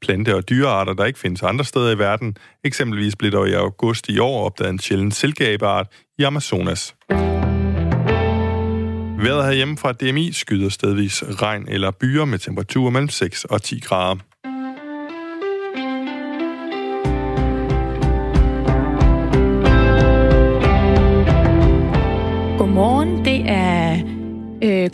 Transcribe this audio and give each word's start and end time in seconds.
plante- 0.00 0.34
og 0.34 0.48
dyrearter, 0.48 0.92
der 0.92 1.04
ikke 1.04 1.18
findes 1.18 1.42
andre 1.42 1.64
steder 1.64 1.90
i 1.90 1.98
verden. 1.98 2.36
Eksempelvis 2.64 3.16
blev 3.16 3.30
der 3.30 3.44
i 3.44 3.52
august 3.52 4.08
i 4.08 4.18
år 4.18 4.44
opdaget 4.46 4.72
en 4.72 4.78
sjælden 4.78 5.12
silkeabeart 5.12 5.86
i 6.18 6.22
Amazonas. 6.22 6.94
Vejret 9.18 9.44
herhjemme 9.44 9.78
fra 9.78 9.92
DMI 9.92 10.32
skyder 10.32 10.68
stedvis 10.68 11.22
regn 11.22 11.68
eller 11.68 11.90
byer 11.90 12.24
med 12.24 12.38
temperaturer 12.38 12.90
mellem 12.90 13.08
6 13.08 13.44
og 13.44 13.62
10 13.62 13.80
grader. 13.80 14.16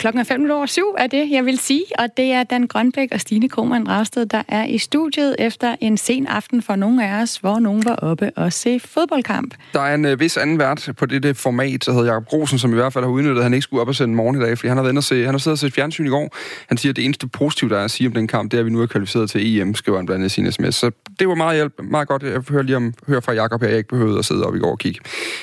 Klokken 0.03 0.19
er 0.19 0.23
5 0.23 0.51
over 0.51 0.65
syv, 0.65 0.95
er 0.97 1.07
det, 1.07 1.31
jeg 1.31 1.45
vil 1.45 1.59
sige. 1.59 1.83
Og 1.99 2.07
det 2.17 2.31
er 2.31 2.43
Dan 2.43 2.67
Grønbæk 2.67 3.09
og 3.11 3.21
Stine 3.21 3.49
Krohmann 3.49 3.87
Ravsted, 3.87 4.25
der 4.25 4.43
er 4.47 4.65
i 4.65 4.77
studiet 4.77 5.35
efter 5.39 5.75
en 5.81 5.97
sen 5.97 6.27
aften 6.27 6.61
for 6.61 6.75
nogle 6.75 7.07
af 7.07 7.21
os, 7.21 7.37
hvor 7.37 7.59
nogen 7.59 7.85
var 7.85 7.95
oppe 7.95 8.31
og 8.35 8.53
se 8.53 8.79
fodboldkamp. 8.79 9.53
Der 9.73 9.81
er 9.81 9.95
en 9.95 10.05
øh, 10.05 10.19
vis 10.19 10.37
anden 10.37 10.59
vært 10.59 10.89
på 10.97 11.05
det 11.05 11.37
format, 11.37 11.85
der 11.85 11.91
hedder 11.91 12.05
Jacob 12.05 12.25
Grosen, 12.25 12.59
som 12.59 12.71
i 12.71 12.75
hvert 12.75 12.93
fald 12.93 13.03
har 13.03 13.11
udnyttet, 13.11 13.37
at 13.37 13.43
han 13.43 13.53
ikke 13.53 13.63
skulle 13.63 13.81
op 13.81 13.87
og 13.87 13.95
sende 13.95 14.15
morgen 14.15 14.41
i 14.41 14.45
dag, 14.45 14.57
fordi 14.57 14.67
han 14.67 14.77
har, 14.77 14.83
været 14.83 14.97
og 14.97 15.03
se, 15.03 15.25
han 15.25 15.33
har 15.33 15.37
siddet 15.37 15.55
og 15.55 15.59
set 15.59 15.73
fjernsyn 15.73 16.05
i 16.05 16.09
går. 16.09 16.35
Han 16.67 16.77
siger, 16.77 16.91
at 16.91 16.95
det 16.95 17.05
eneste 17.05 17.27
positive, 17.27 17.69
der 17.69 17.79
er 17.79 17.83
at 17.83 17.91
sige 17.91 18.07
om 18.07 18.13
den 18.13 18.27
kamp, 18.27 18.51
det 18.51 18.57
er, 18.57 18.61
at 18.61 18.65
vi 18.65 18.71
nu 18.71 18.81
er 18.81 18.87
kvalificeret 18.87 19.29
til 19.29 19.59
EM, 19.59 19.75
skriver 19.75 19.97
han 19.97 20.05
blandt 20.05 20.19
andet 20.19 20.31
sin 20.31 20.51
sms. 20.51 20.75
Så 20.75 20.91
det 21.19 21.27
var 21.27 21.35
meget, 21.35 21.55
hjælp, 21.55 21.73
meget 21.83 22.07
godt. 22.07 22.23
Jeg 22.23 22.41
hører 22.49 22.63
lige 22.63 22.75
om, 22.75 22.93
hører 23.07 23.21
fra 23.21 23.33
Jacob 23.33 23.61
her, 23.61 23.69
jeg 23.69 23.77
ikke 23.77 23.89
behøvede 23.89 24.19
at 24.19 24.25
sidde 24.25 24.45
op 24.47 24.55
i 24.55 24.59
går 24.59 24.71
og 24.71 24.79
kigge. 24.79 24.99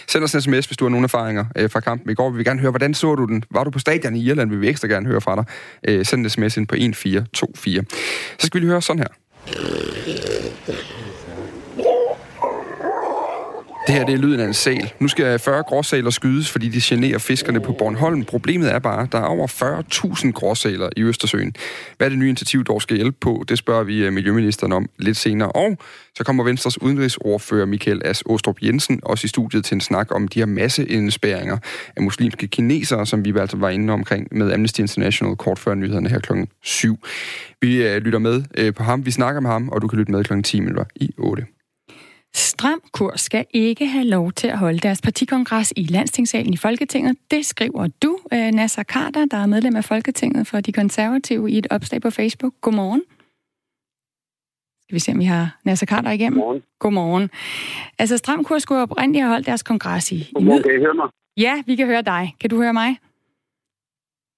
Send 0.09 0.25
os 0.25 0.35
en 0.35 0.41
sms, 0.41 0.67
hvis 0.67 0.77
du 0.77 0.85
har 0.85 0.91
nogle 0.91 1.05
erfaringer 1.05 1.45
øh, 1.57 1.71
fra 1.71 1.81
kampen 1.81 2.11
i 2.11 2.15
går. 2.15 2.31
Vi 2.31 2.37
vil 2.37 2.45
gerne 2.45 2.61
høre, 2.61 2.71
hvordan 2.71 2.95
så 2.95 3.15
du 3.15 3.27
den? 3.27 3.45
Var 3.51 3.65
du 3.65 3.71
på 3.71 3.79
stadion 3.79 4.17
i 4.17 4.25
Irland? 4.25 4.50
Vil 4.51 4.61
vi 4.61 4.69
ekstra 4.69 4.89
gerne 4.89 5.07
høre 5.07 5.21
fra 5.21 5.37
dig. 5.37 5.45
Øh, 5.89 6.05
send 6.07 6.25
en 6.25 6.31
sms 6.31 6.57
ind 6.57 6.67
på 6.67 6.75
1424. 6.75 7.85
Så 8.39 8.47
skal 8.47 8.61
vi 8.61 8.61
lige 8.61 8.71
høre 8.71 8.83
sådan 8.83 8.99
her. 9.03 9.09
Det 13.87 13.95
her 13.95 14.05
det 14.05 14.15
er 14.15 14.19
lyden 14.19 14.41
af 14.41 14.45
en 14.45 14.55
sal. 14.55 14.93
Nu 14.99 15.09
skal 15.09 15.39
40 15.39 15.63
gråsaler 15.63 16.11
skydes, 16.11 16.51
fordi 16.51 16.69
de 16.69 16.81
generer 16.83 17.19
fiskerne 17.19 17.61
på 17.61 17.73
Bornholm. 17.73 18.25
Problemet 18.25 18.73
er 18.73 18.79
bare, 18.79 19.03
at 19.03 19.13
der 19.13 19.19
er 19.19 19.25
over 19.25 19.47
40.000 20.25 20.33
gråsaler 20.33 20.89
i 20.97 21.03
Østersøen. 21.03 21.55
Hvad 21.97 22.07
er 22.07 22.09
det 22.09 22.19
nye 22.19 22.29
initiativ, 22.29 22.65
der 22.65 22.79
skal 22.79 22.97
hjælpe 22.97 23.17
på? 23.21 23.45
Det 23.49 23.59
spørger 23.59 23.85
vi 23.85 24.05
øh, 24.05 24.13
Miljøministeren 24.13 24.73
om 24.73 24.89
lidt 24.99 25.17
senere. 25.17 25.53
Og 25.53 25.79
så 26.15 26.25
kommer 26.25 26.45
Venstres 26.45 26.83
udenrigsordfører 26.83 27.67
Michael 27.67 28.03
As 28.05 28.23
Åstrup 28.27 28.57
Jensen 28.63 29.01
også 29.03 29.25
i 29.25 29.29
studiet 29.29 29.65
til 29.65 29.75
en 29.75 29.81
snak 29.81 30.15
om 30.15 30.29
de 30.29 30.39
her 30.39 30.47
masseindspæringer 30.47 31.59
af 31.97 32.03
muslimske 32.03 32.47
kinesere, 32.47 33.07
som 33.07 33.25
vi 33.25 33.33
altså 33.39 33.57
var 33.57 33.69
inde 33.69 33.93
omkring 33.93 34.29
med 34.33 34.53
Amnesty 34.53 34.81
International 34.81 35.37
kort 35.37 35.59
før 35.59 35.75
nyhederne 35.75 36.09
her 36.09 36.19
klokken 36.19 36.49
7. 36.63 36.99
Vi 37.61 37.83
øh, 37.83 37.97
lytter 37.97 38.19
med 38.19 38.43
øh, 38.59 38.75
på 38.75 38.83
ham, 38.83 39.07
vi 39.07 39.11
snakker 39.11 39.41
med 39.41 39.51
ham, 39.51 39.69
og 39.69 39.83
du 39.83 39.89
kan 39.89 39.99
lytte 39.99 40.13
med 40.13 40.25
klokken 40.25 40.43
10 40.43 40.61
minutter 40.61 40.85
i 40.97 41.15
8. 41.19 41.47
Stram 42.35 42.83
kurs 42.93 43.21
skal 43.21 43.47
ikke 43.51 43.87
have 43.87 44.05
lov 44.05 44.33
til 44.33 44.49
at 44.49 44.59
holde 44.59 44.79
deres 44.79 45.01
partikongres 45.03 45.73
i 45.77 45.85
landstingssalen 45.85 46.53
i 46.55 46.57
Folketinget. 46.57 47.17
Det 47.31 47.47
skriver 47.47 47.87
du, 48.03 48.19
øh, 48.33 48.51
Nasser 48.51 48.83
Carter, 48.83 49.25
der 49.27 49.37
er 49.37 49.47
medlem 49.47 49.77
af 49.77 49.85
Folketinget 49.85 50.47
for 50.47 50.61
de 50.61 50.73
konservative, 50.73 51.51
i 51.51 51.59
et 51.59 51.67
opslag 51.71 52.01
på 52.01 52.11
Facebook. 52.11 52.53
Godmorgen. 52.61 53.03
Skal 54.83 54.95
vi 54.95 55.01
se, 55.01 55.13
om 55.13 55.19
vi 55.19 55.25
har 55.25 55.59
Nasser 55.65 55.87
Carter 55.87 56.11
igennem? 56.11 56.39
Godmorgen. 56.39 56.63
Godmorgen. 56.79 57.31
Altså, 57.99 58.17
Stram 58.17 58.45
kurs 58.45 58.63
skulle 58.63 58.83
oprindeligt 58.83 59.23
have 59.23 59.33
holdt 59.33 59.47
deres 59.47 59.63
kongres 59.63 60.13
i... 60.13 60.31
Godmorgen, 60.35 60.63
kan 60.63 60.75
I 60.75 60.79
høre 60.79 60.95
mig? 60.95 61.09
Ja, 61.37 61.63
vi 61.67 61.77
kan 61.77 61.87
høre 61.87 62.03
dig. 62.03 62.37
Kan 62.41 62.51
du 62.51 62.63
høre 62.63 62.73
mig? 62.73 62.99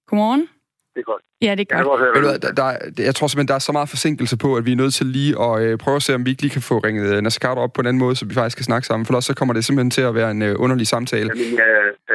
Godmorgen. 0.07 0.49
Det 0.95 1.01
er 1.01 1.09
godt. 1.13 1.23
Ja, 1.43 1.51
det 1.51 1.51
er 1.51 1.57
Jeg 1.59 1.67
kan 1.69 1.85
godt. 1.85 2.01
godt 2.01 2.27
høre, 2.27 2.39
der, 2.39 2.53
der, 2.53 3.03
jeg 3.09 3.15
tror 3.15 3.27
simpelthen, 3.27 3.49
der 3.49 3.55
er 3.55 3.59
så 3.69 3.73
meget 3.73 3.89
forsinkelse 3.89 4.37
på, 4.39 4.57
at 4.57 4.67
vi 4.67 4.73
er 4.73 4.77
nødt 4.77 4.95
til 4.95 5.07
lige 5.07 5.33
at 5.47 5.63
øh, 5.63 5.79
prøve 5.79 5.97
at 5.97 6.03
se, 6.03 6.15
om 6.15 6.25
vi 6.27 6.31
ikke 6.31 6.43
lige 6.43 6.53
kan 6.59 6.63
få 6.63 6.79
ringet 6.79 7.17
øh, 7.17 7.21
Nasser 7.23 7.41
Carter 7.41 7.63
op 7.63 7.73
på 7.73 7.81
en 7.81 7.87
anden 7.87 8.01
måde, 8.05 8.17
så 8.17 8.25
vi 8.27 8.35
faktisk 8.35 8.57
kan 8.57 8.65
snakke 8.65 8.87
sammen. 8.87 9.07
For 9.07 9.13
ellers 9.13 9.25
så 9.25 9.35
kommer 9.35 9.55
det 9.55 9.65
simpelthen 9.65 9.91
til 9.91 10.03
at 10.03 10.15
være 10.15 10.31
en 10.31 10.43
øh, 10.43 10.55
underlig 10.59 10.87
samtale. 10.87 11.29
Jamen, 11.35 11.55
ja, 11.63 11.69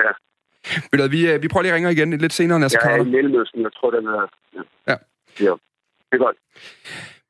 ja. 0.04 0.12
Ved 0.90 0.98
du 0.98 1.02
hvad, 1.04 1.10
vi, 1.10 1.32
øh, 1.32 1.44
vi 1.44 1.48
prøver 1.48 1.62
lige 1.64 1.72
at 1.72 1.76
ringe 1.76 1.92
igen 1.92 2.18
lidt 2.18 2.34
senere, 2.34 2.60
Nasser 2.60 2.80
Jeg 2.84 2.98
er 2.98 3.02
i 3.02 3.10
Mellemøsten, 3.10 3.62
jeg 3.62 3.74
tror, 3.78 3.92
den 3.92 4.08
er... 4.08 4.22
Ja. 4.56 4.62
Ja. 4.92 4.96
ja. 5.46 5.54
Det 6.10 6.14
er 6.20 6.24
godt. 6.26 6.38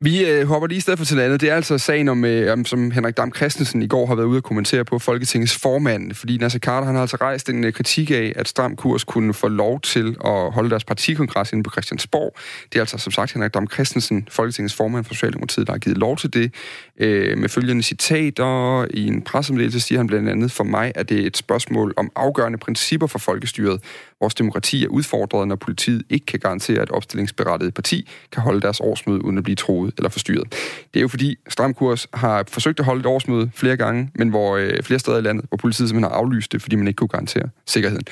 Vi 0.01 0.25
øh, 0.25 0.47
hopper 0.47 0.67
lige 0.67 0.77
i 0.77 0.81
stedet 0.81 0.99
for 0.99 1.05
til 1.05 1.19
andet. 1.19 1.41
Det 1.41 1.49
er 1.49 1.55
altså 1.55 1.77
sagen 1.77 2.09
om, 2.09 2.25
øh, 2.25 2.53
om, 2.53 2.65
som 2.65 2.91
Henrik 2.91 3.17
Dam 3.17 3.33
Christensen 3.35 3.81
i 3.81 3.87
går 3.87 4.05
har 4.05 4.15
været 4.15 4.27
ude 4.27 4.37
at 4.37 4.43
kommentere 4.43 4.85
på 4.85 4.99
Folketingets 4.99 5.55
formand, 5.55 6.13
fordi 6.13 6.37
Nasser 6.37 6.59
Carter 6.59 6.85
han 6.85 6.95
har 6.95 7.01
altså 7.01 7.17
rejst 7.21 7.49
en 7.49 7.63
øh, 7.63 7.73
kritik 7.73 8.11
af, 8.11 8.33
at 8.35 8.47
Stram 8.47 8.75
Kurs 8.75 9.03
kunne 9.03 9.33
få 9.33 9.47
lov 9.47 9.81
til 9.81 10.15
at 10.25 10.51
holde 10.51 10.69
deres 10.69 10.83
partikongres 10.83 11.53
inde 11.53 11.63
på 11.63 11.69
Christiansborg. 11.69 12.35
Det 12.73 12.75
er 12.75 12.81
altså 12.81 12.97
som 12.97 13.11
sagt 13.11 13.33
Henrik 13.33 13.53
Dam 13.53 13.67
Christensen, 13.67 14.27
Folketingets 14.31 14.75
formand 14.75 15.05
for 15.05 15.13
Socialdemokratiet, 15.13 15.67
der 15.67 15.73
har 15.73 15.79
givet 15.79 15.97
lov 15.97 16.17
til 16.17 16.33
det. 16.33 16.53
Øh, 16.99 17.37
med 17.37 17.49
følgende 17.49 17.83
citater 17.83 18.85
i 18.93 19.07
en 19.07 19.21
pressemeddelelse 19.21 19.79
siger 19.79 19.99
han 19.99 20.07
blandt 20.07 20.29
andet, 20.29 20.51
for 20.51 20.63
mig 20.63 20.91
er 20.95 21.03
det 21.03 21.25
et 21.25 21.37
spørgsmål 21.37 21.93
om 21.97 22.11
afgørende 22.15 22.57
principper 22.57 23.07
for 23.07 23.19
folkestyret. 23.19 23.81
Vores 24.21 24.35
demokrati 24.35 24.83
er 24.83 24.87
udfordret, 24.87 25.47
når 25.47 25.55
politiet 25.55 26.03
ikke 26.09 26.25
kan 26.25 26.39
garantere, 26.39 26.81
at 26.81 26.91
opstillingsberettiget 26.91 27.73
parti 27.73 28.09
kan 28.31 28.43
holde 28.43 28.61
deres 28.61 28.79
årsmøde 28.79 29.25
uden 29.25 29.37
at 29.37 29.43
blive 29.43 29.55
troet 29.55 29.93
eller 29.97 30.09
forstyrret. 30.09 30.51
Det 30.93 30.99
er 30.99 31.01
jo 31.01 31.07
fordi 31.07 31.35
Stram 31.49 31.73
Kurs 31.73 32.07
har 32.13 32.43
forsøgt 32.47 32.79
at 32.79 32.85
holde 32.85 32.99
et 32.99 33.05
årsmøde 33.05 33.51
flere 33.55 33.77
gange, 33.77 34.09
men 34.15 34.29
hvor 34.29 34.57
øh, 34.57 34.83
flere 34.83 34.99
steder 34.99 35.17
i 35.17 35.21
landet, 35.21 35.45
hvor 35.49 35.57
politiet 35.57 35.89
simpelthen 35.89 36.11
har 36.11 36.19
aflyst 36.19 36.51
det, 36.51 36.61
fordi 36.61 36.75
man 36.75 36.87
ikke 36.87 36.97
kunne 36.97 37.07
garantere 37.07 37.49
sikkerheden. 37.65 38.05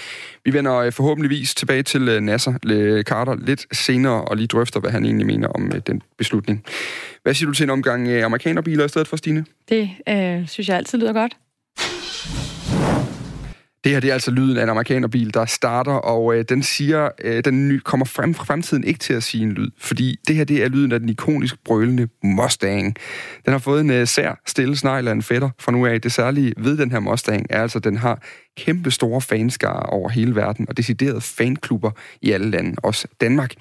Vi 0.46 0.54
vender 0.54 0.76
øh, 0.76 0.92
forhåbentligvis 0.92 1.56
tilbage 1.56 1.84
til 1.84 2.10
øh, 2.10 2.22
Nasser 2.22 2.54
Le 2.64 3.04
Carter 3.04 3.36
lidt 3.36 3.76
senere 3.76 4.26
og 4.26 4.38
lige 4.38 4.48
drøfter, 4.48 4.80
hvad 4.80 4.92
han 4.92 5.06
egentlig 5.06 5.28
mener 5.28 5.48
om 5.48 5.72
øh, 5.76 5.82
den 5.88 6.02
beslutning. 6.18 6.64
Hvad 7.24 7.34
siger 7.34 7.48
du 7.48 7.54
til 7.54 7.64
en 7.64 7.70
omgang 7.70 8.08
øh, 8.08 8.26
amerikanerbiler 8.26 8.86
i 8.86 8.90
stedet 8.90 9.08
for, 9.08 9.18
Stine? 9.18 9.46
Det 9.70 9.90
øh, 10.10 10.48
synes 10.48 10.70
jeg 10.70 10.78
altid 10.78 11.00
lyder 11.00 11.14
godt. 11.14 11.36
Det 13.85 13.94
her 13.94 14.00
det 14.00 14.09
er 14.09 14.13
altså 14.13 14.31
lyden 14.31 14.57
af 14.57 14.63
en 14.63 14.69
amerikanerbil, 14.69 15.34
der 15.34 15.46
starter, 15.46 15.91
og 15.91 16.35
øh, 16.35 16.46
den 16.50 16.63
siger, 16.63 17.09
øh, 17.23 17.44
den 17.46 17.68
ny, 17.68 17.79
kommer 17.79 18.06
frem 18.06 18.34
fra 18.34 18.44
fremtiden 18.44 18.84
ikke 18.84 19.00
til 19.00 19.13
at 19.13 19.23
sige 19.23 19.44
en 19.44 19.51
lyd, 19.51 19.69
fordi 19.78 20.19
det 20.28 20.35
her 20.35 20.44
det 20.44 20.63
er 20.63 20.69
lyden 20.69 20.91
af 20.91 21.00
den 21.00 21.09
ikonisk 21.09 21.56
brølende 21.66 22.07
Mustang. 22.24 22.95
Den 23.45 23.51
har 23.51 23.57
fået 23.57 23.81
en 23.81 23.90
øh, 23.90 24.07
sær 24.07 24.41
stille 24.45 24.75
snegl 24.75 25.07
af 25.07 25.12
en 25.12 25.22
fætter 25.22 25.50
fra 25.59 25.72
nu 25.72 25.85
af. 25.85 26.01
Det 26.01 26.12
særlige 26.12 26.53
ved 26.57 26.78
den 26.78 26.91
her 26.91 27.00
Mustang 27.00 27.45
er 27.50 27.62
altså, 27.62 27.78
at 27.78 27.84
den 27.84 27.97
har 27.97 28.22
kæmpe 28.57 28.91
store 28.91 29.22
fanskare 29.22 29.84
over 29.84 30.09
hele 30.09 30.35
verden, 30.35 30.66
og 30.69 30.78
deciderede 30.78 31.22
fanklubber 31.22 31.91
i 32.22 32.31
alle 32.31 32.50
lande, 32.50 32.75
også 32.84 33.07
Danmark. 33.22 33.53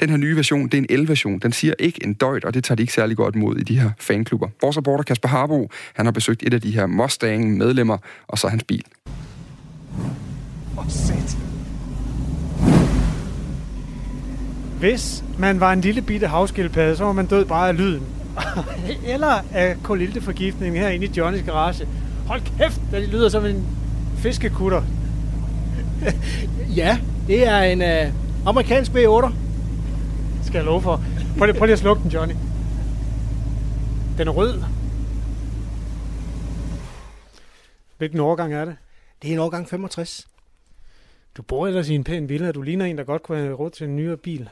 Den 0.00 0.10
her 0.10 0.16
nye 0.16 0.36
version, 0.36 0.64
det 0.64 0.74
er 0.74 0.78
en 0.78 0.86
el-version. 0.90 1.38
Den 1.38 1.52
siger 1.52 1.74
ikke 1.78 2.04
en 2.04 2.14
døjt, 2.14 2.44
og 2.44 2.54
det 2.54 2.64
tager 2.64 2.76
de 2.76 2.82
ikke 2.82 2.92
særlig 2.92 3.16
godt 3.16 3.34
mod 3.34 3.56
i 3.56 3.62
de 3.62 3.80
her 3.80 3.90
fanklubber. 3.98 4.48
Vores 4.60 4.76
reporter 4.76 5.04
Kasper 5.04 5.28
Harbo, 5.28 5.70
han 5.94 6.06
har 6.06 6.12
besøgt 6.12 6.42
et 6.42 6.54
af 6.54 6.60
de 6.60 6.70
her 6.70 6.86
Mustang-medlemmer, 6.86 7.98
og 8.28 8.38
så 8.38 8.48
hans 8.48 8.64
bil. 8.64 8.84
Hvis 14.78 15.24
man 15.38 15.60
var 15.60 15.72
en 15.72 15.80
lille 15.80 16.02
bitte 16.02 16.26
havskildpadde, 16.26 16.96
så 16.96 17.04
var 17.04 17.12
man 17.12 17.26
død 17.26 17.44
bare 17.44 17.68
af 17.68 17.76
lyden. 17.76 18.06
Eller 19.04 19.40
af 19.52 19.76
kolilteforgiftning 19.82 20.78
herinde 20.78 21.06
i 21.06 21.10
Johnnys 21.16 21.42
garage. 21.42 21.88
Hold 22.26 22.40
kæft, 22.58 22.80
det 22.92 23.08
lyder 23.08 23.28
som 23.28 23.46
en 23.46 23.66
fiskekutter. 24.16 24.82
Ja, 26.76 26.98
det 27.26 27.48
er 27.48 27.58
en 27.58 27.82
øh, 27.82 28.12
amerikansk 28.46 28.92
V8. 28.92 29.32
Skal 30.44 30.58
jeg 30.58 30.64
love 30.64 30.82
for. 30.82 31.02
Prøv 31.38 31.46
lige, 31.46 31.58
prøv 31.58 31.66
lige 31.66 31.72
at 31.72 31.78
slukke 31.78 32.02
den, 32.02 32.10
Johnny. 32.10 32.34
Den 34.18 34.28
er 34.28 34.32
rød. 34.32 34.62
Hvilken 37.98 38.20
årgang 38.20 38.54
er 38.54 38.64
det? 38.64 38.76
Det 39.22 39.28
er 39.28 39.32
en 39.32 39.38
årgang 39.38 39.68
65. 39.68 40.26
Du 41.38 41.42
bor 41.42 41.66
ellers 41.66 41.88
i 41.88 41.94
en 41.94 42.04
pæn 42.04 42.28
villa. 42.28 42.52
Du 42.52 42.62
ligner 42.62 42.84
en, 42.84 42.98
der 42.98 43.04
godt 43.04 43.22
kunne 43.22 43.38
have 43.38 43.54
råd 43.54 43.70
til 43.70 43.84
en 43.84 43.96
nyere 43.96 44.16
bil. 44.16 44.48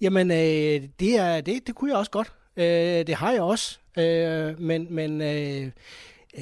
Jamen, 0.00 0.30
øh, 0.30 0.88
det, 1.00 1.18
er, 1.18 1.40
det, 1.40 1.66
det 1.66 1.74
kunne 1.74 1.90
jeg 1.90 1.98
også 1.98 2.10
godt. 2.10 2.32
Øh, 2.56 3.06
det 3.06 3.14
har 3.14 3.32
jeg 3.32 3.42
også. 3.42 3.78
Øh, 3.98 4.60
men 4.60 4.86
men 4.90 5.20
øh, 5.20 5.70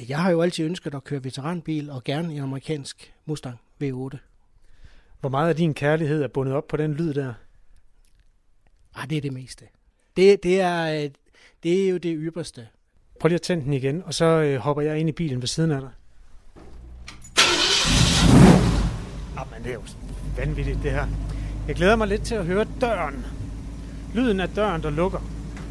jeg 0.09 0.19
har 0.19 0.31
jo 0.31 0.41
altid 0.41 0.65
ønsket 0.65 0.95
at 0.95 1.03
køre 1.03 1.23
veteranbil, 1.23 1.89
og 1.89 2.03
gerne 2.03 2.33
en 2.33 2.41
amerikansk 2.41 3.13
Mustang 3.25 3.59
V8. 3.83 4.17
Hvor 5.19 5.29
meget 5.29 5.49
af 5.49 5.55
din 5.55 5.73
kærlighed 5.73 6.23
er 6.23 6.27
bundet 6.27 6.53
op 6.53 6.67
på 6.67 6.77
den 6.77 6.93
lyd 6.93 7.13
der? 7.13 7.33
Ah, 8.95 9.09
det 9.09 9.17
er 9.17 9.21
det 9.21 9.33
meste. 9.33 9.65
Det, 10.17 10.43
det, 10.43 10.61
er, 10.61 11.03
øh, 11.03 11.09
det 11.63 11.85
er 11.85 11.89
jo 11.89 11.97
det 11.97 12.17
ypperste. 12.19 12.67
Prøv 13.19 13.27
lige 13.27 13.35
at 13.35 13.41
tænde 13.41 13.63
den 13.63 13.73
igen, 13.73 14.03
og 14.05 14.13
så 14.13 14.25
øh, 14.25 14.57
hopper 14.57 14.81
jeg 14.81 14.99
ind 14.99 15.09
i 15.09 15.11
bilen 15.11 15.41
ved 15.41 15.47
siden 15.47 15.71
af 15.71 15.81
dig. 15.81 15.89
Jamen, 19.51 19.63
det 19.63 19.69
er 19.69 19.73
jo 19.73 19.81
vanvittigt, 20.37 20.79
det 20.83 20.91
her. 20.91 21.07
Jeg 21.67 21.75
glæder 21.75 21.95
mig 21.95 22.07
lidt 22.07 22.21
til 22.21 22.35
at 22.35 22.45
høre 22.45 22.65
døren. 22.81 23.25
Lyden 24.13 24.39
af 24.39 24.49
døren, 24.49 24.83
der 24.83 24.89
lukker. 24.89 25.19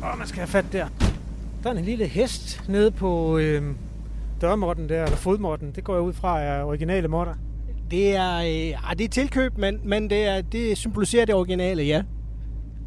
Åh, 0.04 0.18
man 0.18 0.26
skal 0.26 0.38
have 0.38 0.48
fat 0.48 0.64
der. 0.72 0.86
Der 1.62 1.70
er 1.70 1.74
en 1.74 1.84
lille 1.84 2.06
hest 2.06 2.68
nede 2.68 2.90
på 2.90 3.38
øh, 3.38 3.74
dørmåtten 4.40 4.88
der, 4.88 5.04
eller 5.04 5.16
fodmåtten. 5.16 5.72
Det 5.72 5.84
går 5.84 5.94
jeg 5.94 6.02
ud 6.02 6.12
fra 6.12 6.40
er 6.40 6.64
originale 6.64 7.08
måtter. 7.08 7.34
Det 7.90 8.16
er, 8.16 8.36
øh, 8.36 8.90
ah, 8.90 8.98
det 8.98 9.04
er 9.04 9.08
tilkøb, 9.08 9.58
men, 9.58 9.80
men 9.84 10.10
det, 10.10 10.26
er, 10.26 10.40
det 10.40 10.78
symboliserer 10.78 11.24
det 11.24 11.34
originale, 11.34 11.82
ja. 11.82 12.02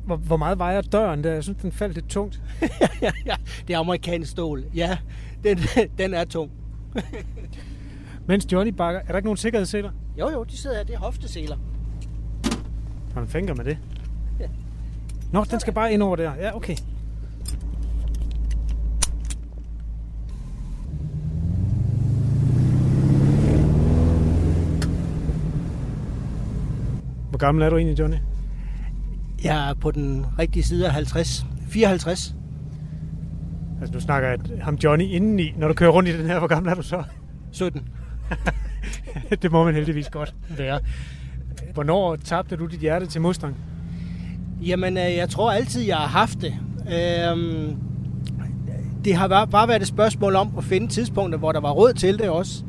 Hvor, 0.05 0.15
hvor 0.15 0.37
meget 0.37 0.59
vejer 0.59 0.81
døren 0.81 1.23
der? 1.23 1.33
Jeg 1.33 1.43
synes, 1.43 1.59
den 1.61 1.71
faldt 1.71 1.95
lidt 1.95 2.09
tungt. 2.09 2.41
ja, 3.01 3.11
ja, 3.25 3.35
det 3.67 3.73
er 3.73 3.79
amerikansk 3.79 4.31
stål. 4.31 4.63
Ja, 4.75 4.97
den, 5.43 5.59
den 5.97 6.13
er 6.13 6.25
tung. 6.25 6.51
Mens 8.27 8.51
Johnny 8.51 8.71
bakker, 8.71 9.01
er 9.01 9.07
der 9.07 9.15
ikke 9.15 9.27
nogen 9.27 9.37
sikkerhedsseler? 9.37 9.91
Jo, 10.19 10.29
jo, 10.29 10.43
de 10.43 10.57
sidder 10.57 10.75
her. 10.75 10.83
Det 10.83 10.95
er 10.95 10.99
hofteseler. 10.99 11.57
Hvordan 13.13 13.29
fænger 13.29 13.53
med 13.53 13.65
det? 13.65 13.77
Ja. 14.39 14.45
Nå, 15.33 15.43
den 15.43 15.59
skal 15.59 15.73
bare 15.73 15.93
ind 15.93 16.03
over 16.03 16.15
der. 16.15 16.35
Ja, 16.35 16.55
okay. 16.55 16.75
Hvor 27.29 27.37
gammel 27.37 27.63
er 27.63 27.69
du 27.69 27.77
egentlig, 27.77 27.99
Johnny? 27.99 28.17
Jeg 29.43 29.69
er 29.69 29.73
på 29.73 29.91
den 29.91 30.25
rigtige 30.39 30.63
side 30.63 30.85
af 30.87 30.93
50. 30.93 31.45
54. 31.67 32.35
Altså, 33.79 33.93
nu 33.93 33.99
snakker 33.99 34.29
jeg 34.29 34.39
ham 34.61 34.75
Johnny 34.75 35.03
indeni. 35.03 35.53
Når 35.57 35.67
du 35.67 35.73
kører 35.73 35.91
rundt 35.91 36.09
i 36.09 36.17
den 36.17 36.25
her, 36.25 36.39
hvor 36.39 36.47
gammel 36.47 36.71
er 36.71 36.75
du 36.75 36.81
så? 36.81 37.03
17. 37.51 37.87
det 39.41 39.51
må 39.51 39.63
man 39.63 39.73
heldigvis 39.75 40.09
godt 40.09 40.35
være. 40.57 40.79
Hvornår 41.73 42.15
tabte 42.15 42.55
du 42.55 42.65
dit 42.65 42.79
hjerte 42.79 43.05
til 43.05 43.21
Mustang? 43.21 43.55
Jamen, 44.61 44.97
øh, 44.97 45.15
jeg 45.15 45.29
tror 45.29 45.51
altid, 45.51 45.81
jeg 45.81 45.97
har 45.97 46.07
haft 46.07 46.41
det. 46.41 46.53
Øhm, 46.93 47.75
det 49.05 49.15
har 49.15 49.27
bare- 49.27 49.47
bare 49.47 49.67
været 49.67 49.81
et 49.81 49.87
spørgsmål 49.87 50.35
om 50.35 50.53
at 50.57 50.63
finde 50.63 50.87
tidspunkter, 50.87 51.39
hvor 51.39 51.51
der 51.51 51.59
var 51.59 51.71
råd 51.71 51.93
til 51.93 52.19
det 52.19 52.29
også. 52.29 52.63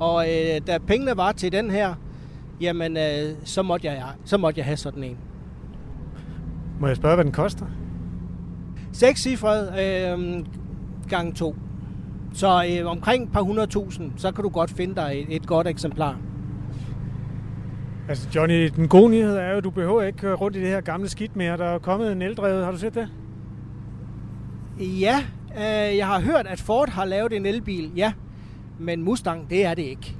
Og 0.00 0.26
øh, 0.28 0.60
da 0.66 0.78
pengene 0.86 1.16
var 1.16 1.32
til 1.32 1.52
den 1.52 1.70
her, 1.70 1.94
jamen, 2.60 2.96
øh, 2.96 3.34
så, 3.44 3.62
måtte 3.62 3.86
jeg, 3.86 4.02
så 4.24 4.36
måtte 4.36 4.58
jeg 4.58 4.64
have 4.64 4.76
sådan 4.76 5.04
en. 5.04 5.16
Må 6.80 6.86
jeg 6.86 6.96
spørge, 6.96 7.14
hvad 7.14 7.24
den 7.24 7.32
koster? 7.32 7.66
Seks 8.92 9.20
cifret 9.22 9.68
øh, 9.80 10.44
gang 11.08 11.36
to. 11.36 11.56
Så 12.34 12.78
øh, 12.80 12.90
omkring 12.90 13.24
et 13.24 13.32
par 13.32 13.42
hundredtusind, 13.42 14.12
så 14.16 14.32
kan 14.32 14.44
du 14.44 14.48
godt 14.50 14.70
finde 14.70 14.94
dig 14.94 15.26
et, 15.28 15.36
et 15.36 15.46
godt 15.46 15.66
eksemplar. 15.66 16.18
Altså, 18.08 18.28
Johnny, 18.34 18.70
den 18.76 18.88
gode 18.88 19.10
nyhed 19.10 19.36
er 19.36 19.50
jo, 19.50 19.56
at 19.56 19.64
du 19.64 19.70
behøver 19.70 20.02
ikke 20.02 20.18
køre 20.18 20.34
rundt 20.34 20.56
i 20.56 20.60
det 20.60 20.68
her 20.68 20.80
gamle 20.80 21.08
skidt 21.08 21.36
mere. 21.36 21.56
Der 21.56 21.64
er 21.64 21.78
kommet 21.78 22.12
en 22.12 22.22
eldrevet. 22.22 22.64
Har 22.64 22.72
du 22.72 22.78
set 22.78 22.94
det? 22.94 23.08
Ja, 24.80 25.16
øh, 25.56 25.96
jeg 25.96 26.06
har 26.06 26.20
hørt, 26.20 26.46
at 26.46 26.60
Ford 26.60 26.88
har 26.90 27.04
lavet 27.04 27.32
en 27.32 27.46
elbil, 27.46 27.90
ja. 27.96 28.12
Men 28.78 29.02
Mustang, 29.02 29.50
det 29.50 29.64
er 29.64 29.74
det 29.74 29.82
ikke. 29.82 30.16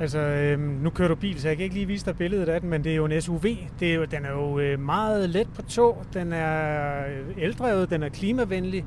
Altså, 0.00 0.18
øhm, 0.18 0.60
nu 0.62 0.90
kører 0.90 1.08
du 1.08 1.14
bil, 1.14 1.40
så 1.40 1.48
jeg 1.48 1.56
kan 1.56 1.64
ikke 1.64 1.74
lige 1.74 1.86
vise 1.86 2.06
dig 2.06 2.16
billedet 2.16 2.48
af 2.48 2.60
den, 2.60 2.70
men 2.70 2.84
det 2.84 2.92
er 2.92 2.96
jo 2.96 3.04
en 3.04 3.20
SUV. 3.20 3.42
Det 3.80 3.90
er 3.90 3.94
jo, 3.94 4.04
den 4.04 4.24
er 4.24 4.30
jo 4.30 4.58
øh, 4.58 4.80
meget 4.80 5.30
let 5.30 5.48
på 5.54 5.62
tog, 5.62 6.02
den 6.14 6.32
er 6.32 6.98
øh, 7.06 7.44
eldrevet, 7.44 7.90
den 7.90 8.02
er 8.02 8.08
klimavenlig, 8.08 8.84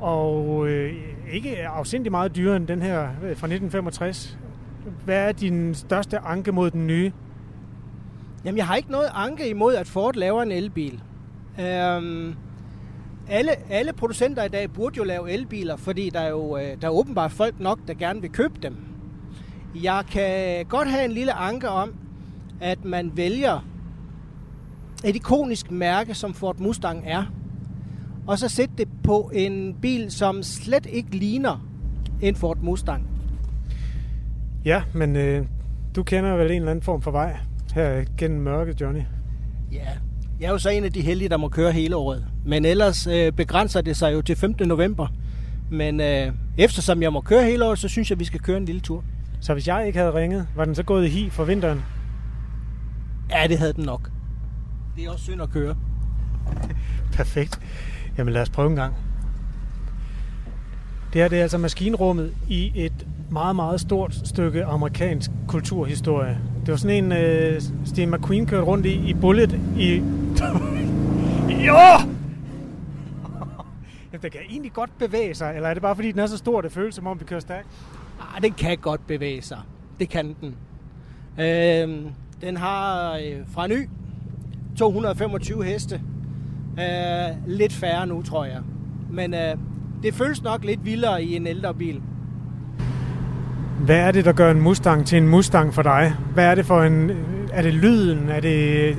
og 0.00 0.68
øh, 0.68 0.94
ikke 1.32 1.66
afsindig 1.66 2.10
meget 2.10 2.36
dyrere 2.36 2.56
end 2.56 2.66
den 2.66 2.82
her 2.82 3.08
fra 3.20 3.28
1965. 3.28 4.38
Hvad 5.04 5.28
er 5.28 5.32
din 5.32 5.74
største 5.74 6.18
anke 6.18 6.52
mod 6.52 6.70
den 6.70 6.86
nye? 6.86 7.12
Jamen, 8.44 8.58
jeg 8.58 8.66
har 8.66 8.76
ikke 8.76 8.90
noget 8.90 9.10
anke 9.14 9.48
imod, 9.48 9.74
at 9.74 9.86
Ford 9.86 10.14
laver 10.14 10.42
en 10.42 10.52
elbil. 10.52 11.02
Øhm, 11.60 12.34
alle, 13.28 13.50
alle 13.70 13.92
producenter 13.92 14.44
i 14.44 14.48
dag 14.48 14.72
burde 14.72 14.96
jo 14.96 15.04
lave 15.04 15.30
elbiler, 15.30 15.76
fordi 15.76 16.10
der 16.10 16.20
er 16.20 16.28
jo 16.28 16.56
øh, 16.56 16.76
der 16.80 16.88
er 16.88 16.92
åbenbart 16.92 17.32
folk 17.32 17.60
nok, 17.60 17.78
der 17.88 17.94
gerne 17.94 18.20
vil 18.20 18.30
købe 18.30 18.54
dem. 18.62 18.76
Jeg 19.82 20.04
kan 20.10 20.66
godt 20.66 20.88
have 20.88 21.04
en 21.04 21.12
lille 21.12 21.32
anke 21.32 21.68
om, 21.68 21.94
at 22.60 22.84
man 22.84 23.12
vælger 23.14 23.60
et 25.04 25.16
ikonisk 25.16 25.70
mærke, 25.70 26.14
som 26.14 26.34
Ford 26.34 26.58
Mustang 26.58 27.02
er, 27.06 27.24
og 28.30 28.38
så 28.38 28.48
sætte 28.48 28.74
det 28.78 28.88
på 29.04 29.30
en 29.34 29.74
bil, 29.82 30.10
som 30.10 30.42
slet 30.42 30.86
ikke 30.86 31.16
ligner 31.16 31.66
en 32.20 32.36
Ford 32.36 32.58
Mustang. 32.58 33.06
Ja, 34.64 34.82
men 34.94 35.16
øh, 35.16 35.46
du 35.96 36.02
kender 36.02 36.36
vel 36.36 36.50
en 36.50 36.56
eller 36.56 36.70
anden 36.70 36.82
form 36.82 37.02
for 37.02 37.10
vej 37.10 37.36
her 37.74 38.04
gennem 38.18 38.40
mørket, 38.40 38.80
Johnny. 38.80 39.00
Ja, 39.72 39.86
jeg 40.40 40.46
er 40.46 40.50
jo 40.50 40.58
så 40.58 40.70
en 40.70 40.84
af 40.84 40.92
de 40.92 41.00
heldige, 41.00 41.28
der 41.28 41.36
må 41.36 41.48
køre 41.48 41.72
hele 41.72 41.96
året. 41.96 42.26
Men 42.46 42.64
ellers 42.64 43.06
øh, 43.06 43.32
begrænser 43.32 43.80
det 43.80 43.96
sig 43.96 44.12
jo 44.12 44.22
til 44.22 44.36
15. 44.36 44.68
november. 44.68 45.06
Men 45.70 46.00
øh, 46.00 46.32
eftersom 46.58 47.02
jeg 47.02 47.12
må 47.12 47.20
køre 47.20 47.44
hele 47.44 47.64
året, 47.64 47.78
så 47.78 47.88
synes 47.88 48.10
jeg, 48.10 48.18
vi 48.18 48.24
skal 48.24 48.40
køre 48.40 48.56
en 48.56 48.64
lille 48.64 48.80
tur. 48.80 49.04
Så 49.40 49.52
hvis 49.52 49.68
jeg 49.68 49.86
ikke 49.86 49.98
havde 49.98 50.14
ringet, 50.14 50.46
var 50.56 50.64
den 50.64 50.74
så 50.74 50.82
gået 50.82 51.06
i 51.06 51.08
hi 51.08 51.30
for 51.30 51.44
vinteren? 51.44 51.82
Ja, 53.30 53.46
det 53.48 53.58
havde 53.58 53.72
den 53.72 53.84
nok. 53.84 54.10
Det 54.96 55.04
er 55.04 55.10
også 55.10 55.24
synd 55.24 55.42
at 55.42 55.50
køre. 55.50 55.76
Perfekt. 57.12 57.60
Jamen 58.18 58.34
lad 58.34 58.42
os 58.42 58.50
prøve 58.50 58.70
en 58.70 58.76
gang. 58.76 58.94
Det 61.12 61.20
her 61.20 61.28
det 61.28 61.38
er 61.38 61.42
altså 61.42 61.58
maskinrummet 61.58 62.34
i 62.48 62.72
et 62.74 63.06
meget, 63.30 63.56
meget 63.56 63.80
stort 63.80 64.14
stykke 64.24 64.64
amerikansk 64.64 65.30
kulturhistorie. 65.48 66.38
Det 66.60 66.70
var 66.70 66.76
sådan 66.76 67.04
en, 67.04 67.12
øh, 67.12 67.62
Steve 67.84 68.06
McQueen 68.16 68.46
kørte 68.46 68.64
rundt 68.64 68.86
i, 68.86 69.08
i 69.08 69.14
Bullet 69.14 69.60
i... 69.78 69.94
jo! 71.66 71.76
Jamen, 74.12 74.22
den 74.22 74.30
kan 74.30 74.40
egentlig 74.50 74.72
godt 74.72 74.90
bevæge 74.98 75.34
sig, 75.34 75.56
eller 75.56 75.68
er 75.68 75.74
det 75.74 75.82
bare 75.82 75.94
fordi, 75.94 76.12
den 76.12 76.20
er 76.20 76.26
så 76.26 76.36
stor, 76.36 76.60
det 76.60 76.72
føles 76.72 76.94
som 76.94 77.06
om, 77.06 77.20
vi 77.20 77.24
kører 77.24 77.40
stærkt? 77.40 77.68
Ah, 78.20 78.42
den 78.42 78.52
kan 78.52 78.78
godt 78.78 79.06
bevæge 79.06 79.42
sig. 79.42 79.58
Det 80.00 80.08
kan 80.08 80.36
den. 80.40 80.56
Øh, 81.38 82.12
den 82.40 82.56
har 82.56 83.14
øh, 83.14 83.36
fra 83.52 83.66
ny 83.66 83.88
225 84.78 85.64
heste. 85.64 86.00
Øh, 86.80 87.36
lidt 87.46 87.72
færre 87.72 88.06
nu, 88.06 88.22
tror 88.22 88.44
jeg. 88.44 88.58
Men 89.10 89.34
øh, 89.34 89.56
det 90.02 90.14
føles 90.14 90.42
nok 90.42 90.64
lidt 90.64 90.84
vildere 90.84 91.22
i 91.24 91.36
en 91.36 91.46
ældre 91.46 91.74
bil. 91.74 92.00
Hvad 93.84 93.96
er 93.98 94.10
det, 94.10 94.24
der 94.24 94.32
gør 94.32 94.50
en 94.50 94.60
Mustang 94.60 95.06
til 95.06 95.18
en 95.18 95.28
Mustang 95.28 95.74
for 95.74 95.82
dig? 95.82 96.14
Hvad 96.34 96.44
er 96.44 96.54
det 96.54 96.66
for 96.66 96.82
en... 96.82 97.10
Er 97.52 97.62
det 97.62 97.74
lyden? 97.74 98.28
Er 98.28 98.40
det 98.40 98.96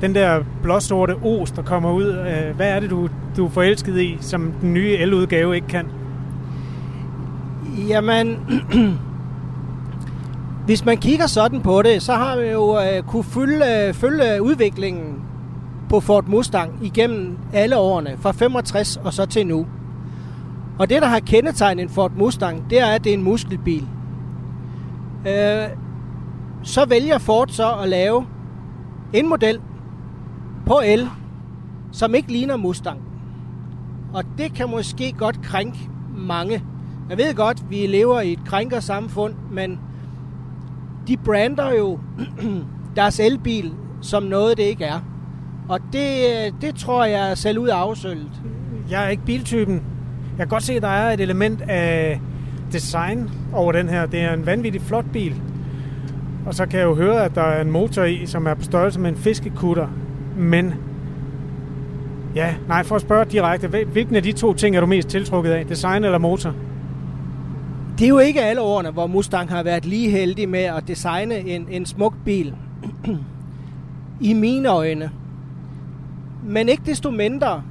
den 0.00 0.14
der 0.14 0.44
blåsorte 0.62 1.14
os, 1.24 1.50
der 1.50 1.62
kommer 1.62 1.92
ud? 1.92 2.08
Øh, 2.08 2.56
Hvad 2.56 2.68
er 2.68 2.80
det, 2.80 2.90
du, 2.90 3.08
du 3.36 3.46
er 3.46 3.50
forelsket 3.50 4.00
i, 4.00 4.18
som 4.20 4.52
den 4.60 4.74
nye 4.74 4.96
el-udgave 4.96 5.54
ikke 5.54 5.66
kan? 5.68 5.86
Jamen, 7.88 8.38
hvis 10.66 10.84
man 10.84 10.96
kigger 10.96 11.26
sådan 11.26 11.60
på 11.60 11.82
det, 11.82 12.02
så 12.02 12.12
har 12.12 12.36
vi 12.40 12.46
jo 12.46 12.78
øh, 12.78 13.02
kunne 13.02 13.24
følge, 13.24 13.94
følge 13.94 14.42
udviklingen 14.42 15.22
på 15.88 16.00
Ford 16.00 16.26
Mustang 16.26 16.78
igennem 16.82 17.38
alle 17.52 17.78
årene, 17.78 18.16
fra 18.20 18.32
65 18.32 18.96
og 18.96 19.12
så 19.12 19.26
til 19.26 19.46
nu. 19.46 19.66
Og 20.78 20.90
det, 20.90 21.02
der 21.02 21.08
har 21.08 21.20
kendetegnet 21.20 21.82
en 21.82 21.88
Ford 21.88 22.12
Mustang, 22.16 22.70
det 22.70 22.80
er, 22.80 22.86
at 22.86 23.04
det 23.04 23.10
er 23.10 23.14
en 23.14 23.22
muskelbil. 23.22 23.88
Øh, 25.26 25.68
så 26.62 26.84
vælger 26.88 27.18
Ford 27.18 27.48
så 27.48 27.74
at 27.74 27.88
lave 27.88 28.26
en 29.12 29.28
model 29.28 29.60
på 30.66 30.80
el, 30.84 31.08
som 31.92 32.14
ikke 32.14 32.32
ligner 32.32 32.56
Mustang. 32.56 33.00
Og 34.12 34.24
det 34.38 34.54
kan 34.54 34.70
måske 34.70 35.12
godt 35.12 35.42
krænke 35.42 35.78
mange. 36.16 36.64
Jeg 37.10 37.18
ved 37.18 37.34
godt, 37.34 37.70
vi 37.70 37.86
lever 37.86 38.20
i 38.20 38.32
et 38.32 38.44
krænkersamfund, 38.44 39.34
men 39.50 39.80
de 41.08 41.16
brander 41.16 41.72
jo 41.72 41.98
deres 42.96 43.20
elbil 43.20 43.72
som 44.00 44.22
noget, 44.22 44.56
det 44.56 44.62
ikke 44.62 44.84
er. 44.84 45.00
Og 45.68 45.80
det, 45.92 46.04
det 46.60 46.74
tror 46.74 47.04
jeg 47.04 47.30
er 47.30 47.34
selv 47.34 47.58
ud 47.58 47.68
af 47.68 47.76
afsølget. 47.76 48.30
Jeg 48.90 49.04
er 49.04 49.08
ikke 49.08 49.24
biltypen. 49.24 49.74
Jeg 49.74 50.38
kan 50.38 50.48
godt 50.48 50.62
se, 50.62 50.72
at 50.72 50.82
der 50.82 50.88
er 50.88 51.12
et 51.12 51.20
element 51.20 51.62
af 51.62 52.20
design 52.72 53.30
over 53.52 53.72
den 53.72 53.88
her. 53.88 54.06
Det 54.06 54.20
er 54.20 54.32
en 54.34 54.46
vanvittig 54.46 54.82
flot 54.82 55.04
bil. 55.12 55.34
Og 56.46 56.54
så 56.54 56.66
kan 56.66 56.78
jeg 56.80 56.86
jo 56.86 56.94
høre, 56.94 57.24
at 57.24 57.34
der 57.34 57.42
er 57.42 57.60
en 57.62 57.70
motor 57.70 58.02
i, 58.04 58.26
som 58.26 58.46
er 58.46 58.54
på 58.54 58.62
størrelse 58.62 59.00
med 59.00 59.10
en 59.10 59.16
fiskekutter. 59.16 59.86
Men 60.36 60.74
ja, 62.34 62.54
nej, 62.68 62.82
for 62.84 62.94
at 62.96 63.00
spørge 63.02 63.24
direkte, 63.24 63.68
hvil- 63.68 63.86
hvilken 63.86 64.16
af 64.16 64.22
de 64.22 64.32
to 64.32 64.54
ting 64.54 64.76
er 64.76 64.80
du 64.80 64.86
mest 64.86 65.08
tiltrukket 65.08 65.50
af? 65.50 65.66
Design 65.66 66.04
eller 66.04 66.18
motor? 66.18 66.54
Det 67.98 68.04
er 68.04 68.08
jo 68.08 68.18
ikke 68.18 68.42
alle 68.42 68.60
årene, 68.60 68.90
hvor 68.90 69.06
Mustang 69.06 69.50
har 69.50 69.62
været 69.62 69.84
lige 69.84 70.10
heldig 70.10 70.48
med 70.48 70.60
at 70.62 70.88
designe 70.88 71.38
en, 71.38 71.66
en 71.70 71.86
smuk 71.86 72.14
bil. 72.24 72.54
I 74.20 74.32
mine 74.32 74.68
øjne. 74.68 75.10
Men 76.46 76.68
ikke 76.68 76.82
desto 76.86 77.10
mindre, 77.10 77.62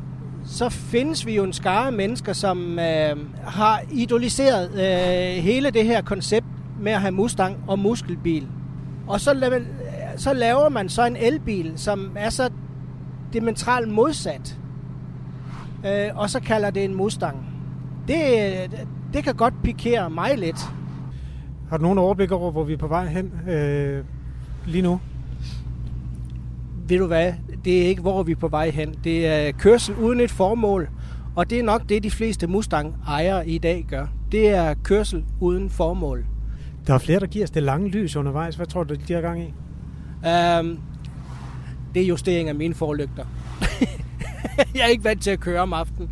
så 0.45 0.69
findes 0.69 1.25
vi 1.25 1.35
jo 1.35 1.43
en 1.43 1.53
skare 1.53 1.91
mennesker, 1.91 2.33
som 2.33 2.79
øh, 2.79 3.15
har 3.43 3.81
idoliseret 3.91 4.69
øh, 4.73 5.43
hele 5.43 5.69
det 5.71 5.85
her 5.85 6.01
koncept 6.01 6.45
med 6.81 6.91
at 6.91 7.01
have 7.01 7.11
Mustang 7.11 7.57
og 7.67 7.79
muskelbil. 7.79 8.47
Og 9.07 9.21
så, 9.21 9.31
la- 9.31 10.17
så 10.17 10.33
laver 10.33 10.69
man 10.69 10.89
så 10.89 11.05
en 11.05 11.15
elbil, 11.15 11.73
som 11.75 12.11
er 12.15 12.29
så 12.29 12.49
diametralt 13.33 13.87
modsat. 13.87 14.57
Øh, 15.85 16.09
og 16.15 16.29
så 16.29 16.39
kalder 16.39 16.69
det 16.69 16.83
en 16.83 16.95
Mustang. 16.95 17.37
Det, 18.07 18.17
det 19.13 19.23
kan 19.23 19.35
godt 19.35 19.53
pikere 19.63 20.09
mig 20.09 20.37
lidt. 20.37 20.59
Har 21.69 21.77
du 21.77 21.83
nogen 21.83 21.97
overblik 21.97 22.31
over, 22.31 22.51
hvor 22.51 22.63
vi 22.63 22.73
er 22.73 22.77
på 22.77 22.87
vej 22.87 23.07
hen 23.07 23.31
øh, 23.49 24.03
lige 24.65 24.81
nu? 24.81 24.99
Ved 26.87 26.97
du 26.99 27.07
hvad? 27.07 27.33
Det 27.65 27.83
er 27.83 27.87
ikke, 27.87 28.01
hvor 28.01 28.19
er 28.19 28.23
vi 28.23 28.35
på 28.35 28.47
vej 28.47 28.69
hen. 28.69 28.95
Det 29.03 29.27
er 29.27 29.51
kørsel 29.51 29.95
uden 29.95 30.19
et 30.19 30.31
formål, 30.31 30.89
og 31.35 31.49
det 31.49 31.59
er 31.59 31.63
nok 31.63 31.89
det, 31.89 32.03
de 32.03 32.11
fleste 32.11 32.47
Mustang-ejere 32.47 33.47
i 33.47 33.57
dag 33.57 33.85
gør. 33.89 34.07
Det 34.31 34.49
er 34.49 34.73
kørsel 34.83 35.23
uden 35.39 35.69
formål. 35.69 36.25
Der 36.87 36.93
er 36.93 36.97
flere, 36.97 37.19
der 37.19 37.27
giver 37.27 37.45
os 37.45 37.51
det 37.51 37.63
lange 37.63 37.89
lys 37.89 38.15
undervejs. 38.15 38.55
Hvad 38.55 38.65
tror 38.65 38.83
du, 38.83 38.95
de 39.07 39.13
har 39.13 39.21
gang 39.21 39.41
i? 39.41 39.53
Um, 40.59 40.79
det 41.93 42.01
er 42.01 42.07
justering 42.07 42.49
af 42.49 42.55
mine 42.55 42.73
forlygter. 42.73 43.25
jeg 44.75 44.81
er 44.81 44.87
ikke 44.87 45.03
vant 45.03 45.21
til 45.21 45.31
at 45.31 45.39
køre 45.39 45.61
om 45.61 45.73
aftenen. 45.73 46.09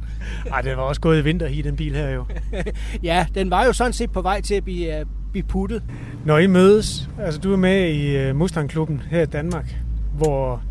Nej, 0.50 0.62
det 0.62 0.77
var 0.77 0.83
også 0.83 1.01
gået 1.01 1.19
i 1.19 1.24
vinter 1.24 1.48
i 1.48 1.62
den 1.62 1.75
bil 1.75 1.95
her 1.95 2.10
jo. 2.10 2.25
ja, 3.03 3.25
den 3.36 3.50
var 3.50 3.65
jo 3.65 3.74
sådan 3.74 3.93
set 3.93 4.12
på 4.12 4.22
vej 4.22 4.41
til 4.41 4.55
at 4.55 4.63
blive, 4.63 5.01
uh, 5.01 5.07
blive 5.31 5.43
puttet. 5.43 5.83
Når 6.25 6.38
I 6.38 6.48
mødes, 6.48 7.10
altså 7.19 7.39
du 7.39 7.53
er 7.53 7.57
med 7.57 7.89
i 7.89 8.29
uh, 8.29 8.36
Mustang-klubben 8.36 9.01
her 9.10 9.22
i 9.22 9.25
Danmark, 9.25 9.77
hvor 10.17 10.62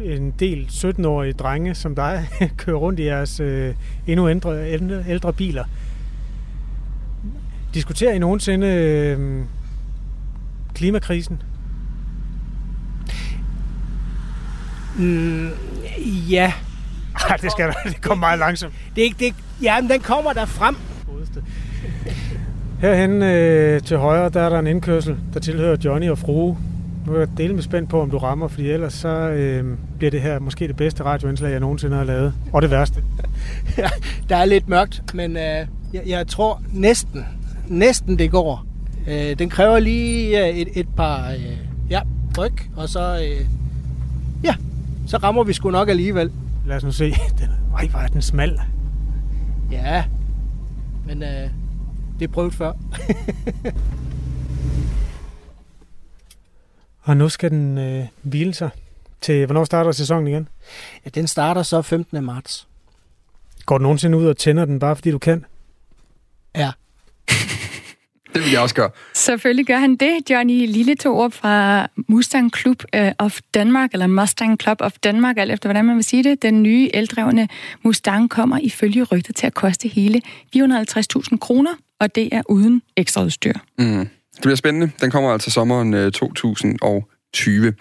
en 0.00 0.30
del 0.30 0.66
17-årige 0.70 1.32
drenge 1.32 1.74
som 1.74 1.94
dig 1.94 2.28
kører 2.56 2.76
rundt 2.76 3.00
i 3.00 3.04
jeres 3.04 3.40
uh, 3.40 3.46
endnu 4.06 4.28
ældre, 4.28 4.72
ældre, 5.08 5.32
biler. 5.32 5.64
Diskuterer 7.74 8.12
I 8.12 8.18
nogensinde 8.18 8.66
uh, 9.18 9.46
klimakrisen? 10.74 11.42
Mm, 14.98 15.48
ja. 16.30 16.52
Ej, 17.30 17.36
det 17.36 17.52
skal 17.52 17.74
det 17.84 18.00
kommer 18.00 18.26
meget 18.26 18.38
langsomt. 18.38 18.74
Det 18.94 19.00
er 19.00 19.04
ikke 19.04 19.26
det. 19.26 19.34
Ja, 19.62 19.80
men 19.80 19.90
den 19.90 20.00
kommer 20.00 20.32
der 20.32 20.44
frem. 20.44 20.76
Herhen 22.80 23.22
øh, 23.22 23.82
til 23.82 23.96
højre, 23.96 24.28
der 24.28 24.40
er 24.40 24.48
der 24.48 24.58
en 24.58 24.66
indkørsel, 24.66 25.16
der 25.34 25.40
tilhører 25.40 25.76
Johnny 25.84 26.10
og 26.10 26.18
Frue. 26.18 26.58
Nu 27.06 27.14
er 27.14 27.18
jeg 27.18 27.28
dele 27.36 27.54
med 27.54 27.62
spændt 27.62 27.90
på, 27.90 28.02
om 28.02 28.10
du 28.10 28.18
rammer, 28.18 28.48
fordi 28.48 28.70
ellers 28.70 28.92
så 28.92 29.08
øh, 29.08 29.78
bliver 29.98 30.10
det 30.10 30.20
her 30.20 30.38
måske 30.38 30.68
det 30.68 30.76
bedste 30.76 31.04
radioindslag, 31.04 31.50
jeg 31.50 31.60
nogensinde 31.60 31.96
har 31.96 32.04
lavet. 32.04 32.34
Og 32.52 32.62
det 32.62 32.70
værste. 32.70 33.04
der 34.28 34.36
er 34.36 34.44
lidt 34.44 34.68
mørkt, 34.68 35.14
men 35.14 35.36
øh, 35.36 35.66
jeg, 35.92 36.02
jeg 36.06 36.26
tror 36.26 36.62
næsten, 36.72 37.24
næsten 37.68 38.18
det 38.18 38.30
går. 38.30 38.66
Øh, 39.08 39.38
den 39.38 39.48
kræver 39.48 39.78
lige 39.78 40.46
øh, 40.46 40.56
et, 40.56 40.68
et 40.74 40.88
par 40.96 41.30
øh, 41.30 41.56
ja, 41.90 42.00
ryg, 42.38 42.52
og 42.76 42.88
så, 42.88 43.18
øh, 43.24 43.46
ja, 44.44 44.54
så 45.06 45.16
rammer 45.16 45.44
vi 45.44 45.52
sgu 45.52 45.70
nok 45.70 45.88
alligevel. 45.88 46.30
Lad 46.66 46.76
os 46.76 46.84
nu 46.84 46.92
se. 46.92 47.14
Ej, 47.78 47.86
hvor 47.86 48.00
er 48.00 48.06
den 48.06 48.22
smal. 48.22 48.60
Ja, 49.70 50.04
men 51.06 51.22
øh, 51.22 51.50
det 52.18 52.28
er 52.28 52.32
prøvet 52.32 52.54
før. 52.54 52.72
og 57.02 57.16
nu 57.16 57.28
skal 57.28 57.50
den 57.50 57.78
øh, 57.78 58.06
hvile 58.22 58.54
sig 58.54 58.70
til, 59.20 59.46
hvornår 59.46 59.64
starter 59.64 59.92
sæsonen 59.92 60.26
igen? 60.26 60.48
Ja, 61.04 61.10
den 61.10 61.26
starter 61.26 61.62
så 61.62 61.82
15. 61.82 62.24
marts. 62.24 62.68
Går 63.66 63.78
du 63.78 63.82
nogensinde 63.82 64.18
ud 64.18 64.26
og 64.26 64.36
tænder 64.36 64.64
den, 64.64 64.78
bare 64.78 64.96
fordi 64.96 65.10
du 65.10 65.18
kan? 65.18 65.44
Ja. 66.56 66.70
Det 68.34 68.42
vil 68.42 68.50
jeg 68.50 68.60
også 68.60 68.74
gøre. 68.74 68.90
Selvfølgelig 69.14 69.66
gør 69.66 69.78
han 69.78 69.96
det. 69.96 70.30
Johnny 70.30 70.66
Lille 70.66 70.94
tog 70.94 71.18
op 71.20 71.32
fra 71.32 71.86
Mustang 72.08 72.56
Club 72.56 72.82
øh, 72.94 73.12
of 73.18 73.40
Danmark, 73.54 73.92
eller 73.92 74.06
Mustang 74.06 74.60
Club 74.60 74.80
of 74.80 74.92
Danmark, 74.92 75.38
alt 75.38 75.52
efter 75.52 75.68
hvordan 75.68 75.84
man 75.84 75.96
vil 75.96 76.04
sige 76.04 76.24
det. 76.24 76.42
Den 76.42 76.62
nye 76.62 76.90
eldrevne 76.94 77.48
Mustang 77.82 78.30
kommer 78.30 78.58
ifølge 78.58 79.02
rygtet 79.02 79.36
til 79.36 79.46
at 79.46 79.54
koste 79.54 79.88
hele 79.88 80.22
450.000 80.56 81.36
kroner, 81.40 81.70
og 82.00 82.14
det 82.14 82.28
er 82.32 82.42
uden 82.48 82.82
ekstra 82.96 83.24
udstyr. 83.24 83.52
Mm. 83.78 84.08
Det 84.42 84.46
bliver 84.46 84.56
spændende. 84.56 84.90
Den 85.00 85.10
kommer 85.10 85.30
altså 85.30 85.50
sommeren 85.50 85.94
øh, 85.94 86.12
2020. 86.12 87.74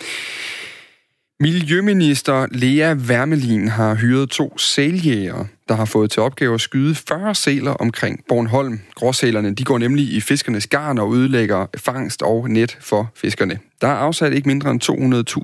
Øh, 1.41 1.47
Miljøminister 1.47 2.47
Lea 2.51 2.93
Wermelin 2.93 3.67
har 3.67 3.95
hyret 3.95 4.29
to 4.29 4.57
sæljægere, 4.57 5.47
der 5.69 5.75
har 5.75 5.85
fået 5.85 6.11
til 6.11 6.21
opgave 6.21 6.53
at 6.53 6.61
skyde 6.61 6.95
40 6.95 7.35
sæler 7.35 7.71
omkring 7.71 8.19
Bornholm. 8.27 8.79
Gråsælerne 8.95 9.53
de 9.53 9.63
går 9.63 9.77
nemlig 9.77 10.13
i 10.13 10.21
fiskernes 10.21 10.67
garn 10.67 10.97
og 10.97 11.07
udlægger 11.07 11.65
fangst 11.77 12.21
og 12.21 12.49
net 12.49 12.77
for 12.81 13.11
fiskerne. 13.15 13.59
Der 13.81 13.87
er 13.87 13.95
afsat 13.95 14.33
ikke 14.33 14.49
mindre 14.49 14.71
end 14.71 14.81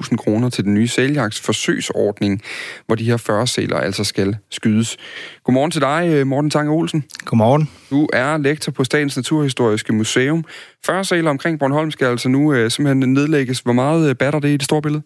200.000 0.09 0.15
kroner 0.15 0.49
til 0.49 0.63
den 0.63 0.73
nye 0.73 0.87
sæljagts 0.87 1.39
forsøgsordning, 1.39 2.41
hvor 2.85 2.95
de 2.95 3.03
her 3.03 3.17
40 3.17 3.47
sæler 3.47 3.77
altså 3.77 4.03
skal 4.03 4.37
skydes. 4.51 4.97
Godmorgen 5.43 5.71
til 5.71 5.81
dig, 5.81 6.27
Morten 6.27 6.49
Tange 6.49 6.71
Olsen. 6.71 7.03
Godmorgen. 7.25 7.69
Du 7.89 8.07
er 8.13 8.37
lektor 8.37 8.71
på 8.71 8.83
Statens 8.83 9.15
Naturhistoriske 9.15 9.93
Museum. 9.93 10.43
40 10.85 11.05
sæler 11.05 11.29
omkring 11.29 11.59
Bornholm 11.59 11.91
skal 11.91 12.07
altså 12.07 12.29
nu 12.29 12.51
uh, 12.51 12.71
simpelthen 12.71 13.13
nedlægges. 13.13 13.59
Hvor 13.59 13.73
meget 13.73 14.09
uh, 14.09 14.15
batter 14.15 14.39
det 14.39 14.49
i 14.49 14.57
det 14.57 14.63
store 14.63 14.81
billede? 14.81 15.03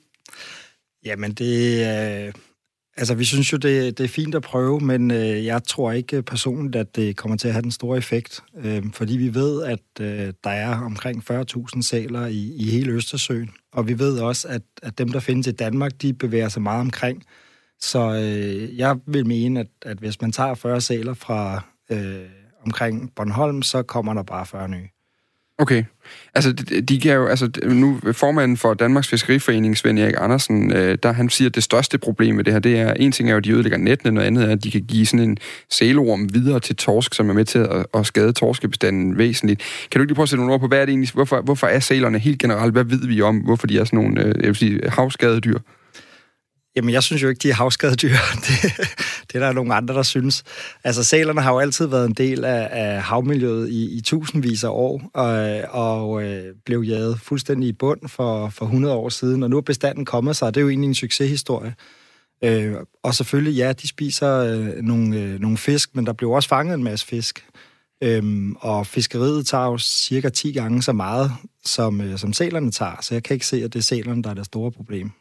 Jamen, 1.05 1.34
det 1.34 2.27
øh, 2.27 2.34
Altså, 2.98 3.15
vi 3.15 3.25
synes 3.25 3.53
jo, 3.53 3.58
det, 3.58 3.98
det 3.98 4.03
er 4.03 4.08
fint 4.08 4.36
at 4.36 4.41
prøve, 4.41 4.79
men 4.79 5.12
øh, 5.12 5.46
jeg 5.46 5.63
tror 5.63 5.91
ikke 5.91 6.22
personligt, 6.22 6.75
at 6.75 6.96
det 6.96 7.17
kommer 7.17 7.38
til 7.38 7.48
at 7.48 7.53
have 7.53 7.62
den 7.62 7.72
store 7.72 7.98
effekt. 7.98 8.43
Øh, 8.58 8.84
fordi 8.93 9.17
vi 9.17 9.34
ved, 9.34 9.63
at 9.63 9.79
øh, 10.01 10.34
der 10.43 10.50
er 10.50 10.81
omkring 10.81 11.24
40.000 11.31 11.81
sæler 11.81 12.25
i, 12.25 12.53
i 12.55 12.72
hele 12.72 12.91
Østersøen. 12.91 13.50
Og 13.74 13.88
vi 13.88 14.00
ved 14.00 14.20
også, 14.20 14.48
at, 14.48 14.62
at 14.84 14.98
dem, 14.98 15.10
der 15.10 15.20
findes 15.20 15.48
i 15.48 15.51
Danmark, 15.51 15.91
de 16.01 16.13
bevæger 16.13 16.50
sig 16.50 16.62
meget 16.62 16.81
omkring. 16.81 17.24
Så 17.79 18.13
øh, 18.13 18.77
jeg 18.77 18.98
vil 19.08 19.27
mene, 19.27 19.60
at, 19.60 19.67
at 19.81 19.98
hvis 19.98 20.22
man 20.22 20.31
tager 20.31 20.53
40 20.53 20.81
sæler 20.81 21.13
fra 21.13 21.65
øh, 21.91 22.25
omkring 22.65 23.15
Bornholm, 23.15 23.62
så 23.62 23.84
kommer 23.84 24.13
der 24.13 24.24
bare 24.24 24.46
40 24.46 24.70
nye. 24.70 24.88
Okay. 25.62 25.84
Altså, 26.34 26.51
de, 26.51 26.82
de 26.82 27.13
jo, 27.13 27.27
altså, 27.27 27.50
nu 27.65 28.00
formanden 28.12 28.58
for 28.58 28.74
Danmarks 28.74 29.08
Fiskeriforening, 29.08 29.77
Svend 29.77 30.00
Erik 30.00 30.13
Andersen, 30.18 30.74
øh, 30.74 30.98
der 31.03 31.12
han 31.12 31.30
siger, 31.30 31.50
at 31.50 31.56
det 31.56 31.63
største 31.63 31.98
problem 31.98 32.36
med 32.36 32.44
det 32.44 32.53
her, 32.53 32.60
det 32.60 32.80
er, 32.80 32.94
en 32.94 33.12
ting 33.12 33.30
er 33.30 33.34
jo, 33.34 33.38
at 33.38 33.44
de 33.44 33.51
ødelægger 33.51 33.77
nettene, 33.77 34.12
noget 34.12 34.27
andet 34.27 34.44
er, 34.44 34.51
at 34.51 34.63
de 34.63 34.72
kan 34.72 34.82
give 34.82 35.06
sådan 35.06 35.30
en 35.30 35.38
sælorm 35.70 36.34
videre 36.34 36.60
til 36.60 36.75
torsk, 36.75 37.13
som 37.13 37.30
er 37.30 37.34
med 37.34 37.46
til 37.46 37.60
at, 37.60 37.86
at 37.94 38.06
skade 38.06 38.34
torskebestanden 38.34 39.18
væsentligt. 39.18 39.62
Kan 39.91 40.00
du 40.00 40.03
ikke 40.03 40.10
lige 40.10 40.15
prøve 40.15 40.24
at 40.24 40.30
sætte 40.30 40.41
nogle 40.41 40.53
ord 40.53 40.60
på, 40.60 40.68
hvad 40.68 40.77
er 40.77 40.86
det 40.86 40.91
egentlig, 40.91 41.10
hvorfor, 41.13 41.41
hvorfor 41.41 41.68
er 41.68 41.80
sælerne 41.80 42.20
helt 42.20 42.39
generelt, 42.39 42.74
hvad 42.74 42.84
ved 42.84 43.08
vi 43.08 43.22
om, 43.22 43.38
hvorfor 43.38 43.68
de 43.68 43.80
er 43.80 43.84
sådan 43.84 44.00
nogle, 44.00 44.22
øh, 44.22 44.34
jeg 44.38 44.48
vil 44.48 44.56
sige, 44.56 44.89
havskadedyr? 44.89 45.58
Jamen, 46.75 46.94
jeg 46.94 47.03
synes 47.03 47.24
jo 47.24 47.30
ikke, 47.30 47.39
de 47.39 47.50
er 47.50 47.53
havskadedyr. 47.53 48.10
Det, 48.48 48.80
det 49.34 49.42
er 49.42 49.46
der 49.46 49.54
nogle 49.54 49.74
andre, 49.76 49.96
der 49.96 50.04
synes. 50.04 50.44
Altså, 50.84 51.04
sælerne 51.04 51.42
har 51.42 51.54
jo 51.54 51.60
altid 51.60 51.88
været 51.88 52.06
en 52.06 52.14
del 52.14 52.46
af, 52.46 52.68
af 52.72 53.02
havmiljøet 53.02 53.70
i, 53.70 53.98
i 53.98 54.02
tusindvis 54.02 54.64
af 54.64 54.70
år, 54.70 55.10
og, 55.14 55.62
og 55.70 56.24
øh, 56.24 56.56
blev 56.66 56.82
jaget 56.82 57.20
fuldstændig 57.20 57.70
i 57.70 57.74
bund 57.74 58.10
for, 58.10 58.50
for 58.50 58.66
100 58.66 58.96
år 58.96 59.10
siden, 59.10 59.44
og 59.44 59.50
nu 59.50 59.58
er 59.58 59.62
bestanden 59.62 60.06
kommet 60.06 60.36
sig, 60.36 60.48
og 60.48 60.56
det 60.56 60.62
er 60.62 60.64
jo 60.64 60.70
egentlig 60.70 60.88
en 60.88 60.96
succeshistorie. 60.96 61.76
Øh, 62.44 62.76
og 63.04 63.16
selvfølgelig, 63.16 63.56
ja, 63.56 63.74
de 63.74 63.88
spiser 63.88 64.38
øh, 64.38 64.82
nogle, 64.82 65.18
øh, 65.18 65.40
nogle 65.40 65.58
fisk, 65.58 65.96
men 65.96 66.06
der 66.06 66.14
blev 66.14 66.30
også 66.30 66.50
fanget 66.50 66.74
en 66.74 66.84
masse 66.84 67.06
fisk. 67.06 67.46
Øhm, 68.04 68.56
og 68.60 68.88
fiskeriet 68.88 69.48
tager 69.48 69.66
jo 69.66 69.78
cirka 69.78 70.30
10 70.30 70.52
gange 70.52 70.84
så 70.84 70.94
meget, 70.94 71.32
som, 71.66 72.02
øh, 72.02 72.18
som 72.18 72.34
sælerne 72.34 72.72
tager, 72.72 72.96
så 73.02 73.16
jeg 73.16 73.24
kan 73.24 73.34
ikke 73.34 73.48
se, 73.48 73.64
at 73.64 73.74
det 73.74 73.80
er 73.80 73.84
sælerne, 73.84 74.24
der 74.24 74.30
er 74.30 74.34
det 74.34 74.46
store 74.46 74.72
problem. 74.72 75.12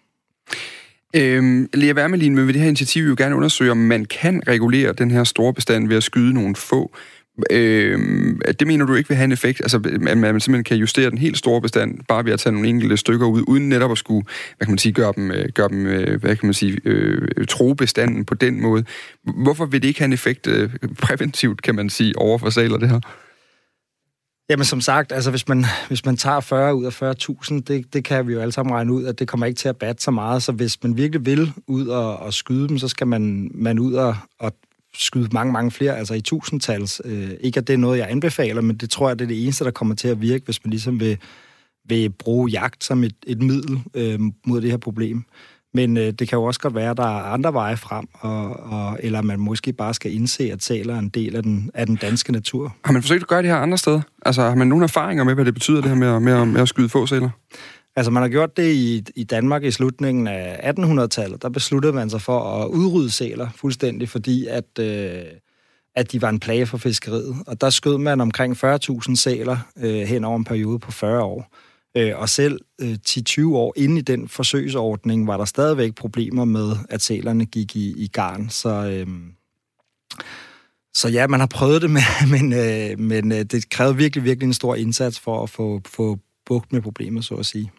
Øhm, 1.17 1.69
Lea 1.75 1.93
Wermelin 1.93 2.35
men 2.35 2.47
ved 2.47 2.53
det 2.53 2.61
her 2.63 2.69
initiativ 2.69 3.05
jo 3.05 3.15
gerne 3.19 3.37
undersøge, 3.37 3.71
om 3.71 3.77
man 3.77 4.05
kan 4.05 4.43
regulere 4.49 4.93
den 4.93 5.11
her 5.11 5.25
store 5.25 5.55
bestand 5.55 5.89
ved 5.89 5.97
at 5.97 6.03
skyde 6.03 6.35
nogle 6.35 6.57
få. 6.57 6.97
Øhm, 7.51 8.41
det 8.61 8.67
mener 8.67 8.87
du 8.87 8.95
ikke 8.95 9.09
vil 9.09 9.17
have 9.17 9.25
en 9.25 9.33
effekt? 9.33 9.61
Altså, 9.61 9.77
at 10.09 10.19
man 10.19 10.41
simpelthen 10.41 10.65
kan 10.65 10.77
justere 10.77 11.11
den 11.11 11.19
helt 11.19 11.39
store 11.39 11.61
bestand, 11.61 11.99
bare 12.09 12.25
ved 12.25 12.33
at 12.33 12.41
tage 12.41 12.53
nogle 12.53 12.69
enkelte 12.69 12.97
stykker 12.97 13.27
ud, 13.27 13.45
uden 13.49 13.69
netop 13.69 13.91
at 13.91 13.99
skulle, 13.99 14.27
hvad 14.57 14.67
kan 14.67 14.73
man 14.73 14.79
sige, 14.79 14.93
gøre 14.93 15.13
dem, 15.17 15.31
øh, 15.31 15.49
gøre 15.55 15.69
dem 15.69 15.87
øh, 15.87 16.21
hvad 16.21 16.37
kan 16.37 16.47
man 16.47 16.55
sige, 16.55 16.79
øh, 16.85 17.29
tro 17.49 17.75
bestanden 17.75 18.25
på 18.25 18.35
den 18.35 18.61
måde. 18.61 18.85
Hvorfor 19.25 19.67
vil 19.67 19.83
det 19.83 19.89
ikke 19.89 20.01
have 20.01 20.07
en 20.07 20.13
effekt 20.13 20.47
øh, 20.47 20.71
præventivt, 21.03 21.63
kan 21.63 21.75
man 21.75 21.91
sige, 21.91 22.19
over 22.19 22.39
for 22.39 22.51
saler, 22.51 22.77
det 22.77 22.89
her? 22.91 23.01
Jamen 24.51 24.65
som 24.65 24.81
sagt, 24.81 25.13
altså 25.13 25.31
hvis 25.31 25.49
man, 25.49 25.65
hvis 25.89 26.05
man 26.05 26.17
tager 26.17 26.41
40 26.41 26.75
ud 26.75 26.85
af 26.85 27.03
40.000, 27.03 27.55
det, 27.55 27.95
det 27.95 28.05
kan 28.05 28.27
vi 28.27 28.33
jo 28.33 28.41
alle 28.41 28.53
sammen 28.53 28.75
regne 28.75 28.93
ud, 28.93 29.05
at 29.05 29.19
det 29.19 29.29
kommer 29.29 29.47
ikke 29.47 29.59
til 29.59 29.69
at 29.69 29.77
batte 29.77 30.03
så 30.03 30.11
meget. 30.11 30.43
Så 30.43 30.53
hvis 30.53 30.83
man 30.83 30.97
virkelig 30.97 31.27
vil 31.27 31.53
ud 31.67 31.87
og, 31.87 32.17
og 32.19 32.35
skyde 32.35 32.69
dem, 32.69 32.79
så 32.79 32.89
skal 32.89 33.07
man, 33.07 33.51
man 33.55 33.79
ud 33.79 33.93
og, 33.95 34.17
og 34.39 34.53
skyde 34.95 35.29
mange, 35.33 35.53
mange 35.53 35.71
flere, 35.71 35.99
altså 35.99 36.15
i 36.15 36.21
tusindtals. 36.21 37.01
Øh, 37.05 37.31
ikke 37.41 37.59
at 37.59 37.67
det 37.67 37.75
er 37.75 37.79
noget, 37.79 37.99
jeg 37.99 38.11
anbefaler, 38.11 38.61
men 38.61 38.77
det 38.77 38.91
tror 38.91 39.09
jeg, 39.09 39.19
det 39.19 39.25
er 39.25 39.29
det 39.29 39.43
eneste, 39.43 39.65
der 39.65 39.71
kommer 39.71 39.95
til 39.95 40.09
at 40.09 40.21
virke, 40.21 40.45
hvis 40.45 40.65
man 40.65 40.71
ligesom 40.71 41.01
vil, 41.01 41.19
vil 41.85 42.11
bruge 42.11 42.51
jagt 42.51 42.85
som 42.85 43.05
et, 43.05 43.17
et 43.27 43.43
middel 43.43 43.81
øh, 43.95 44.21
mod 44.47 44.61
det 44.61 44.71
her 44.71 44.79
problem. 44.79 45.25
Men 45.75 45.97
øh, 45.97 46.13
det 46.13 46.29
kan 46.29 46.39
jo 46.39 46.45
også 46.45 46.61
godt 46.61 46.75
være, 46.75 46.91
at 46.91 46.97
der 46.97 47.19
er 47.19 47.23
andre 47.23 47.53
veje 47.53 47.77
frem, 47.77 48.07
og, 48.13 48.61
og, 48.61 48.99
eller 49.03 49.23
man 49.23 49.41
måske 49.41 49.73
bare 49.73 49.95
skal 49.95 50.15
indse, 50.15 50.53
at 50.53 50.63
sæler 50.63 50.95
er 50.95 50.99
en 50.99 51.09
del 51.09 51.37
af 51.37 51.43
den, 51.43 51.71
af 51.75 51.87
den 51.87 51.97
danske 51.97 52.33
natur. 52.33 52.77
Har 52.85 52.93
man 52.93 53.03
forsøgt 53.03 53.23
at 53.23 53.29
gøre 53.29 53.43
det 53.43 53.51
her 53.51 53.57
andre 53.57 53.79
steder? 53.79 54.01
Altså 54.27 54.43
har 54.43 54.55
man 54.55 54.69
nogle 54.69 54.85
erfaringer 54.85 55.25
med, 55.25 55.35
hvad 55.35 55.45
det 55.45 55.55
betyder, 55.55 55.81
det 55.81 55.91
her 55.91 55.97
med, 55.97 56.21
med, 56.21 56.45
med 56.45 56.61
at 56.61 56.69
skyde 56.69 56.89
få 56.89 57.07
sæler? 57.07 57.31
Altså 57.97 58.11
man 58.11 58.23
har 58.23 58.29
gjort 58.29 58.57
det 58.57 58.73
i, 58.73 59.05
i 59.17 59.25
Danmark 59.25 59.65
i 59.65 59.71
slutningen 59.71 60.27
af 60.27 60.73
1800-tallet. 60.79 61.43
Der 61.43 61.49
besluttede 61.49 61.93
man 61.93 62.11
sig 62.11 62.21
for 62.21 62.41
at 62.41 62.69
udrydde 62.69 63.11
sæler 63.11 63.49
fuldstændig, 63.57 64.09
fordi 64.09 64.47
at, 64.47 64.79
øh, 64.81 65.23
at 65.97 66.13
de 66.13 66.23
var 66.23 66.29
en 66.29 66.41
plage 66.41 66.67
for 66.67 66.79
fiskeriet. 66.79 67.37
Og 67.47 67.61
der 67.61 67.71
skød 67.71 67.99
man 67.99 68.21
omkring 68.21 68.65
40.000 68.65 69.17
sæler 69.17 69.57
øh, 69.79 69.95
hen 69.95 70.25
over 70.25 70.37
en 70.37 70.45
periode 70.45 70.79
på 70.79 70.93
40 70.93 71.23
år. 71.23 71.57
Øh, 71.97 72.13
og 72.17 72.29
selv 72.29 72.61
øh, 72.81 72.97
10-20 73.09 73.55
år 73.55 73.73
inde 73.77 73.99
i 73.99 74.03
den 74.03 74.29
forsøgsordning 74.29 75.27
var 75.27 75.37
der 75.37 75.45
stadigvæk 75.45 75.95
problemer 75.95 76.45
med, 76.45 76.73
at 76.89 77.03
sælerne 77.03 77.47
gik 77.47 77.77
i, 77.77 77.95
i 77.97 78.07
garn. 78.07 78.51
Så, 78.51 78.69
øh, 78.69 79.07
så 80.95 81.09
ja, 81.09 81.27
man 81.27 81.41
har 81.41 81.47
prøvet 81.47 81.83
det, 81.83 81.91
men, 81.97 82.03
men, 82.31 82.53
øh, 82.53 82.99
men 82.99 83.33
øh, 83.33 83.39
det 83.39 83.71
krævede 83.71 83.97
virkelig, 83.97 84.25
virkelig 84.25 84.47
en 84.47 84.55
stor 84.55 84.75
indsats 84.75 85.21
for 85.21 85.43
at 85.43 85.51
få, 85.51 85.81
få 85.87 86.19
bugt 86.47 86.73
med 86.73 86.83
problemet, 86.83 87.25
så 87.25 87.35
at 87.35 87.47
sige. 87.47 87.71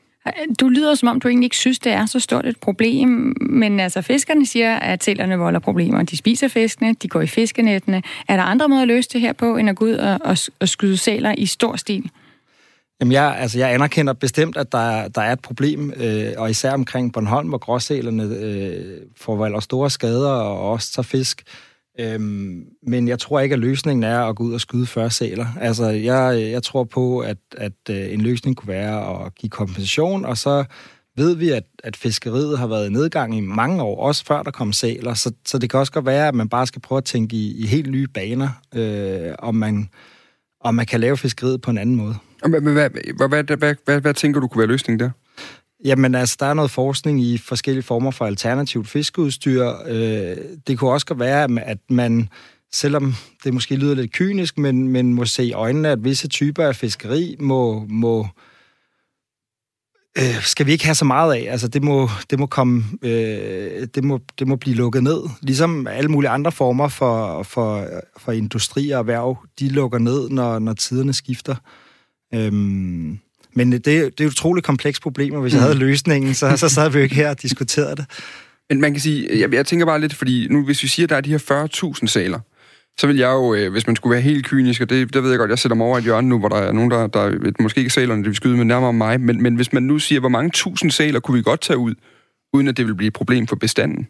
Du 0.60 0.70
lyder 0.70 0.96
som 0.96 1.08
om, 1.08 1.20
du 1.20 1.28
egentlig 1.28 1.46
ikke 1.46 1.58
synes, 1.58 1.80
det 1.80 1.92
er 1.92 2.06
så 2.06 2.20
stort 2.20 2.46
et 2.46 2.58
problem, 2.58 3.36
men 3.42 3.80
altså 3.80 4.02
fiskerne 4.02 4.46
siger, 4.46 4.76
at 4.76 5.04
sælerne 5.04 5.38
volder 5.38 5.60
problemer. 5.60 6.04
De 6.04 6.18
spiser 6.18 6.48
fiskene, 6.48 6.94
de 6.94 7.08
går 7.08 7.22
i 7.22 7.28
fiskenettene. 7.28 8.02
Er 8.28 8.36
der 8.36 8.44
andre 8.44 8.70
måder 8.70 8.82
at 8.82 8.88
løse 8.88 9.10
det 9.14 9.22
her 9.22 9.34
på, 9.34 9.58
end 9.58 9.70
at 9.70 9.76
gå 9.76 9.86
ud 9.86 9.94
og, 9.94 10.20
og, 10.22 10.38
og 10.60 10.70
skyde 10.70 10.98
sæler 10.98 11.36
i 11.38 11.46
stor 11.46 11.76
stil? 11.76 12.12
Jamen 13.02 13.12
jeg, 13.12 13.36
altså 13.38 13.60
jeg 13.60 13.74
anerkender 13.74 14.14
bestemt, 14.14 14.58
at 14.58 14.72
der, 14.72 15.08
der 15.08 15.22
er 15.22 15.34
et 15.34 15.42
problem, 15.42 15.94
øh, 15.98 16.34
og 16.38 16.50
især 16.50 16.72
omkring 16.72 17.14
Bornholm, 17.14 17.50
hvor 17.50 17.58
gråsælerne 17.58 18.24
øh, 18.24 19.02
forvolder 19.18 19.60
store 19.60 19.90
skader 19.90 20.30
og 20.30 20.72
også 20.72 20.92
tager 20.94 21.04
fisk. 21.04 21.44
Øhm, 22.00 22.66
men 22.88 23.08
jeg 23.08 23.20
tror 23.20 23.40
ikke, 23.40 23.54
at 23.54 23.60
løsningen 23.60 24.04
er 24.04 24.20
at 24.20 24.36
gå 24.36 24.44
ud 24.44 24.54
og 24.54 24.62
skyde 24.62 24.86
40 24.86 25.10
sæler. 25.10 25.46
Altså, 25.60 25.86
jeg, 25.86 26.52
jeg 26.52 26.64
tror 26.64 26.84
på, 26.84 27.20
at, 27.20 27.38
at 27.58 27.74
øh, 27.90 28.14
en 28.14 28.22
løsning 28.22 28.56
kunne 28.56 28.68
være 28.68 29.26
at 29.26 29.36
give 29.36 29.50
kompensation, 29.50 30.26
og 30.26 30.38
så 30.38 30.64
ved 31.18 31.36
vi, 31.36 31.50
at, 31.50 31.64
at 31.84 31.96
fiskeriet 31.96 32.58
har 32.58 32.68
været 32.68 32.90
i 32.90 32.94
nedgang 32.94 33.38
i 33.38 33.40
mange 33.40 33.84
år, 33.84 34.04
også 34.08 34.26
før 34.26 34.44
der 34.44 34.52
kom 34.52 34.74
sæler, 34.74 35.14
så, 35.14 35.32
så 35.46 35.58
det 35.58 35.70
kan 35.70 35.80
også 35.80 35.92
godt 35.92 36.06
være, 36.06 36.28
at 36.28 36.36
man 36.36 36.50
bare 36.50 36.68
skal 36.68 36.82
prøve 36.82 36.98
at 36.98 37.06
tænke 37.06 37.36
i, 37.36 37.64
i 37.64 37.68
helt 37.68 37.92
nye 37.92 38.08
baner, 38.08 38.50
øh, 38.76 39.36
om, 39.40 39.56
man, 39.56 39.90
om 40.60 40.76
man 40.76 40.86
kan 40.86 41.00
lave 41.00 41.18
fiskeriet 41.18 41.62
på 41.62 41.72
en 41.72 41.78
anden 41.78 41.96
måde. 41.96 42.16
Hvad, 42.50 42.62
hvad, 42.62 42.74
hvad, 42.74 42.90
hvad, 43.28 43.58
hvad, 43.58 43.76
hvad, 43.86 44.02
hvad 44.02 44.14
tænker 44.14 44.40
du 44.40 44.48
kunne 44.48 44.60
være 44.60 44.68
løsningen 44.68 45.00
der? 45.00 45.10
Jamen 45.86 46.16
altså, 46.16 46.38
der 46.40 46.46
er 46.46 46.54
noget 46.54 46.72
forskning 46.72 47.22
i 47.22 47.38
forskellige 47.38 47.84
former 47.84 48.12
for 48.12 48.26
alternativt 48.26 48.88
fiskeudstyr. 48.88 49.68
Øh, 49.88 50.38
det 50.68 50.80
kunne 50.80 50.92
også 50.92 51.06
godt 51.06 51.20
være, 51.20 51.60
at 51.62 51.78
man, 51.90 52.30
selvom 52.74 53.14
det 53.44 53.54
måske 53.54 53.76
lyder 53.76 53.96
lidt 53.96 54.14
kynisk, 54.14 54.58
men, 54.58 54.88
men 54.88 55.14
må 55.14 55.26
se 55.26 55.44
i 55.44 55.54
øjnene, 55.54 55.90
at 55.90 56.04
visse 56.04 56.28
typer 56.28 56.66
af 56.66 56.76
fiskeri 56.76 57.36
må, 57.40 57.86
må 57.90 58.28
øh, 60.18 60.42
skal 60.42 60.66
vi 60.66 60.72
ikke 60.72 60.86
have 60.86 60.96
så 60.96 61.06
meget 61.06 61.34
af. 61.34 61.48
Altså, 61.52 61.68
det 61.68 61.84
må, 61.84 62.10
det 62.30 62.40
må 62.40 62.46
komme, 62.46 62.84
øh, 63.02 63.88
det, 63.96 64.04
må, 64.04 64.20
det 64.40 64.48
må 64.48 64.56
blive 64.56 64.76
lukket 64.76 65.04
ned. 65.04 65.22
Ligesom 65.42 65.88
alle 65.88 66.12
mulige 66.12 66.30
andre 66.30 66.52
former 66.52 66.88
for, 66.88 67.44
for, 67.44 67.88
for 68.18 68.32
industri 68.32 68.90
og 68.90 69.00
erhverv, 69.00 69.38
de 69.60 69.70
lukker 69.70 70.00
ned, 70.00 70.30
når, 70.30 70.60
når 70.60 70.74
tiderne 70.74 71.14
skifter. 71.14 71.56
Øhm, 72.34 73.20
men 73.54 73.72
det, 73.72 73.86
det 73.86 74.20
er 74.20 74.28
utroligt 74.28 74.66
komplekst 74.66 75.02
problem, 75.02 75.34
og 75.34 75.42
hvis 75.42 75.54
mm. 75.54 75.58
jeg 75.58 75.64
havde 75.64 75.78
løsningen, 75.78 76.34
så, 76.34 76.58
så 76.58 76.70
sad 76.70 76.90
vi 76.90 76.98
jo 76.98 77.04
ikke 77.04 77.16
her 77.16 77.30
og 77.30 77.42
diskuterede 77.42 77.96
det. 77.96 78.06
Men 78.70 78.82
man 78.82 78.94
kan 78.94 79.02
sige, 79.02 79.40
jeg, 79.40 79.54
jeg 79.54 79.66
tænker 79.66 79.86
bare 79.86 80.02
lidt, 80.02 80.14
fordi 80.14 80.48
nu 80.50 80.66
hvis 80.66 80.84
vi 80.84 80.88
siger, 80.88 81.06
at 81.06 81.10
der 81.10 81.16
er 81.16 81.22
de 81.22 81.30
her 81.30 81.98
40.000 82.02 82.08
sæler, 82.08 82.40
så 82.98 83.08
vil 83.08 83.18
jeg 83.18 83.30
jo, 83.30 83.54
øh, 83.54 83.72
hvis 83.72 83.88
man 83.88 83.96
skulle 83.96 84.12
være 84.12 84.22
helt 84.22 84.46
kynisk, 84.46 84.82
og 84.82 84.90
det, 84.90 85.14
det 85.14 85.24
ved 85.24 85.30
jeg 85.30 85.40
godt, 85.40 85.50
jeg 85.50 85.60
sætter 85.60 85.76
mig 85.76 85.88
over 85.88 85.98
et 85.98 86.04
hjørne 86.04 86.30
nu, 86.30 86.40
hvor 86.40 86.50
der 86.50 86.56
er 86.56 86.72
nogen, 86.72 86.92
der, 86.92 87.08
der 87.08 87.52
måske 87.60 87.78
ikke 87.78 87.92
sælerne, 87.92 88.22
det 88.22 88.28
vil 88.28 88.36
skyde 88.36 88.58
med 88.58 88.66
nærmere 88.66 88.94
mig, 88.94 89.22
men, 89.22 89.44
men 89.44 89.56
hvis 89.56 89.74
man 89.74 89.84
nu 89.84 90.00
siger, 90.00 90.20
hvor 90.20 90.30
mange 90.30 90.50
tusind 90.54 90.92
sæler 90.92 91.20
kunne 91.20 91.38
vi 91.38 91.44
godt 91.44 91.62
tage 91.62 91.78
ud, 91.78 91.94
uden 92.54 92.68
at 92.68 92.78
det 92.78 92.88
vil 92.88 92.96
blive 92.96 93.08
et 93.08 93.14
problem 93.14 93.48
for 93.48 93.56
bestanden? 93.56 94.08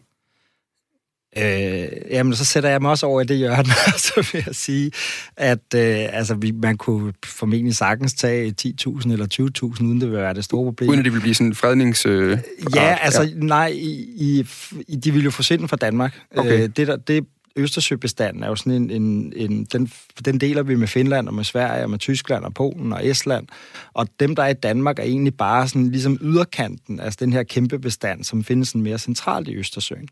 Øh, 1.36 1.88
jamen, 2.10 2.34
så 2.34 2.44
sætter 2.44 2.70
jeg 2.70 2.82
mig 2.82 2.90
også 2.90 3.06
over 3.06 3.20
i 3.20 3.24
det 3.24 3.36
hjørne, 3.36 3.72
så 4.06 4.28
vil 4.32 4.42
jeg 4.46 4.54
sige, 4.54 4.90
at 5.36 5.74
øh, 5.74 6.18
altså, 6.18 6.34
vi, 6.34 6.50
man 6.50 6.76
kunne 6.76 7.12
formentlig 7.24 7.76
sagtens 7.76 8.14
tage 8.14 8.54
10.000 8.62 9.12
eller 9.12 9.26
20.000, 9.80 9.84
uden 9.84 10.00
det 10.00 10.10
vil 10.10 10.18
være 10.18 10.34
det 10.34 10.44
store 10.44 10.64
problem. 10.64 10.90
Uden 10.90 10.98
at 10.98 11.04
det 11.04 11.12
vil 11.12 11.20
blive 11.20 11.34
sådan 11.34 11.46
en 11.46 11.54
frednings... 11.54 12.06
Øh, 12.06 12.38
ja, 12.74 12.98
altså, 13.00 13.22
ja. 13.22 13.30
nej, 13.34 13.72
i, 13.74 14.46
i, 14.88 14.96
de 14.96 15.12
vil 15.12 15.24
jo 15.24 15.30
forsvinde 15.30 15.68
fra 15.68 15.76
Danmark. 15.76 16.20
Okay. 16.36 16.62
Øh, 16.62 16.68
det, 16.76 16.86
der, 16.86 16.96
det 16.96 17.26
Østersøbestanden 17.56 18.42
er 18.42 18.48
jo 18.48 18.56
sådan 18.56 18.72
en, 18.72 18.90
en, 18.90 19.32
en 19.36 19.64
den, 19.64 19.92
den 20.24 20.40
deler 20.40 20.62
vi 20.62 20.74
med 20.74 20.88
Finland 20.88 21.28
og 21.28 21.34
med 21.34 21.44
Sverige 21.44 21.84
og 21.84 21.90
med 21.90 21.98
Tyskland 21.98 22.44
og 22.44 22.54
Polen 22.54 22.92
og 22.92 23.06
Estland. 23.06 23.46
Og 23.92 24.08
dem, 24.20 24.34
der 24.34 24.42
er 24.42 24.48
i 24.48 24.54
Danmark, 24.54 24.98
er 24.98 25.02
egentlig 25.02 25.34
bare 25.34 25.68
sådan 25.68 25.90
ligesom 25.90 26.18
yderkanten, 26.20 27.00
altså 27.00 27.18
den 27.20 27.32
her 27.32 27.42
kæmpe 27.42 27.78
bestand, 27.78 28.24
som 28.24 28.44
findes 28.44 28.68
sådan 28.68 28.82
mere 28.82 28.98
centralt 28.98 29.48
i 29.48 29.56
Østersøen 29.56 30.08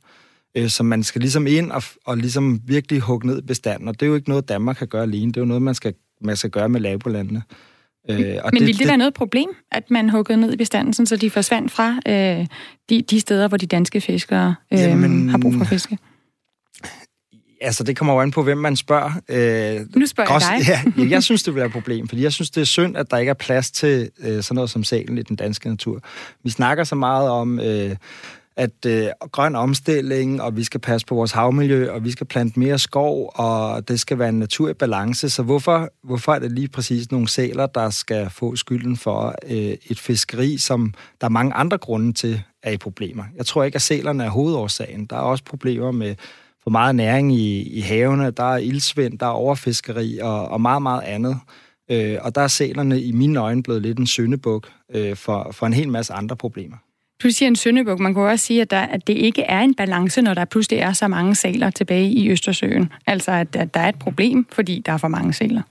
så 0.69 0.83
man 0.83 1.03
skal 1.03 1.21
ligesom 1.21 1.47
ind 1.47 1.73
og, 1.73 1.83
og 2.07 2.17
ligesom 2.17 2.61
virkelig 2.65 3.01
hugge 3.01 3.27
ned 3.27 3.43
bestanden, 3.43 3.89
og 3.89 4.01
det 4.01 4.07
er 4.07 4.11
jo 4.11 4.15
ikke 4.15 4.29
noget, 4.29 4.49
Danmark 4.49 4.77
kan 4.77 4.89
gøre 4.89 5.03
alene, 5.03 5.33
det 5.33 5.37
er 5.37 5.41
jo 5.41 5.47
noget, 5.47 5.63
man 5.63 5.75
skal, 5.75 5.95
man 6.21 6.37
skal 6.37 6.51
gøre 6.51 6.69
med 6.69 6.81
nabolandene. 6.81 7.43
Øh, 8.11 8.17
og 8.17 8.23
Men 8.23 8.33
det, 8.33 8.53
ville 8.53 8.67
det, 8.67 8.79
det 8.79 8.89
være 8.89 8.97
noget 8.97 9.15
problem, 9.15 9.49
at 9.73 9.91
man 9.91 10.11
huggede 10.11 10.41
ned 10.41 10.53
i 10.53 10.57
bestanden, 10.57 10.93
sådan, 10.93 11.07
så 11.07 11.17
de 11.17 11.31
forsvandt 11.31 11.73
fra 11.73 12.01
øh, 12.09 12.47
de, 12.91 13.03
de 13.03 13.21
steder, 13.21 13.49
hvor 13.49 13.57
de 13.57 13.67
danske 13.67 14.01
fiskere 14.01 14.55
øh, 14.73 14.79
jamen, 14.79 15.29
har 15.29 15.39
brug 15.39 15.55
for 15.55 15.65
fiske? 15.65 15.99
Altså, 17.63 17.85
det 17.85 17.97
kommer 17.97 18.15
jo 18.15 18.21
an 18.21 18.31
på, 18.31 18.43
hvem 18.43 18.59
man 18.59 18.77
spørger. 18.77 19.11
Øh, 19.29 19.87
nu 19.97 20.07
spørger 20.07 20.31
grås, 20.31 20.43
jeg 20.43 20.83
dig. 20.85 20.95
ja, 21.05 21.11
jeg 21.11 21.23
synes, 21.29 21.43
det 21.43 21.55
vil 21.55 21.59
være 21.59 21.67
et 21.67 21.73
problem, 21.73 22.09
fordi 22.09 22.23
jeg 22.23 22.33
synes, 22.33 22.51
det 22.51 22.61
er 22.61 22.65
synd, 22.65 22.97
at 22.97 23.11
der 23.11 23.17
ikke 23.17 23.31
er 23.31 23.35
plads 23.35 23.71
til 23.71 24.11
øh, 24.21 24.43
sådan 24.43 24.55
noget 24.55 24.71
som 24.71 24.85
salen 24.85 25.19
i 25.19 25.23
den 25.23 25.37
danske 25.37 25.69
natur. 25.69 26.01
Vi 26.45 26.51
snakker 26.51 26.85
så 26.85 26.95
meget 26.95 27.29
om... 27.29 27.61
Øh, 27.61 27.97
at 28.61 28.87
øh, 28.87 29.07
grøn 29.33 29.57
omstilling, 29.57 30.43
og 30.43 30.57
vi 30.57 30.65
skal 30.65 30.81
passe 30.81 31.07
på 31.07 31.15
vores 31.15 31.33
havmiljø, 31.33 31.91
og 31.91 32.05
vi 32.05 32.11
skal 32.11 32.27
plante 32.27 32.59
mere 32.59 32.79
skov, 32.79 33.33
og 33.35 33.89
det 33.89 34.01
skal 34.01 34.19
være 34.19 34.29
en 34.29 34.39
naturlig 34.39 34.77
balance. 34.77 35.31
Så 35.31 35.43
hvorfor, 35.43 35.89
hvorfor 36.03 36.33
er 36.35 36.39
det 36.39 36.53
lige 36.53 36.69
præcis 36.69 37.11
nogle 37.11 37.29
sæler, 37.29 37.67
der 37.67 37.91
skal 37.91 38.31
få 38.31 38.57
skylden 38.57 38.97
for 38.97 39.35
øh, 39.47 39.75
et 39.91 39.99
fiskeri, 39.99 40.59
som 40.59 40.95
der 41.21 41.27
er 41.27 41.31
mange 41.31 41.53
andre 41.53 41.79
grunde 41.79 42.13
til 42.13 42.43
er 42.63 42.71
i 42.71 42.77
problemer? 42.77 43.25
Jeg 43.37 43.47
tror 43.47 43.65
ikke, 43.65 43.77
at 43.77 43.83
sælerne 43.83 44.25
er 44.25 44.31
hovedårsagen. 44.31 45.07
Der 45.07 45.17
er 45.17 45.21
også 45.21 45.45
problemer 45.45 45.91
med 45.91 46.15
for 46.63 46.71
meget 46.71 46.95
næring 46.95 47.35
i, 47.35 47.63
i 47.63 47.81
havene, 47.81 48.31
der 48.31 48.53
er 48.53 48.59
ildsvind, 48.59 49.19
der 49.19 49.27
er 49.27 49.31
overfiskeri 49.31 50.19
og, 50.19 50.49
og 50.49 50.61
meget, 50.61 50.83
meget 50.83 51.03
andet. 51.03 51.39
Øh, 51.91 52.19
og 52.21 52.35
der 52.35 52.41
er 52.41 52.49
sælerne 52.49 53.01
i 53.01 53.13
mine 53.13 53.41
øjne 53.41 53.63
blevet 53.63 53.83
lidt 53.83 53.99
en 53.99 54.07
syndebuk 54.07 54.69
øh, 54.95 55.17
for, 55.17 55.51
for 55.53 55.67
en 55.67 55.73
hel 55.73 55.89
masse 55.89 56.13
andre 56.13 56.37
problemer. 56.37 56.77
Du 57.23 57.31
siger 57.31 57.47
en 57.47 57.57
søndebuk. 57.57 58.01
Man 58.01 58.15
kan 58.15 58.23
også 58.23 58.47
sige, 58.47 58.61
at, 58.61 58.71
der, 58.71 58.81
at 58.81 59.07
det 59.07 59.17
ikke 59.17 59.43
er 59.43 59.61
en 59.61 59.75
balance, 59.75 60.23
når 60.23 60.35
der 60.35 60.45
pludselig 60.45 60.79
er 60.79 60.93
så 60.93 61.09
mange 61.09 61.35
saler 61.35 61.71
tilbage 61.71 62.11
i 62.11 62.31
Østersøen. 62.31 62.93
Altså, 63.07 63.31
at, 63.33 63.57
at 63.57 63.75
der 63.75 63.81
er 63.81 63.89
et 63.89 63.99
problem, 63.99 64.47
fordi 64.53 64.83
der 64.87 64.93
er 64.93 64.97
for 64.97 65.09
mange 65.09 65.33
saler. 65.33 65.63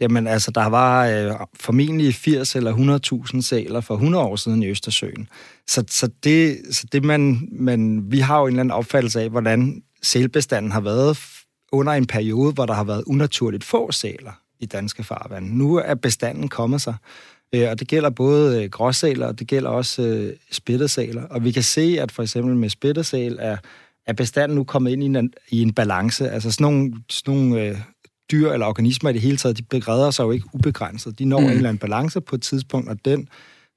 Jamen 0.00 0.26
altså, 0.26 0.50
der 0.50 0.66
var 0.66 1.06
øh, 1.06 1.32
formentlig 1.60 2.14
80 2.14 2.56
eller 2.56 3.00
100.000 3.34 3.40
saler 3.40 3.80
for 3.80 3.94
100 3.94 4.24
år 4.24 4.36
siden 4.36 4.62
i 4.62 4.66
Østersøen. 4.66 5.28
Så, 5.66 5.84
så, 5.88 6.10
det, 6.24 6.58
så 6.70 6.86
det 6.92 7.04
man, 7.04 7.48
man, 7.52 8.04
vi 8.12 8.18
har 8.18 8.38
jo 8.38 8.46
en 8.46 8.48
eller 8.48 8.60
anden 8.60 8.72
opfattelse 8.72 9.20
af, 9.20 9.30
hvordan 9.30 9.82
sælbestanden 10.02 10.72
har 10.72 10.80
været 10.80 11.18
under 11.72 11.92
en 11.92 12.06
periode, 12.06 12.52
hvor 12.52 12.66
der 12.66 12.74
har 12.74 12.84
været 12.84 13.04
unaturligt 13.06 13.64
få 13.64 13.92
sæler 13.92 14.40
i 14.60 14.66
danske 14.66 15.04
farvand. 15.04 15.52
Nu 15.52 15.76
er 15.76 15.94
bestanden 15.94 16.48
kommet 16.48 16.80
sig. 16.80 16.94
Øh, 17.54 17.70
og 17.70 17.80
det 17.80 17.88
gælder 17.88 18.10
både 18.10 18.62
øh, 18.62 18.70
gråsæler, 18.70 19.26
og 19.26 19.38
det 19.38 19.46
gælder 19.46 19.70
også 19.70 20.02
øh, 20.02 20.32
spættesæler. 20.50 21.22
Og 21.22 21.44
vi 21.44 21.52
kan 21.52 21.62
se, 21.62 21.96
at 22.00 22.12
for 22.12 22.22
eksempel 22.22 22.56
med 22.56 22.68
spættesæl 22.68 23.36
er, 23.40 23.56
er 24.06 24.12
bestanden 24.12 24.56
nu 24.56 24.64
kommet 24.64 24.90
ind 24.90 25.02
i 25.02 25.06
en, 25.06 25.32
i 25.50 25.62
en 25.62 25.72
balance. 25.72 26.30
Altså 26.30 26.50
sådan 26.50 26.64
nogle, 26.64 26.92
sådan 27.10 27.34
nogle 27.34 27.62
øh, 27.62 27.76
dyr 28.30 28.50
eller 28.50 28.66
organismer 28.66 29.10
i 29.10 29.12
det 29.12 29.20
hele 29.20 29.36
taget, 29.36 29.58
de 29.58 29.62
begreder 29.62 30.10
sig 30.10 30.24
jo 30.24 30.30
ikke 30.30 30.46
ubegrænset. 30.52 31.18
De 31.18 31.24
når 31.24 31.40
mm. 31.40 31.46
en 31.46 31.50
eller 31.50 31.68
anden 31.68 31.78
balance 31.78 32.20
på 32.20 32.36
et 32.36 32.42
tidspunkt, 32.42 32.88
og 32.88 33.04
den, 33.04 33.28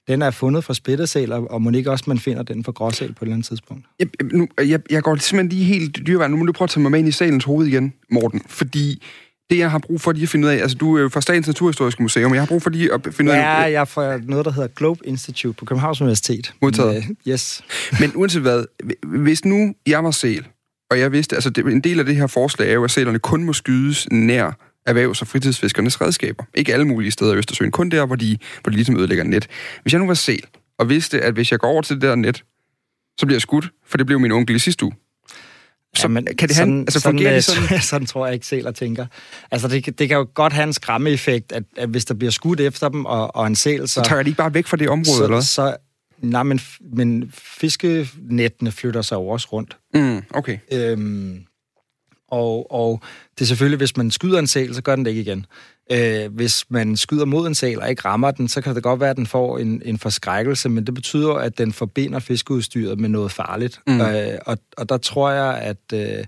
den 0.07 0.21
er 0.21 0.31
fundet 0.31 0.63
for 0.63 0.73
spættesæl, 0.73 1.31
og 1.31 1.61
må 1.61 1.71
ikke 1.71 1.91
også, 1.91 2.05
man 2.07 2.19
finder 2.19 2.43
den 2.43 2.63
for 2.63 2.71
gråsæl 2.71 3.13
på 3.13 3.25
et 3.25 3.27
eller 3.27 3.33
andet 3.33 3.47
tidspunkt? 3.47 3.85
Jeg, 3.99 4.07
nu, 4.33 4.47
jeg, 4.57 4.79
jeg 4.89 5.03
går 5.03 5.15
simpelthen 5.15 5.59
lige 5.59 5.63
helt 5.63 6.07
dyreværd. 6.07 6.31
Nu 6.31 6.37
må 6.37 6.45
du 6.45 6.51
prøve 6.51 6.65
at 6.65 6.69
tage 6.69 6.81
mig 6.81 6.91
med 6.91 6.99
ind 6.99 7.07
i 7.07 7.11
salens 7.11 7.43
hoved 7.43 7.67
igen, 7.67 7.93
Morten. 8.11 8.41
Fordi 8.47 9.03
det, 9.49 9.57
jeg 9.57 9.71
har 9.71 9.79
brug 9.79 10.01
for 10.01 10.11
lige 10.11 10.23
at 10.23 10.29
finde 10.29 10.47
ud 10.47 10.51
af, 10.51 10.57
altså 10.57 10.77
du 10.77 10.97
er 10.97 11.09
fra 11.09 11.21
Statens 11.21 11.47
Naturhistoriske 11.47 12.01
Museum, 12.01 12.33
jeg 12.33 12.41
har 12.41 12.47
brug 12.47 12.61
for 12.61 12.69
lige 12.69 12.93
at 12.93 13.07
finde 13.11 13.31
ud 13.31 13.35
af... 13.35 13.41
Ja, 13.41 13.55
jeg 13.55 13.73
er 13.73 13.85
fra 13.85 14.17
noget, 14.17 14.45
der 14.45 14.51
hedder 14.51 14.67
Globe 14.67 14.99
Institute 15.03 15.57
på 15.57 15.65
Københavns 15.65 16.01
Universitet. 16.01 16.53
Modtaget. 16.61 16.93
Men, 17.07 17.17
uh, 17.25 17.31
yes. 17.31 17.63
Men 18.01 18.11
uanset 18.15 18.41
hvad, 18.41 18.65
hvis 19.03 19.45
nu 19.45 19.73
jeg 19.87 20.03
var 20.03 20.11
sæl, 20.11 20.47
og 20.91 20.99
jeg 20.99 21.11
vidste, 21.11 21.35
altså 21.35 21.49
det, 21.49 21.65
en 21.65 21.81
del 21.81 21.99
af 21.99 22.05
det 22.05 22.15
her 22.15 22.27
forslag 22.27 22.69
er 22.69 22.73
jo, 22.73 22.83
at 22.83 22.91
sælerne 22.91 23.19
kun 23.19 23.43
må 23.43 23.53
skydes 23.53 24.07
nær 24.11 24.51
erhvervs- 24.85 25.21
og 25.21 25.27
fritidsfiskernes 25.27 26.01
redskaber. 26.01 26.43
Ikke 26.55 26.73
alle 26.73 26.85
mulige 26.85 27.11
steder 27.11 27.33
i 27.33 27.37
Østersøen, 27.37 27.71
kun 27.71 27.89
der, 27.89 28.05
hvor 28.05 28.15
de, 28.15 28.37
hvor 28.63 28.69
de 28.69 28.75
ligesom 28.75 28.97
ødelægger 28.97 29.23
net. 29.23 29.47
Hvis 29.81 29.93
jeg 29.93 29.99
nu 29.99 30.07
var 30.07 30.13
sæl, 30.13 30.43
og 30.79 30.89
vidste, 30.89 31.21
at 31.21 31.33
hvis 31.33 31.51
jeg 31.51 31.59
går 31.59 31.67
over 31.67 31.81
til 31.81 31.95
det 31.95 32.01
der 32.01 32.15
net, 32.15 32.43
så 33.19 33.25
bliver 33.25 33.35
jeg 33.35 33.41
skudt, 33.41 33.69
for 33.87 33.97
det 33.97 34.05
blev 34.05 34.19
min 34.19 34.31
onkel 34.31 34.55
i 34.55 34.59
sidste 34.59 34.85
uge. 34.85 34.93
Så 35.95 36.01
ja, 36.03 36.07
men 36.07 36.25
kan 36.25 36.47
det 36.47 36.55
sådan, 36.55 36.73
have, 36.73 36.81
altså 36.81 36.99
sådan, 36.99 37.17
det 37.19 37.43
sådan? 37.43 37.81
sådan 37.91 38.05
tror 38.07 38.25
jeg 38.25 38.33
ikke 38.33 38.67
at 38.67 38.75
tænker. 38.75 39.05
Altså 39.51 39.67
det, 39.67 39.99
det 39.99 40.07
kan 40.07 40.17
jo 40.17 40.27
godt 40.33 40.53
have 40.53 40.63
en 40.63 40.73
skræmmeeffekt, 40.73 41.51
at, 41.51 41.63
at 41.77 41.89
hvis 41.89 42.05
der 42.05 42.13
bliver 42.13 42.31
skudt 42.31 42.59
efter 42.59 42.89
dem 42.89 43.05
og, 43.05 43.35
og 43.35 43.47
en 43.47 43.55
sæl, 43.55 43.87
så... 43.87 43.93
Så 43.93 44.01
tager 44.01 44.23
de 44.23 44.29
ikke 44.29 44.37
bare 44.37 44.53
væk 44.53 44.67
fra 44.67 44.77
det 44.77 44.89
område, 44.89 45.17
så, 45.17 45.23
eller 45.23 45.39
Så, 45.41 45.77
nej, 46.21 46.43
men, 46.43 46.59
men 46.93 47.33
fiskenettene 47.33 48.71
flytter 48.71 49.01
sig 49.01 49.15
jo 49.15 49.27
også 49.27 49.47
rundt. 49.51 49.77
Mm, 49.93 50.23
okay. 50.33 50.57
Øhm, 50.71 51.43
Og, 52.31 52.71
og 52.71 53.01
det 53.35 53.41
er 53.41 53.45
selvfølgelig, 53.45 53.77
hvis 53.77 53.97
man 53.97 54.11
skyder 54.11 54.39
en 54.39 54.47
sæl, 54.47 54.75
så 54.75 54.81
gør 54.81 54.95
den 54.95 55.05
det 55.05 55.11
ikke 55.11 55.21
igen. 55.21 55.45
Øh, 55.91 56.33
hvis 56.33 56.65
man 56.69 56.97
skyder 56.97 57.25
mod 57.25 57.47
en 57.47 57.55
sæl 57.55 57.79
og 57.81 57.89
ikke 57.89 58.01
rammer 58.05 58.31
den, 58.31 58.47
så 58.47 58.61
kan 58.61 58.75
det 58.75 58.83
godt 58.83 58.99
være, 58.99 59.09
at 59.09 59.17
den 59.17 59.27
får 59.27 59.57
en, 59.57 59.81
en 59.85 59.97
forskrækkelse, 59.97 60.69
men 60.69 60.85
det 60.85 60.93
betyder, 60.93 61.33
at 61.33 61.57
den 61.57 61.73
forbinder 61.73 62.19
fiskeudstyret 62.19 62.99
med 62.99 63.09
noget 63.09 63.31
farligt. 63.31 63.79
Mm. 63.87 64.01
Øh, 64.01 64.37
og, 64.45 64.57
og 64.77 64.89
der 64.89 64.97
tror 64.97 65.31
jeg, 65.31 65.57
at, 65.57 65.93
øh, 65.93 66.23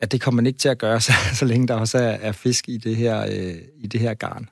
at 0.00 0.12
det 0.12 0.20
kommer 0.20 0.36
man 0.36 0.46
ikke 0.46 0.58
til 0.58 0.68
at 0.68 0.78
gøre, 0.78 1.00
så, 1.06 1.12
så 1.34 1.44
længe 1.44 1.68
der 1.68 1.74
også 1.74 1.98
er, 1.98 2.16
er 2.20 2.32
fisk 2.32 2.68
i 2.68 2.76
det 2.76 2.96
her, 2.96 3.20
øh, 3.20 3.54
i 3.78 3.86
det 3.86 4.00
her 4.00 4.14
garn. 4.14 4.48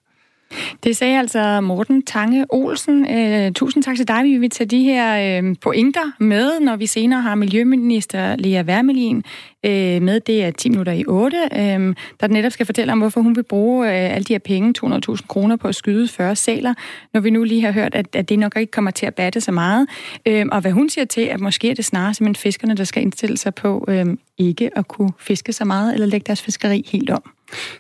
Det 0.84 0.96
sagde 0.96 1.18
altså 1.18 1.60
Morten 1.60 2.02
Tange 2.02 2.46
Olsen. 2.48 3.10
Øh, 3.10 3.52
tusind 3.52 3.82
tak 3.82 3.96
til 3.96 4.08
dig. 4.08 4.24
Vi 4.24 4.36
vil 4.36 4.50
tage 4.50 4.68
de 4.68 4.82
her 4.82 5.40
øh, 5.42 5.56
pointer 5.60 6.12
med, 6.18 6.60
når 6.60 6.76
vi 6.76 6.86
senere 6.86 7.22
har 7.22 7.34
Miljøminister 7.34 8.36
Lea 8.36 8.62
Wermelin 8.62 9.16
øh, 9.64 10.02
med. 10.02 10.20
Det 10.20 10.44
er 10.44 10.50
10 10.50 10.68
minutter 10.68 10.92
i 10.92 11.04
8, 11.06 11.36
øh, 11.52 11.94
der 12.20 12.26
netop 12.26 12.52
skal 12.52 12.66
fortælle 12.66 12.92
om, 12.92 12.98
hvorfor 12.98 13.20
hun 13.20 13.36
vil 13.36 13.42
bruge 13.42 13.86
øh, 13.86 14.14
alle 14.14 14.24
de 14.24 14.34
her 14.34 14.38
penge, 14.38 14.74
200.000 14.86 15.26
kroner, 15.26 15.56
på 15.56 15.68
at 15.68 15.74
skyde 15.74 16.08
40 16.08 16.36
sæler, 16.36 16.74
når 17.12 17.20
vi 17.20 17.30
nu 17.30 17.44
lige 17.44 17.62
har 17.62 17.72
hørt, 17.72 17.94
at, 17.94 18.16
at 18.16 18.28
det 18.28 18.38
nok 18.38 18.56
ikke 18.56 18.70
kommer 18.70 18.90
til 18.90 19.06
at 19.06 19.14
batte 19.14 19.40
så 19.40 19.52
meget. 19.52 19.88
Øh, 20.26 20.46
og 20.52 20.60
hvad 20.60 20.72
hun 20.72 20.88
siger 20.88 21.04
til, 21.04 21.20
at 21.20 21.40
måske 21.40 21.70
er 21.70 21.74
det 21.74 21.84
snarere 21.84 22.14
simpelthen 22.14 22.42
fiskerne, 22.42 22.74
der 22.74 22.84
skal 22.84 23.02
indstille 23.02 23.36
sig 23.36 23.54
på 23.54 23.84
øh, 23.88 24.06
ikke 24.38 24.78
at 24.78 24.88
kunne 24.88 25.12
fiske 25.18 25.52
så 25.52 25.64
meget, 25.64 25.94
eller 25.94 26.06
lægge 26.06 26.24
deres 26.26 26.42
fiskeri 26.42 26.88
helt 26.92 27.10
om. 27.10 27.22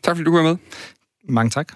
Tak 0.02 0.16
fordi 0.16 0.24
du 0.24 0.36
var 0.36 0.42
med. 0.42 0.56
Mange 1.28 1.50
tak. 1.50 1.72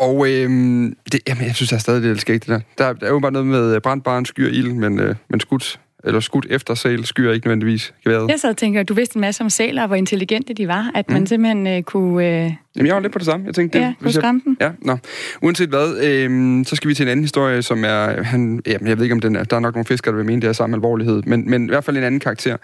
Og 0.00 0.30
øhm, 0.30 0.96
det, 1.12 1.20
jamen, 1.28 1.44
jeg 1.44 1.54
synes, 1.54 1.72
jeg 1.72 1.80
stadig, 1.80 2.02
det 2.02 2.10
er 2.10 2.14
skægt, 2.14 2.46
det 2.46 2.48
der. 2.48 2.60
Der, 2.78 2.92
der 2.92 3.06
er 3.06 3.10
jo 3.10 3.18
bare 3.18 3.32
noget 3.32 3.46
med 3.46 3.74
øh, 3.74 3.80
brandbaren 3.80 4.24
skyer 4.24 4.48
ild, 4.48 4.72
men, 4.72 5.00
øh, 5.00 5.14
men 5.28 5.40
skudt, 5.40 5.80
eller 6.04 6.20
skudt 6.20 6.46
efter 6.50 6.74
sæl 6.74 7.04
skyer 7.04 7.32
ikke 7.32 7.46
nødvendigvis 7.46 7.94
geværet. 8.04 8.30
Jeg 8.30 8.40
sad 8.40 8.50
og 8.50 8.56
tænker, 8.56 8.82
du 8.82 8.94
vidste 8.94 9.16
en 9.16 9.20
masse 9.20 9.44
om 9.44 9.50
sæler, 9.50 9.86
hvor 9.86 9.96
intelligente 9.96 10.54
de 10.54 10.68
var, 10.68 10.90
at 10.94 11.08
mm. 11.08 11.12
man 11.12 11.26
simpelthen 11.26 11.66
øh, 11.66 11.82
kunne... 11.82 12.26
Øh... 12.26 12.52
Jamen, 12.76 12.86
jeg 12.86 12.94
var 12.94 13.00
lidt 13.00 13.12
på 13.12 13.18
det 13.18 13.26
samme. 13.26 13.46
Jeg 13.46 13.54
tænkte, 13.54 13.78
ja, 13.78 13.86
det, 13.86 13.94
kunne 14.00 14.12
skræmme 14.12 14.40
dem. 14.44 14.56
Ja, 14.60 14.70
nå. 14.82 14.98
Uanset 15.42 15.68
hvad, 15.68 16.04
øh, 16.04 16.64
så 16.66 16.76
skal 16.76 16.88
vi 16.88 16.94
til 16.94 17.02
en 17.02 17.08
anden 17.08 17.24
historie, 17.24 17.62
som 17.62 17.84
er... 17.84 18.22
Han, 18.22 18.62
jamen, 18.66 18.88
jeg 18.88 18.96
ved 18.96 19.04
ikke, 19.04 19.14
om 19.14 19.20
den 19.20 19.36
er... 19.36 19.44
Der 19.44 19.56
er 19.56 19.60
nok 19.60 19.74
nogle 19.74 19.86
fiskere, 19.86 20.12
der 20.12 20.16
vil 20.16 20.26
mene, 20.26 20.42
det 20.42 20.48
er 20.48 20.52
samme 20.52 20.76
alvorlighed, 20.76 21.22
men, 21.26 21.50
men 21.50 21.64
i 21.64 21.68
hvert 21.68 21.84
fald 21.84 21.96
en 21.96 22.02
anden 22.02 22.20
karakter. 22.20 22.56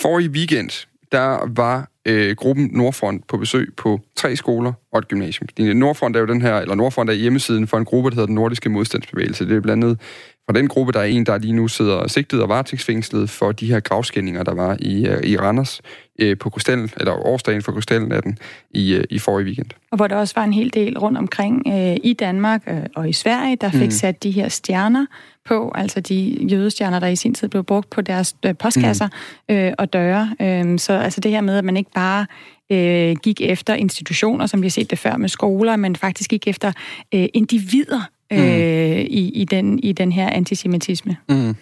Forrige 0.00 0.30
weekend, 0.30 0.86
der 1.12 1.48
var 1.56 1.88
øh, 2.06 2.36
gruppen 2.36 2.70
Nordfront 2.72 3.26
på 3.26 3.36
besøg 3.36 3.72
på 3.76 4.00
tre 4.16 4.36
skoler 4.36 4.72
og 4.92 4.98
et 4.98 5.08
gymnasium. 5.08 5.48
Øh, 5.60 5.74
Nordfront 5.74 6.16
er 6.16 6.20
jo 6.20 6.26
den 6.26 6.42
her, 6.42 6.56
eller 6.56 6.74
Nordfront 6.74 7.10
er 7.10 7.14
hjemmesiden 7.14 7.66
for 7.66 7.76
en 7.76 7.84
gruppe, 7.84 8.10
der 8.10 8.14
hedder 8.14 8.26
den 8.26 8.34
Nordiske 8.34 8.68
Modstandsbevægelse. 8.68 9.48
Det 9.48 9.56
er 9.56 9.60
blandt 9.60 9.84
andet 9.84 10.00
fra 10.46 10.52
den 10.52 10.68
gruppe, 10.68 10.92
der 10.92 11.00
er 11.00 11.04
en, 11.04 11.26
der 11.26 11.38
lige 11.38 11.52
nu 11.52 11.68
sidder 11.68 12.08
sigtet 12.08 12.42
og 12.42 12.48
varetægtsfængslet 12.48 13.30
for 13.30 13.52
de 13.52 13.66
her 13.66 13.80
gravskændinger, 13.80 14.42
der 14.42 14.54
var 14.54 14.76
i, 14.80 15.06
øh, 15.06 15.22
i 15.22 15.36
Randers 15.36 15.80
øh, 16.18 16.38
på 16.38 16.50
Kostel, 16.50 16.92
eller 16.96 17.12
årsdagen 17.12 17.62
for 17.62 17.72
Kostelnatten 17.72 18.38
i, 18.70 18.94
øh, 18.94 19.04
i 19.10 19.18
forrige 19.18 19.46
weekend. 19.46 19.66
Og 19.90 19.96
hvor 19.96 20.06
der 20.06 20.16
også 20.16 20.34
var 20.36 20.44
en 20.44 20.52
hel 20.52 20.74
del 20.74 20.98
rundt 20.98 21.18
omkring 21.18 21.62
øh, 21.68 21.96
i 22.04 22.12
Danmark 22.12 22.62
øh, 22.66 22.82
og 22.96 23.08
i 23.08 23.12
Sverige, 23.12 23.56
der 23.56 23.70
fik 23.70 23.82
mm. 23.82 23.90
sat 23.90 24.22
de 24.22 24.30
her 24.30 24.48
stjerner 24.48 25.06
på, 25.46 25.72
altså 25.74 26.00
de 26.00 26.46
jødestjerner, 26.50 27.00
der 27.00 27.06
i 27.06 27.16
sin 27.16 27.34
tid 27.34 27.48
blev 27.48 27.64
brugt 27.64 27.90
på 27.90 28.00
deres 28.00 28.36
øh, 28.46 28.54
postkasser 28.54 29.08
mm. 29.48 29.54
øh, 29.54 29.72
og 29.78 29.92
døre. 29.92 30.34
Øh, 30.40 30.78
så 30.78 30.92
altså 30.92 31.20
det 31.20 31.30
her 31.30 31.40
med, 31.40 31.58
at 31.58 31.64
man 31.64 31.76
ikke 31.76 31.90
bare 31.94 32.26
øh, 32.72 33.16
gik 33.22 33.40
efter 33.40 33.74
institutioner, 33.74 34.46
som 34.46 34.62
vi 34.62 34.66
har 34.66 34.70
set 34.70 34.90
det 34.90 34.98
før 34.98 35.16
med 35.16 35.28
skoler, 35.28 35.76
men 35.76 35.96
faktisk 35.96 36.30
gik 36.30 36.48
efter 36.48 36.72
øh, 37.14 37.26
individer 37.34 38.10
øh, 38.32 38.38
mm. 38.38 39.06
i, 39.08 39.30
i, 39.34 39.44
den, 39.44 39.78
i 39.78 39.92
den 39.92 40.12
her 40.12 40.30
antisemitisme. 40.30 41.16
Mm. 41.28 41.56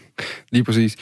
Lige 0.50 0.64
præcis. 0.64 0.96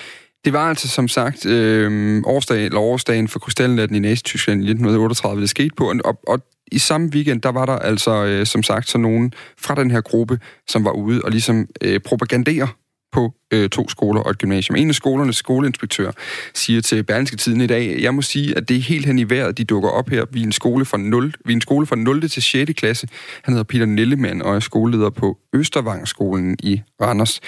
Det 0.44 0.52
var 0.52 0.68
altså 0.68 0.88
som 0.88 1.08
sagt 1.08 1.46
øh, 1.46 2.22
årsdag, 2.24 2.64
eller 2.64 2.80
årsdagen 2.80 3.28
for 3.28 3.38
krystalnatten 3.38 3.96
i 3.96 3.98
Nazi-Tyskland 3.98 4.60
i 4.60 4.64
1938, 4.64 5.40
det 5.40 5.50
skete 5.50 5.74
på, 5.76 5.92
og, 6.04 6.18
og 6.28 6.40
i 6.72 6.78
samme 6.78 7.10
weekend, 7.14 7.42
der 7.42 7.48
var 7.48 7.66
der 7.66 7.76
altså 7.76 8.24
øh, 8.24 8.46
som 8.46 8.62
sagt 8.62 8.88
så 8.88 8.98
nogen 8.98 9.32
fra 9.58 9.74
den 9.74 9.90
her 9.90 10.00
gruppe, 10.00 10.38
som 10.68 10.84
var 10.84 10.90
ude 10.90 11.20
og 11.24 11.30
ligesom 11.30 11.68
øh, 11.80 12.00
propagandere 12.00 12.68
på 13.12 13.34
øh, 13.52 13.68
to 13.68 13.88
skoler 13.88 14.20
og 14.20 14.30
et 14.30 14.38
gymnasium. 14.38 14.76
En 14.76 14.88
af 14.88 14.94
skolernes 14.94 15.36
skoleinspektør 15.36 16.10
siger 16.54 16.80
til 16.80 17.02
Berlingske 17.02 17.36
Tiden 17.36 17.60
i 17.60 17.66
dag, 17.66 17.98
jeg 18.00 18.14
må 18.14 18.22
sige, 18.22 18.56
at 18.56 18.68
det 18.68 18.76
er 18.76 18.80
helt 18.80 19.06
hen 19.06 19.18
i 19.18 19.30
vejret, 19.30 19.58
de 19.58 19.64
dukker 19.64 19.88
op 19.90 20.08
her. 20.08 20.24
Vi 20.30 20.40
er 20.40 20.44
en 20.44 20.52
skole 20.52 20.84
fra 20.84 20.98
0, 20.98 21.34
vi 21.44 21.52
er 21.52 21.56
en 21.56 21.60
skole 21.60 21.86
fra 21.86 21.96
0. 21.96 22.28
til 22.28 22.42
6. 22.42 22.72
klasse. 22.76 23.08
Han 23.42 23.54
hedder 23.54 23.64
Peter 23.64 23.86
Nellemann 23.86 24.42
og 24.42 24.56
er 24.56 24.60
skoleleder 24.60 25.10
på 25.10 25.38
Østervangskolen 25.52 26.56
i 26.62 26.82
Randers. 27.00 27.40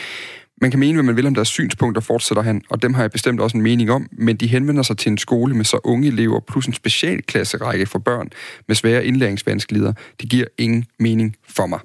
Man 0.60 0.70
kan 0.70 0.80
mene, 0.80 0.94
hvad 0.94 1.02
man 1.02 1.16
vil 1.16 1.26
om 1.26 1.34
deres 1.34 1.48
synspunkter, 1.48 2.00
fortsætter 2.00 2.42
han, 2.42 2.62
og 2.70 2.82
dem 2.82 2.94
har 2.94 3.02
jeg 3.02 3.10
bestemt 3.10 3.40
også 3.40 3.56
en 3.56 3.62
mening 3.62 3.90
om, 3.90 4.08
men 4.12 4.36
de 4.36 4.46
henvender 4.46 4.82
sig 4.82 4.98
til 4.98 5.10
en 5.10 5.18
skole 5.18 5.54
med 5.54 5.64
så 5.64 5.80
unge 5.84 6.08
elever, 6.08 6.40
plus 6.40 6.66
en 6.66 6.72
specialklasserække 6.72 7.86
for 7.86 7.98
børn 7.98 8.30
med 8.68 8.76
svære 8.76 9.06
indlæringsvanskeligheder. 9.06 9.92
Det 10.20 10.30
giver 10.30 10.46
ingen 10.58 10.84
mening 10.98 11.36
for 11.48 11.66
mig. 11.66 11.80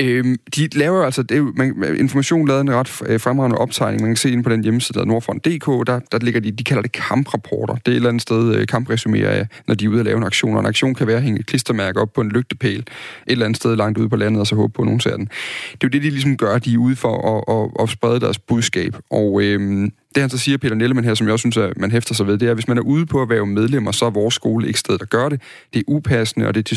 Øhm, 0.00 0.36
de 0.56 0.68
laver 0.72 1.04
altså, 1.04 1.22
det 1.22 1.34
er 1.34 1.38
jo, 1.38 1.52
man, 1.56 1.96
Information 1.98 2.48
lavede 2.48 2.60
en 2.60 2.74
ret 2.74 3.02
øh, 3.06 3.20
fremragende 3.20 3.58
optegning, 3.58 4.02
man 4.02 4.10
kan 4.10 4.16
se 4.16 4.30
ind 4.30 4.44
på 4.44 4.50
den 4.50 4.62
hjemmeside, 4.62 4.98
der 4.98 5.04
Nordfront.dk, 5.04 5.86
der, 5.86 6.00
der 6.12 6.18
ligger 6.18 6.40
de, 6.40 6.50
de 6.50 6.64
kalder 6.64 6.82
det 6.82 6.92
kamprapporter. 6.92 7.74
Det 7.74 7.88
er 7.88 7.92
et 7.92 7.96
eller 7.96 8.08
andet 8.08 8.22
sted 8.22 8.54
øh, 8.54 8.66
kampresumerer, 8.66 9.44
når 9.66 9.74
de 9.74 9.84
er 9.84 9.88
ude 9.88 9.98
at 9.98 10.04
lave 10.04 10.16
en 10.16 10.24
aktion, 10.24 10.54
og 10.54 10.60
en 10.60 10.66
aktion 10.66 10.94
kan 10.94 11.06
være 11.06 11.16
at 11.16 11.22
hænge 11.22 11.40
et 11.40 11.46
klistermærke 11.46 12.00
op 12.00 12.12
på 12.12 12.20
en 12.20 12.28
lygtepæl 12.28 12.78
et 12.78 12.84
eller 13.26 13.44
andet 13.44 13.56
sted 13.56 13.76
langt 13.76 13.98
ude 13.98 14.08
på 14.08 14.16
landet, 14.16 14.40
og 14.40 14.46
så 14.46 14.54
håbe 14.54 14.72
på, 14.72 14.82
at 14.82 14.86
nogen 14.86 15.00
ser 15.00 15.16
den. 15.16 15.24
Det 15.72 15.72
er 15.72 15.78
jo 15.84 15.88
det, 15.88 16.02
de 16.02 16.10
ligesom 16.10 16.36
gør, 16.36 16.58
de 16.58 16.74
er 16.74 16.78
ude 16.78 16.96
for 16.96 17.36
at, 17.36 17.56
at, 17.56 17.82
at 17.82 17.90
sprede 17.90 18.20
deres 18.20 18.38
budskab, 18.38 18.96
og 19.10 19.42
øhm, 19.42 19.92
det 20.14 20.20
han 20.20 20.30
så 20.30 20.38
siger, 20.38 20.58
Peter 20.58 20.74
Nellemann 20.74 21.06
her, 21.06 21.14
som 21.14 21.26
jeg 21.26 21.32
også 21.32 21.42
synes, 21.42 21.56
at 21.56 21.76
man 21.76 21.90
hæfter 21.90 22.14
sig 22.14 22.26
ved, 22.26 22.38
det 22.38 22.46
er, 22.46 22.50
at 22.50 22.56
hvis 22.56 22.68
man 22.68 22.78
er 22.78 22.82
ude 22.82 23.06
på 23.06 23.22
at 23.22 23.28
være 23.28 23.46
medlemmer, 23.46 23.92
så 23.92 24.06
er 24.06 24.10
vores 24.10 24.34
skole 24.34 24.66
ikke 24.66 24.78
stedet 24.78 25.02
at 25.02 25.10
gøre 25.10 25.30
det. 25.30 25.40
Det 25.72 25.78
er 25.78 25.84
upassende, 25.86 26.46
og 26.46 26.54
det 26.54 26.60
er 26.60 26.76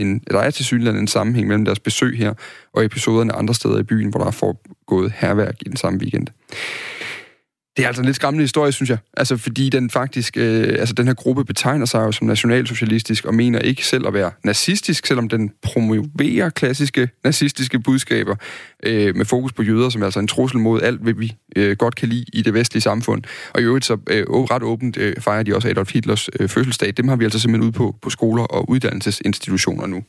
en, 0.00 0.18
der 0.30 0.38
er 0.38 0.50
til 0.50 0.64
en 0.88 1.08
sammenhæng 1.08 1.48
mellem 1.48 1.64
deres 1.64 1.80
besøg 1.80 2.18
her 2.18 2.34
og 2.74 2.84
episoderne 2.84 3.32
andre 3.32 3.54
steder 3.54 3.78
i 3.78 3.82
byen, 3.82 4.10
hvor 4.10 4.20
der 4.20 4.26
er 4.26 4.30
foregået 4.30 5.12
herværk 5.16 5.54
i 5.60 5.68
den 5.68 5.76
samme 5.76 5.98
weekend. 5.98 6.26
Det 7.76 7.82
er 7.82 7.86
altså 7.86 8.02
en 8.02 8.06
lidt 8.06 8.16
skræmmende 8.16 8.42
historie, 8.42 8.72
synes 8.72 8.90
jeg. 8.90 8.98
Altså, 9.16 9.36
fordi 9.36 9.68
den 9.68 9.90
faktisk, 9.90 10.36
øh, 10.36 10.76
altså 10.78 10.94
den 10.94 11.06
her 11.06 11.14
gruppe 11.14 11.44
betegner 11.44 11.86
sig 11.86 11.98
jo 11.98 12.12
som 12.12 12.26
nationalsocialistisk 12.26 13.24
og 13.24 13.34
mener 13.34 13.58
ikke 13.58 13.86
selv 13.86 14.06
at 14.06 14.14
være 14.14 14.30
nazistisk, 14.44 15.06
selvom 15.06 15.28
den 15.28 15.50
promoverer 15.62 16.50
klassiske 16.50 17.08
nazistiske 17.24 17.80
budskaber 17.80 18.36
øh, 18.82 19.16
med 19.16 19.24
fokus 19.24 19.52
på 19.52 19.62
jøder, 19.62 19.88
som 19.88 20.02
er 20.02 20.06
altså 20.06 20.20
en 20.20 20.28
trussel 20.28 20.58
mod 20.58 20.82
alt, 20.82 21.00
hvad 21.00 21.12
vi 21.12 21.36
øh, 21.56 21.76
godt 21.76 21.94
kan 21.94 22.08
lide 22.08 22.24
i 22.32 22.42
det 22.42 22.54
vestlige 22.54 22.82
samfund. 22.82 23.22
Og 23.54 23.60
i 23.60 23.64
øvrigt 23.64 23.84
så 23.84 23.98
øh, 24.10 24.26
ret 24.28 24.62
åbent 24.62 24.96
øh, 24.96 25.16
fejrer 25.20 25.42
de 25.42 25.54
også 25.54 25.68
Adolf 25.68 25.92
Hitlers 25.92 26.28
øh, 26.40 26.48
fødselsdag. 26.48 26.92
Dem 26.96 27.08
har 27.08 27.16
vi 27.16 27.24
altså 27.24 27.38
simpelthen 27.38 27.64
ude 27.64 27.72
på, 27.72 27.94
på 28.02 28.10
skoler 28.10 28.42
og 28.42 28.70
uddannelsesinstitutioner 28.70 29.86
nu. 29.86 30.02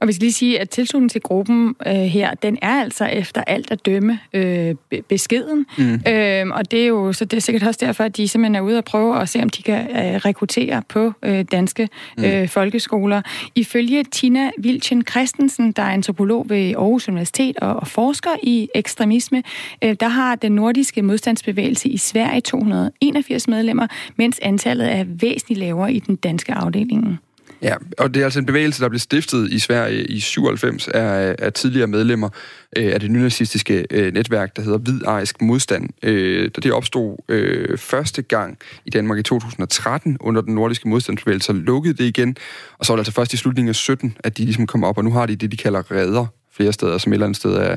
Og 0.00 0.08
vi 0.08 0.12
skal 0.12 0.22
lige 0.22 0.32
sige, 0.32 0.60
at 0.60 0.70
tilslutningen 0.70 1.08
til 1.08 1.20
gruppen 1.20 1.74
øh, 1.86 1.92
her, 1.92 2.34
den 2.34 2.58
er 2.62 2.80
altså 2.80 3.04
efter 3.04 3.44
alt 3.44 3.70
at 3.70 3.86
dømme 3.86 4.18
øh, 4.32 4.74
beskeden. 5.08 5.66
Mm. 5.78 5.94
Øh, 6.08 6.46
og 6.48 6.70
det 6.70 6.82
er 6.82 6.86
jo 6.86 7.12
så 7.12 7.24
det 7.24 7.36
er 7.36 7.40
sikkert 7.40 7.62
også 7.62 7.86
derfor, 7.86 8.04
at 8.04 8.16
de 8.16 8.28
simpelthen 8.28 8.54
er 8.54 8.60
ude 8.60 8.78
og 8.78 8.84
prøve 8.84 9.20
at 9.20 9.28
se, 9.28 9.42
om 9.42 9.48
de 9.48 9.62
kan 9.62 9.90
øh, 9.90 10.14
rekruttere 10.14 10.82
på 10.88 11.12
øh, 11.22 11.44
danske 11.52 11.88
mm. 12.18 12.24
øh, 12.24 12.48
folkeskoler. 12.48 13.22
Ifølge 13.54 14.04
Tina 14.04 14.50
Vilchen 14.58 15.02
Christensen, 15.10 15.72
der 15.72 15.82
er 15.82 15.90
antropolog 15.90 16.46
ved 16.48 16.74
Aarhus 16.74 17.08
Universitet 17.08 17.56
og, 17.56 17.76
og 17.76 17.86
forsker 17.86 18.30
i 18.42 18.68
ekstremisme, 18.74 19.42
øh, 19.84 19.96
der 20.00 20.08
har 20.08 20.34
den 20.34 20.52
nordiske 20.52 21.02
modstandsbevægelse 21.02 21.88
i 21.88 21.96
Sverige 21.96 22.40
281 22.40 23.48
medlemmer, 23.48 23.86
mens 24.16 24.38
antallet 24.42 24.92
er 24.92 25.04
væsentligt 25.06 25.60
lavere 25.60 25.92
i 25.92 25.98
den 25.98 26.16
danske 26.16 26.52
afdeling. 26.52 27.20
Ja, 27.62 27.74
og 27.98 28.14
det 28.14 28.20
er 28.20 28.24
altså 28.24 28.38
en 28.38 28.46
bevægelse, 28.46 28.82
der 28.82 28.88
blev 28.88 28.98
stiftet 28.98 29.52
i 29.52 29.58
Sverige 29.58 30.04
i 30.04 30.20
97 30.20 30.88
af, 30.88 31.36
af 31.38 31.52
tidligere 31.52 31.86
medlemmer 31.86 32.28
øh, 32.76 32.92
af 32.94 33.00
det 33.00 33.10
nynazistiske 33.10 33.86
øh, 33.90 34.14
netværk, 34.14 34.56
der 34.56 34.62
hedder 34.62 34.78
Hvidarisk 34.78 35.42
Modstand. 35.42 35.88
Øh, 36.02 36.50
da 36.56 36.60
det 36.60 36.72
opstod 36.72 37.16
øh, 37.28 37.78
første 37.78 38.22
gang 38.22 38.58
i 38.84 38.90
Danmark 38.90 39.18
i 39.18 39.22
2013 39.22 40.16
under 40.20 40.40
den 40.40 40.54
nordiske 40.54 40.88
modstandsbevægelse, 40.88 41.46
så 41.46 41.52
lukkede 41.52 41.94
det 41.94 42.04
igen, 42.04 42.36
og 42.78 42.86
så 42.86 42.92
var 42.92 42.96
det 42.96 43.00
altså 43.00 43.12
først 43.12 43.34
i 43.34 43.36
slutningen 43.36 43.68
af 43.68 43.74
17, 43.74 44.16
at 44.24 44.38
de 44.38 44.44
ligesom 44.44 44.66
kom 44.66 44.84
op, 44.84 44.98
og 44.98 45.04
nu 45.04 45.10
har 45.10 45.26
de 45.26 45.36
det, 45.36 45.52
de 45.52 45.56
kalder 45.56 45.90
redder 45.90 46.26
flere 46.52 46.72
steder, 46.72 46.98
som 46.98 47.12
et 47.12 47.14
eller 47.14 47.26
andet 47.26 47.36
sted 47.36 47.52
er 47.52 47.76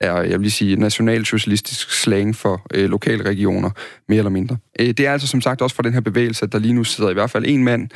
er, 0.00 0.22
jeg 0.22 0.40
vil 0.40 0.52
sige, 0.52 0.76
nationalsocialistisk 0.76 2.02
slang 2.02 2.36
for 2.36 2.66
øh, 2.74 2.90
lokale 2.90 3.24
regioner, 3.24 3.70
mere 4.08 4.18
eller 4.18 4.30
mindre. 4.30 4.56
Øh, 4.80 4.86
det 4.86 5.00
er 5.00 5.12
altså 5.12 5.28
som 5.28 5.40
sagt 5.40 5.62
også 5.62 5.76
fra 5.76 5.82
den 5.82 5.92
her 5.92 6.00
bevægelse, 6.00 6.44
at 6.44 6.52
der 6.52 6.58
lige 6.58 6.74
nu 6.74 6.84
sidder 6.84 7.10
i 7.10 7.14
hvert 7.14 7.30
fald 7.30 7.44
en 7.46 7.64
mand 7.64 7.88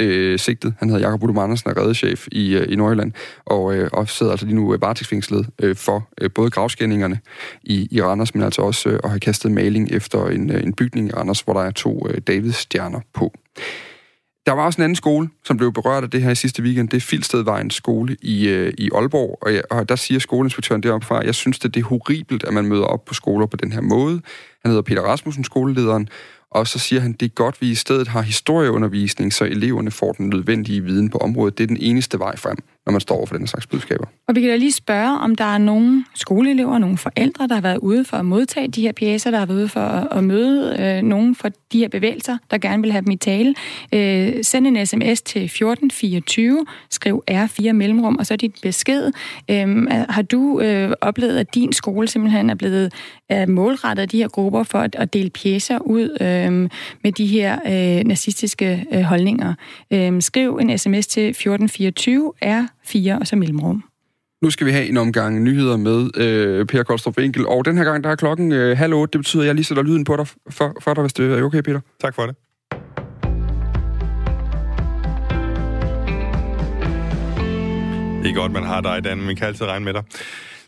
øh, 0.00 0.38
sigtet. 0.38 0.74
Han 0.78 0.88
hedder 0.88 1.02
Jakob 1.02 1.22
Udum 1.22 1.38
Andersen, 1.38 1.70
er 1.70 1.80
reddechef 1.80 2.26
i, 2.32 2.56
øh, 2.56 2.72
i 2.72 2.76
Nordjylland, 2.76 3.12
og, 3.44 3.74
øh, 3.74 3.90
og 3.92 4.08
sidder 4.08 4.32
altså 4.32 4.46
lige 4.46 4.56
nu 4.56 4.74
øh, 4.74 4.80
varetægtsfængslet 4.80 5.46
øh, 5.62 5.76
for 5.76 6.08
øh, 6.20 6.30
både 6.34 6.50
gravskændingerne 6.50 7.18
i, 7.62 7.88
i 7.90 8.02
Randers, 8.02 8.34
men 8.34 8.44
altså 8.44 8.62
også 8.62 8.88
øh, 8.88 9.00
at 9.04 9.10
have 9.10 9.20
kastet 9.20 9.52
maling 9.52 9.90
efter 9.90 10.26
en, 10.26 10.50
øh, 10.50 10.62
en 10.62 10.72
bygning 10.72 11.08
i 11.08 11.12
Randers, 11.12 11.40
hvor 11.40 11.52
der 11.52 11.60
er 11.60 11.70
to 11.70 12.08
øh, 12.08 12.20
Davids-stjerner 12.26 13.00
på. 13.14 13.32
Der 14.46 14.52
var 14.52 14.64
også 14.64 14.78
en 14.78 14.82
anden 14.84 14.96
skole, 14.96 15.28
som 15.44 15.56
blev 15.56 15.72
berørt 15.72 16.04
af 16.04 16.10
det 16.10 16.22
her 16.22 16.30
i 16.30 16.34
sidste 16.34 16.62
weekend. 16.62 16.88
Det 16.88 16.96
er 16.96 17.00
Filstedvejens 17.00 17.74
skole 17.74 18.16
i, 18.22 18.48
øh, 18.48 18.72
i 18.78 18.90
Aalborg, 18.94 19.38
og, 19.42 19.54
jeg, 19.54 19.62
og 19.70 19.88
der 19.88 19.96
siger 19.96 20.20
skoleinspektøren 20.20 20.82
deroppe 20.82 21.06
fra, 21.06 21.24
jeg 21.24 21.34
synes, 21.34 21.64
at 21.64 21.74
det 21.74 21.80
er 21.80 21.84
horribelt, 21.84 22.44
at 22.44 22.54
man 22.54 22.66
møder 22.66 22.84
op 22.84 23.04
på 23.04 23.14
skoler 23.14 23.46
på 23.46 23.56
den 23.56 23.72
her 23.72 23.80
måde. 23.80 24.20
Han 24.62 24.70
hedder 24.70 24.82
Peter 24.82 25.02
Rasmussen, 25.02 25.44
skolelederen, 25.44 26.08
Og 26.50 26.66
så 26.66 26.78
siger 26.78 27.00
han, 27.00 27.12
det 27.12 27.26
er 27.26 27.34
godt, 27.34 27.54
at 27.54 27.60
vi 27.62 27.70
i 27.70 27.74
stedet 27.74 28.08
har 28.08 28.22
historieundervisning, 28.22 29.32
så 29.32 29.44
eleverne 29.44 29.90
får 29.90 30.12
den 30.12 30.28
nødvendige 30.28 30.84
viden 30.84 31.10
på 31.10 31.18
området. 31.18 31.58
Det 31.58 31.64
er 31.64 31.68
den 31.68 31.80
eneste 31.80 32.18
vej 32.18 32.36
frem, 32.36 32.56
når 32.86 32.92
man 32.92 33.00
står 33.00 33.16
over 33.16 33.26
for 33.26 33.36
den 33.36 33.46
slags 33.46 33.66
budskaber. 33.66 34.04
Og 34.28 34.34
vi 34.34 34.40
kan 34.40 34.50
da 34.50 34.56
lige 34.56 34.72
spørge, 34.72 35.18
om 35.18 35.34
der 35.34 35.44
er 35.44 35.58
nogle 35.58 36.04
skoleelever, 36.14 36.78
nogle 36.78 36.98
forældre, 36.98 37.48
der 37.48 37.54
har 37.54 37.60
været 37.60 37.78
ude 37.78 38.04
for 38.04 38.16
at 38.16 38.24
modtage 38.24 38.68
de 38.68 38.82
her 38.82 38.92
pjæser, 38.92 39.30
der 39.30 39.38
har 39.38 39.46
været 39.46 39.58
ude 39.58 39.68
for 39.68 39.80
at, 39.80 40.24
møde 40.24 40.76
øh, 40.78 41.02
nogen 41.02 41.34
fra 41.34 41.50
de 41.72 41.78
her 41.78 41.88
bevægelser, 41.88 42.38
der 42.50 42.58
gerne 42.58 42.82
vil 42.82 42.92
have 42.92 43.04
dem 43.04 43.10
i 43.10 43.16
tale. 43.16 43.54
Øh, 43.92 44.44
send 44.44 44.66
en 44.66 44.86
sms 44.86 45.22
til 45.22 45.44
1424, 45.44 46.66
skriv 46.90 47.22
R4 47.30 47.72
mellemrum, 47.72 48.16
og 48.16 48.26
så 48.26 48.36
dit 48.36 48.54
besked. 48.62 49.12
Øh, 49.50 49.86
har 49.90 50.22
du 50.22 50.60
øh, 50.60 50.92
oplevet, 51.00 51.38
at 51.38 51.54
din 51.54 51.72
skole 51.72 52.08
simpelthen 52.08 52.50
er 52.50 52.54
blevet 52.54 52.92
er 53.28 53.46
målrettet 53.46 54.02
af 54.02 54.08
de 54.08 54.18
her 54.18 54.28
grupper 54.28 54.62
for 54.62 54.78
at, 54.78 54.94
at 54.94 55.12
dele 55.12 55.30
pjæser 55.30 55.78
ud 55.78 56.16
øh, 56.20 56.70
med 57.02 57.12
de 57.12 57.26
her 57.26 57.58
øh, 57.66 58.04
nazistiske 58.04 58.86
øh, 58.92 59.02
holdninger? 59.02 59.54
Øh, 59.90 60.22
skriv 60.22 60.56
en 60.56 60.78
sms 60.78 61.06
til 61.06 61.28
1424, 61.28 62.32
R4 62.86 63.20
og 63.20 63.26
så 63.26 63.36
mellemrum. 63.36 63.84
Nu 64.42 64.50
skal 64.50 64.66
vi 64.66 64.72
have 64.72 64.86
en 64.86 64.96
omgang 64.96 65.42
nyheder 65.42 65.76
med 65.76 66.16
øh, 66.16 66.66
Per 66.66 66.82
Koldstrup 66.82 67.18
Winkel, 67.18 67.46
og 67.46 67.64
den 67.64 67.76
her 67.76 67.84
gang 67.84 68.04
der 68.04 68.10
er 68.10 68.16
klokken 68.16 68.52
øh, 68.52 68.78
halv 68.78 68.94
otte. 68.94 69.12
Det 69.12 69.18
betyder, 69.18 69.42
at 69.42 69.46
jeg 69.46 69.54
lige 69.54 69.64
sætter 69.64 69.82
lyden 69.82 70.04
på 70.04 70.16
dig 70.16 70.26
for, 70.50 70.76
for 70.80 70.94
dig, 70.94 71.02
hvis 71.02 71.12
det 71.12 71.38
er 71.38 71.42
okay, 71.42 71.60
Peter. 71.62 71.80
Tak 72.00 72.14
for 72.14 72.26
det. 72.26 72.36
Det 78.22 78.30
er 78.30 78.34
godt, 78.34 78.52
man 78.52 78.62
har 78.62 78.80
dig, 78.80 79.04
Dan. 79.04 79.28
Vi 79.28 79.34
kan 79.34 79.46
altid 79.46 79.66
regne 79.66 79.84
med 79.84 79.92
dig. 79.92 80.02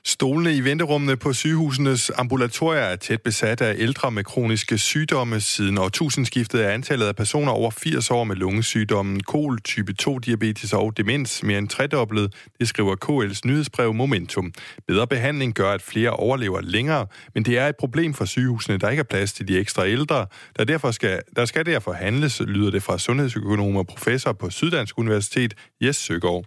Stolene 0.09 0.57
i 0.57 0.61
venterummene 0.61 1.17
på 1.17 1.33
sygehusenes 1.33 2.11
ambulatorier 2.17 2.83
er 2.83 2.97
tæt 2.97 3.23
besat 3.23 3.61
af 3.61 3.75
ældre 3.79 4.11
med 4.11 4.25
kroniske 4.25 4.79
sygdomme. 4.79 5.41
Siden 5.41 5.79
årtusindskiftet 5.79 6.65
er 6.65 6.69
antallet 6.69 7.07
af 7.07 7.17
personer 7.17 7.53
over 7.53 7.71
80 7.71 8.11
år 8.11 8.25
med 8.25 8.37
lungesygdommen 8.37 9.23
kol, 9.23 9.61
type 9.61 9.95
2-diabetes 10.03 10.77
og 10.77 10.97
demens 10.97 11.43
mere 11.43 11.59
end 11.59 11.69
tredoblet. 11.69 12.35
Det 12.59 12.69
skriver 12.69 12.97
KL's 13.05 13.41
nyhedsbrev 13.45 13.95
Momentum. 13.95 14.53
Bedre 14.87 15.07
behandling 15.07 15.55
gør, 15.55 15.73
at 15.73 15.83
flere 15.83 16.11
overlever 16.11 16.61
længere, 16.61 17.07
men 17.35 17.45
det 17.45 17.59
er 17.59 17.69
et 17.69 17.77
problem 17.77 18.15
for 18.15 18.25
sygehusene, 18.25 18.79
der 18.79 18.89
ikke 18.91 19.01
er 19.01 19.05
plads 19.05 19.33
til 19.33 19.49
de 19.49 19.59
ekstra 19.59 19.89
ældre. 19.89 20.27
Der, 20.57 20.65
derfor 20.65 20.91
skal, 20.91 21.21
der 21.37 21.45
skal 21.45 21.67
derfor 21.67 21.93
handles, 21.93 22.41
lyder 22.41 22.71
det 22.71 22.83
fra 22.83 22.99
sundhedsøkonom 22.99 23.77
og 23.77 23.87
professor 23.87 24.33
på 24.33 24.51
Syddansk 24.51 24.99
Universitet, 24.99 25.55
Jes 25.81 25.97
Søgaard 25.97 26.45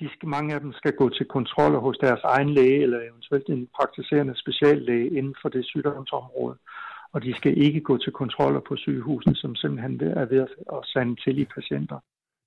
de 0.00 0.08
skal, 0.12 0.28
mange 0.28 0.54
af 0.54 0.60
dem 0.60 0.72
skal 0.72 0.92
gå 0.92 1.08
til 1.08 1.26
kontroller 1.26 1.78
hos 1.78 1.98
deres 1.98 2.20
egen 2.24 2.48
læge, 2.48 2.82
eller 2.82 3.00
eventuelt 3.00 3.48
en 3.48 3.68
praktiserende 3.76 4.36
speciallæge 4.36 5.10
inden 5.18 5.34
for 5.42 5.48
det 5.48 5.64
sygdomsområde. 5.64 6.56
Og 7.12 7.22
de 7.22 7.34
skal 7.34 7.62
ikke 7.66 7.80
gå 7.80 7.98
til 7.98 8.12
kontroller 8.12 8.60
på 8.60 8.76
sygehusene, 8.76 9.36
som 9.36 9.54
simpelthen 9.54 10.00
er 10.00 10.24
ved 10.24 10.40
at 10.72 10.80
sande 10.84 11.16
til 11.24 11.38
i 11.38 11.44
patienter. 11.44 11.98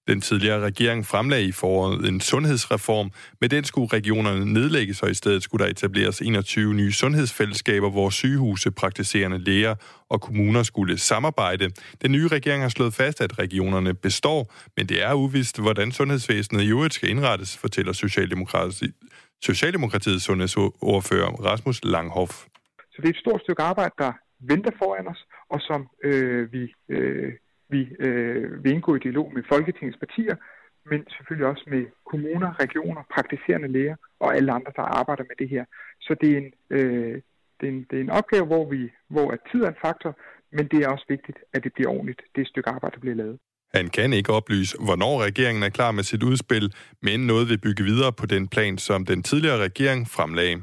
Den 0.08 0.22
tidligere 0.22 0.60
regering 0.60 1.06
fremlagde 1.06 1.46
i 1.46 1.52
foråret 1.52 2.10
en 2.10 2.22
sundhedsreform. 2.22 3.12
Med 3.42 3.50
den 3.50 3.64
skulle 3.64 3.88
regionerne 3.94 4.54
nedlægges, 4.54 5.04
og 5.04 5.12
i 5.12 5.14
stedet 5.14 5.44
skulle 5.44 5.66
der 5.66 5.72
etableres 5.72 6.22
21 6.22 6.74
nye 6.74 6.92
sundhedsfællesskaber, 6.92 7.90
hvor 7.90 8.10
sygehuse, 8.10 8.72
praktiserende 8.72 9.38
læger 9.38 9.76
og 10.10 10.22
kommuner 10.22 10.64
skulle 10.64 10.98
samarbejde. 10.98 11.70
Den 12.02 12.12
nye 12.12 12.28
regering 12.28 12.62
har 12.62 12.70
slået 12.70 12.94
fast, 12.94 13.22
at 13.22 13.40
regionerne 13.40 13.94
består, 13.94 14.54
men 14.78 14.90
det 14.90 15.04
er 15.04 15.14
uvist, 15.14 15.62
hvordan 15.62 15.92
sundhedsvæsenet 15.92 16.64
i 16.64 16.70
øvrigt 16.70 16.94
skal 16.94 17.10
indrettes, 17.10 17.58
fortæller 17.58 17.94
Socialdemokrati 17.94 18.86
Socialdemokratiets 19.42 20.24
sundhedsordfører 20.24 21.32
Rasmus 21.50 21.84
Langhoff. 21.84 22.32
Så 22.92 22.98
det 23.02 23.06
er 23.06 23.10
et 23.10 23.24
stort 23.26 23.42
stykke 23.42 23.62
arbejde, 23.62 23.94
der 23.98 24.12
venter 24.40 24.72
foran 24.82 25.08
os, 25.08 25.22
og 25.50 25.60
som 25.62 25.88
øh, 26.04 26.54
vi 26.54 26.74
øh, 26.90 27.34
vi 27.70 27.82
øh, 28.00 28.64
vil 28.64 28.72
indgå 28.72 28.96
i 28.96 29.00
dialog 29.00 29.32
med 29.36 29.44
Folketingets 29.50 29.98
partier, 29.98 30.36
men 30.90 31.00
selvfølgelig 31.16 31.48
også 31.48 31.64
med 31.68 31.84
kommuner, 32.12 32.60
regioner, 32.64 33.04
praktiserende 33.16 33.68
læger 33.68 33.96
og 34.20 34.36
alle 34.36 34.52
andre, 34.52 34.72
der 34.76 34.82
arbejder 34.82 35.24
med 35.24 35.36
det 35.40 35.50
her. 35.50 35.66
Så 36.02 36.16
det 36.22 36.30
er 36.34 36.38
en, 36.38 36.52
øh, 36.70 37.22
det 37.60 37.66
er 37.70 37.74
en, 37.74 37.86
det 37.90 37.98
er 37.98 38.04
en 38.04 38.10
opgave, 38.20 38.46
hvor, 38.46 38.70
vi, 38.70 38.82
hvor 39.10 39.32
er 39.32 39.38
tid 39.52 39.62
er 39.62 39.70
en 39.70 39.84
faktor, 39.86 40.18
men 40.52 40.68
det 40.68 40.80
er 40.84 40.90
også 40.90 41.06
vigtigt, 41.10 41.38
at 41.54 41.64
det 41.64 41.74
bliver 41.74 41.90
ordentligt, 41.90 42.22
det 42.36 42.48
stykke 42.48 42.70
arbejde, 42.70 42.94
der 42.96 43.00
bliver 43.00 43.16
lavet. 43.16 43.38
Han 43.74 43.88
kan 43.90 44.14
ikke 44.14 44.34
oplyse, 44.34 44.78
hvornår 44.86 45.24
regeringen 45.24 45.64
er 45.64 45.70
klar 45.70 45.92
med 45.92 46.04
sit 46.04 46.24
udspil, 46.24 46.74
men 47.02 47.20
noget 47.20 47.50
vil 47.50 47.58
bygge 47.58 47.84
videre 47.84 48.14
på 48.14 48.26
den 48.26 48.48
plan, 48.48 48.78
som 48.78 49.06
den 49.06 49.24
tidligere 49.24 49.58
regering 49.58 50.08
fremlagde. 50.08 50.62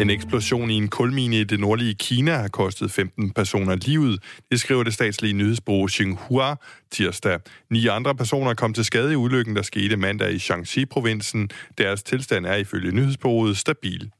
En 0.00 0.10
eksplosion 0.10 0.70
i 0.70 0.74
en 0.74 0.88
kulmine 0.88 1.40
i 1.40 1.44
det 1.44 1.60
nordlige 1.60 1.94
Kina 1.94 2.36
har 2.36 2.48
kostet 2.48 2.90
15 2.90 3.30
personer 3.30 3.76
livet. 3.76 4.22
Det 4.50 4.60
skriver 4.60 4.82
det 4.82 4.94
statslige 4.94 5.32
nyhedsbureau 5.32 5.88
Xinhua 5.88 6.56
tirsdag. 6.90 7.40
Ni 7.70 7.86
andre 7.86 8.14
personer 8.14 8.54
kom 8.54 8.74
til 8.74 8.84
skade 8.84 9.12
i 9.12 9.16
ulykken, 9.16 9.56
der 9.56 9.62
skete 9.62 9.96
mandag 9.96 10.32
i 10.32 10.38
Shaanxi-provinsen. 10.38 11.50
Deres 11.78 12.02
tilstand 12.02 12.46
er 12.46 12.56
ifølge 12.56 12.92
nyhedsbureauet 12.92 13.56
stabil. 13.56 14.10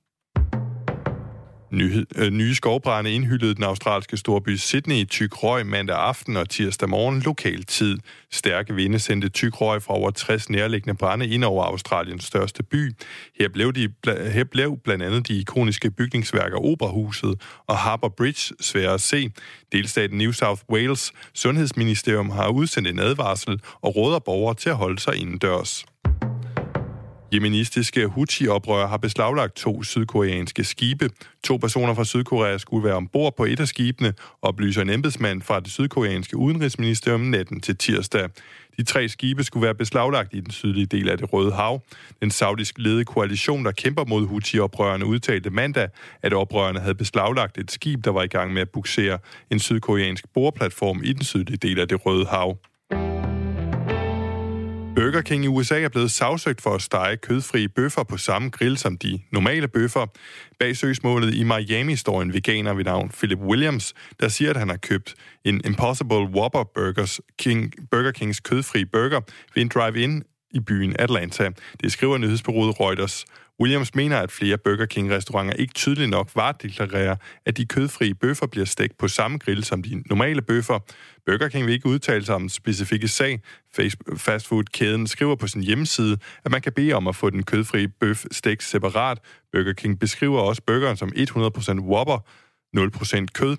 Nye, 1.71 2.05
øh, 2.17 2.31
nye 2.31 2.55
skovbrænde 2.55 3.13
indhyldede 3.13 3.55
den 3.55 3.65
australske 3.65 4.17
storby 4.17 4.57
Sydney 4.57 4.97
i 4.97 5.05
tyk 5.05 5.43
røg 5.43 5.67
mandag 5.67 5.97
aften 5.97 6.37
og 6.37 6.49
tirsdag 6.49 6.89
morgen 6.89 7.21
lokal 7.21 7.65
tid. 7.65 7.99
Stærke 8.33 8.75
vinde 8.75 8.99
sendte 8.99 9.29
tyk 9.29 9.61
røg 9.61 9.83
fra 9.83 9.95
over 9.95 10.11
60 10.11 10.51
nærliggende 10.51 10.97
brænde 10.97 11.29
ind 11.29 11.45
over 11.45 11.65
Australiens 11.65 12.25
største 12.25 12.63
by. 12.63 12.93
Her 13.39 13.49
blev, 13.49 13.73
de, 13.73 13.89
her 14.07 14.45
blev 14.45 14.77
blandt 14.85 15.05
andet 15.05 15.29
de 15.29 15.39
ikoniske 15.39 15.91
bygningsværker 15.91 16.65
Operahuset 16.65 17.43
og 17.67 17.77
Harbour 17.77 18.15
Bridge 18.17 18.55
svære 18.61 18.95
at 18.95 19.01
se. 19.01 19.31
Delstaten 19.73 20.19
New 20.19 20.33
South 20.33 20.63
Wales 20.71 21.13
Sundhedsministerium 21.35 22.31
har 22.31 22.49
udsendt 22.49 22.89
en 22.89 22.99
advarsel 22.99 23.61
og 23.81 23.97
råder 23.97 24.19
borgere 24.19 24.55
til 24.55 24.71
at 24.71 24.77
holde 24.77 24.99
sig 24.99 25.17
indendørs. 25.17 25.85
Jemenistiske 27.35 28.07
Houthi-oprør 28.07 28.87
har 28.87 28.97
beslaglagt 28.97 29.57
to 29.57 29.83
sydkoreanske 29.83 30.65
skibe. 30.65 31.11
To 31.45 31.57
personer 31.57 31.95
fra 31.95 32.05
Sydkorea 32.05 32.59
skulle 32.59 32.85
være 32.85 32.95
ombord 32.95 33.37
på 33.37 33.45
et 33.45 33.61
af 33.61 33.69
skibene, 33.69 34.13
oplyser 34.43 34.83
en 34.83 34.91
embedsmand 34.91 35.43
fra 35.43 35.61
det 35.61 35.73
sydkoreanske 35.73 36.37
udenrigsministerium 36.37 37.21
natten 37.21 37.61
til 37.61 37.77
tirsdag. 37.77 38.29
De 38.77 38.83
tre 38.83 39.09
skibe 39.09 39.45
skulle 39.45 39.65
være 39.65 39.75
beslaglagt 39.75 40.35
i 40.35 40.41
den 40.41 40.51
sydlige 40.51 40.87
del 40.87 41.09
af 41.09 41.19
det 41.19 41.33
Røde 41.33 41.53
Hav. 41.53 41.83
Den 42.23 42.31
saudisk 42.31 42.75
ledede 42.79 43.05
koalition, 43.05 43.65
der 43.65 43.73
kæmper 43.73 44.05
mod 44.05 44.27
Houthi-oprørerne, 44.27 45.05
udtalte 45.05 45.51
mandag, 45.51 45.89
at 46.23 46.33
oprørerne 46.33 46.81
havde 46.81 46.95
beslaglagt 46.95 47.59
et 47.59 47.71
skib, 47.71 48.05
der 48.05 48.11
var 48.11 48.23
i 48.23 48.27
gang 48.27 48.53
med 48.53 48.63
at 48.63 48.71
buksere 48.71 49.19
en 49.51 49.59
sydkoreansk 49.59 50.25
boreplatform 50.35 51.01
i 51.05 51.13
den 51.13 51.25
sydlige 51.25 51.57
del 51.57 51.79
af 51.79 51.89
det 51.89 52.07
Røde 52.07 52.27
Hav. 52.27 52.59
Burger 54.99 55.23
King 55.23 55.45
i 55.45 55.49
USA 55.49 55.81
er 55.81 55.89
blevet 55.89 56.11
sagsøgt 56.11 56.61
for 56.61 56.75
at 56.75 56.83
stege 56.83 57.17
kødfrie 57.17 57.69
bøffer 57.69 58.03
på 58.03 58.17
samme 58.17 58.51
grill 58.51 58.79
som 58.79 58.99
de 58.99 59.21
normale 59.33 59.69
bøffer. 59.69 60.07
Bag 60.59 60.77
søgsmålet 60.77 61.35
i 61.35 61.43
Miami 61.45 61.97
står 61.97 62.23
en 62.23 62.33
veganer 62.33 62.75
ved 62.75 62.85
navn 62.85 63.09
Philip 63.09 63.39
Williams, 63.39 63.95
der 64.21 64.29
siger, 64.29 64.51
at 64.51 64.57
han 64.57 64.69
har 64.69 64.77
købt 64.77 65.15
en 65.45 65.61
Impossible 65.65 66.17
Whopper 66.17 66.65
Burgers 66.75 67.21
King, 67.39 67.73
Burger 67.91 68.13
Kings 68.13 68.41
kødfri 68.41 68.85
burger 68.85 69.21
ved 69.55 69.63
en 69.63 69.69
drive-in 69.69 70.23
i 70.51 70.61
byen 70.61 70.97
Atlanta. 70.99 71.51
Det 71.81 71.93
skriver 71.93 72.19
nyhedsbureauet 72.19 72.81
Reuters. 72.81 73.25
Williams 73.61 73.95
mener, 73.95 74.19
at 74.19 74.33
flere 74.33 74.59
Burger 74.59 74.87
King-restauranter 74.87 75.55
ikke 75.55 75.75
tydeligt 75.75 76.11
nok 76.11 76.31
varedeklarerer, 76.35 77.17
at 77.47 77.57
de 77.57 77.67
kødfrie 77.67 78.15
bøffer 78.15 78.47
bliver 78.47 78.65
stegt 78.67 78.99
på 78.99 79.09
samme 79.09 79.39
grill 79.39 79.65
som 79.65 79.83
de 79.83 80.03
normale 80.07 80.43
bøffer. 80.43 80.79
Burger 81.27 81.49
King 81.49 81.67
vil 81.67 81.75
ikke 81.75 81.87
udtale 81.87 82.25
sig 82.25 82.35
om 82.35 82.43
en 82.43 82.49
specifikke 82.49 83.09
sag. 83.09 83.41
Fastfood-kæden 84.17 85.07
skriver 85.07 85.37
på 85.37 85.47
sin 85.47 85.63
hjemmeside, 85.63 86.19
at 86.45 86.51
man 86.51 86.61
kan 86.61 86.73
bede 86.73 86.93
om 86.93 87.09
at 87.09 87.17
få 87.17 87.31
den 87.31 87.43
kødfrie 87.43 87.89
bøf 87.89 88.25
stegt 88.31 88.63
separat. 88.63 89.19
Burger 89.53 89.73
King 89.73 90.01
beskriver 90.01 90.41
også 90.41 90.63
burgeren 90.67 90.97
som 90.97 91.13
100% 91.17 91.81
Whopper, 91.81 92.27
0% 92.77 93.27
kød. 93.35 93.57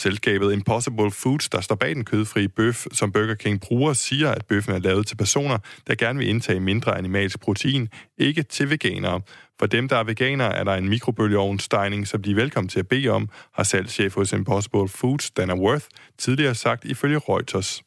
Selskabet 0.00 0.52
Impossible 0.52 1.10
Foods, 1.10 1.48
der 1.48 1.60
står 1.60 1.74
bag 1.74 1.94
den 1.94 2.04
kødfrie 2.04 2.48
bøf, 2.48 2.86
som 2.92 3.12
Burger 3.12 3.34
King 3.34 3.60
bruger, 3.60 3.92
siger, 3.92 4.30
at 4.30 4.46
bøffen 4.46 4.74
er 4.74 4.78
lavet 4.78 5.06
til 5.06 5.16
personer, 5.16 5.58
der 5.86 5.94
gerne 5.94 6.18
vil 6.18 6.28
indtage 6.28 6.60
mindre 6.60 6.98
animalsk 6.98 7.40
protein, 7.40 7.88
ikke 8.18 8.42
til 8.42 8.70
veganere. 8.70 9.20
For 9.58 9.66
dem, 9.66 9.88
der 9.88 9.96
er 9.96 10.04
veganere, 10.04 10.54
er 10.54 10.64
der 10.64 10.74
en 10.74 10.88
mikrobølgeovnstegning, 10.88 12.08
som 12.08 12.22
de 12.22 12.30
er 12.30 12.34
velkommen 12.34 12.68
til 12.68 12.78
at 12.78 12.88
bede 12.88 13.08
om, 13.08 13.28
har 13.54 13.62
salgschef 13.62 14.14
hos 14.14 14.32
Impossible 14.32 14.88
Foods, 14.88 15.30
Dana 15.30 15.54
Worth, 15.54 15.86
tidligere 16.18 16.54
sagt 16.54 16.84
ifølge 16.84 17.18
Reuters. 17.18 17.82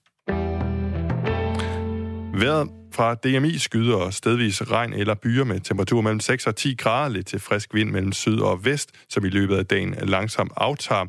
Vejret 2.40 2.83
fra 2.93 3.15
DMI 3.15 3.58
skyder 3.58 3.95
og 3.95 4.13
stedvis 4.13 4.62
regn 4.62 4.93
eller 4.93 5.13
byer 5.13 5.43
med 5.43 5.60
temperaturer 5.60 6.01
mellem 6.01 6.19
6 6.19 6.47
og 6.47 6.56
10 6.56 6.75
grader, 6.75 7.10
lidt 7.10 7.27
til 7.27 7.39
frisk 7.39 7.73
vind 7.73 7.91
mellem 7.91 8.12
syd 8.12 8.39
og 8.39 8.65
vest, 8.65 8.89
som 9.10 9.25
i 9.25 9.29
løbet 9.29 9.58
af 9.58 9.65
dagen 9.65 9.95
langsomt 10.01 10.51
aftager. 10.58 11.06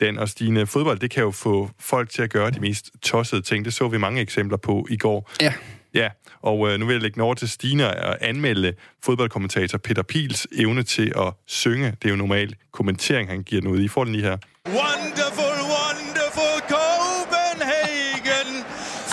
Den 0.00 0.18
og 0.18 0.28
Stine, 0.28 0.66
fodbold, 0.66 0.98
det 0.98 1.10
kan 1.10 1.22
jo 1.22 1.30
få 1.30 1.70
folk 1.80 2.10
til 2.10 2.22
at 2.22 2.30
gøre 2.30 2.50
de 2.50 2.60
mest 2.60 2.90
tossede 3.02 3.42
ting. 3.42 3.64
Det 3.64 3.74
så 3.74 3.88
vi 3.88 3.98
mange 3.98 4.20
eksempler 4.20 4.56
på 4.56 4.86
i 4.90 4.96
går. 4.96 5.30
Ja. 5.40 5.52
Ja, 5.94 6.08
og 6.42 6.68
øh, 6.68 6.78
nu 6.78 6.86
vil 6.86 6.92
jeg 6.92 7.02
lægge 7.02 7.14
den 7.14 7.22
over 7.22 7.34
til 7.34 7.48
Stine 7.48 7.86
og 7.86 8.16
anmelde 8.20 8.72
fodboldkommentator 9.04 9.78
Peter 9.78 10.02
Pils 10.02 10.46
evne 10.52 10.82
til 10.82 11.12
at 11.16 11.32
synge. 11.46 11.86
Det 11.86 12.04
er 12.04 12.10
jo 12.10 12.16
normal 12.16 12.54
kommentering, 12.72 13.28
han 13.28 13.42
giver 13.42 13.60
den 13.60 13.70
ud. 13.70 13.80
I 13.80 13.88
får 13.88 14.04
den 14.04 14.12
lige 14.12 14.24
her. 14.24 14.36
Wonderful, 14.66 15.56
wonderful 15.74 16.60
Copenhagen. 16.74 18.64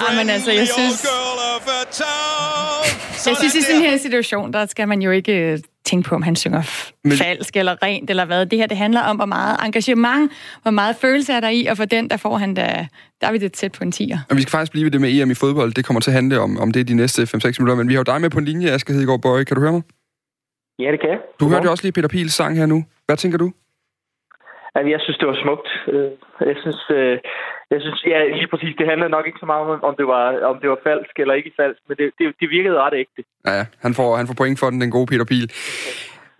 Ah, 0.09 0.15
men 0.17 0.29
altså, 0.29 0.51
jeg 0.51 0.67
synes, 0.67 1.05
jeg 3.27 3.35
synes, 3.37 3.55
i 3.55 3.61
sådan 3.61 3.81
her 3.81 3.97
situation, 3.97 4.53
der 4.53 4.65
skal 4.65 4.87
man 4.87 5.01
jo 5.01 5.11
ikke 5.11 5.51
øh, 5.51 5.59
tænke 5.85 6.09
på, 6.09 6.15
om 6.15 6.21
han 6.21 6.35
synger 6.35 6.61
men... 7.03 7.17
falsk 7.17 7.57
eller 7.57 7.83
rent 7.83 8.09
eller 8.09 8.25
hvad. 8.25 8.45
Det 8.45 8.59
her, 8.59 8.67
det 8.67 8.77
handler 8.77 9.01
om, 9.01 9.15
hvor 9.15 9.25
meget 9.25 9.57
engagement, 9.65 10.31
hvor 10.61 10.71
meget 10.71 10.95
følelse 10.95 11.33
er 11.33 11.39
der 11.39 11.49
i, 11.49 11.65
og 11.65 11.77
for 11.77 11.85
den, 11.85 12.09
der 12.09 12.17
får 12.17 12.37
han 12.37 12.53
da, 12.53 12.87
der 13.21 13.27
er 13.27 13.31
vi 13.31 13.37
det 13.37 13.53
tæt 13.53 13.71
på 13.71 13.83
en 13.83 13.91
tiger. 13.91 14.19
Og 14.29 14.35
vi 14.37 14.41
skal 14.41 14.51
faktisk 14.51 14.71
blive 14.71 14.83
ved 14.83 14.91
det 14.91 15.01
med 15.01 15.09
EM 15.09 15.31
i 15.31 15.33
fodbold. 15.33 15.73
Det 15.73 15.85
kommer 15.85 16.01
til 16.01 16.11
at 16.11 16.15
handle 16.15 16.39
om, 16.39 16.59
om 16.59 16.71
det 16.71 16.87
de 16.87 16.93
næste 16.93 17.21
5-6 17.21 17.27
minutter, 17.59 17.75
men 17.75 17.87
vi 17.87 17.93
har 17.93 17.99
jo 17.99 18.03
dig 18.03 18.21
med 18.21 18.29
på 18.29 18.39
en 18.39 18.45
linje, 18.45 18.71
Asger 18.71 18.93
Hedegaard 18.93 19.21
Bøje. 19.21 19.43
Kan 19.43 19.55
du 19.55 19.61
høre 19.61 19.71
mig? 19.71 19.81
Ja, 20.79 20.91
det 20.91 20.99
kan 21.01 21.09
jeg. 21.09 21.19
Du 21.39 21.49
hørte 21.49 21.65
jo 21.65 21.71
også 21.71 21.83
lige 21.83 21.91
Peter 21.91 22.07
Pils 22.07 22.33
sang 22.33 22.57
her 22.57 22.65
nu. 22.65 22.85
Hvad 23.05 23.17
tænker 23.17 23.37
du? 23.37 23.51
Jamen, 24.75 24.91
jeg 24.91 25.01
synes, 25.03 25.17
det 25.17 25.27
var 25.27 25.37
smukt. 25.43 25.69
Øh, 25.93 26.11
jeg 26.51 26.57
synes, 26.63 26.81
øh, 26.97 27.17
jeg 27.73 27.79
synes 27.81 27.99
ja, 28.13 28.19
lige 28.39 28.51
præcis, 28.53 28.73
det 28.79 28.89
handlede 28.91 29.15
nok 29.15 29.25
ikke 29.27 29.41
så 29.43 29.45
meget 29.51 29.63
om, 29.65 29.83
om 29.89 29.95
det 29.99 30.07
var, 30.13 30.23
om 30.51 30.57
det 30.61 30.69
var 30.69 30.79
falsk 30.89 31.13
eller 31.21 31.33
ikke 31.33 31.51
falsk, 31.61 31.81
men 31.87 31.95
det, 31.99 32.05
det, 32.17 32.25
det 32.41 32.47
virkede 32.49 32.81
ret 32.85 32.95
ægte. 33.03 33.21
Ja, 33.47 33.53
ja. 33.59 33.65
Han 33.85 33.93
får, 33.99 34.09
han 34.19 34.27
får 34.27 34.35
point 34.41 34.59
for 34.59 34.69
den, 34.69 34.81
den 34.81 34.91
gode 34.91 35.07
Peter 35.11 35.25
Pil. 35.31 35.47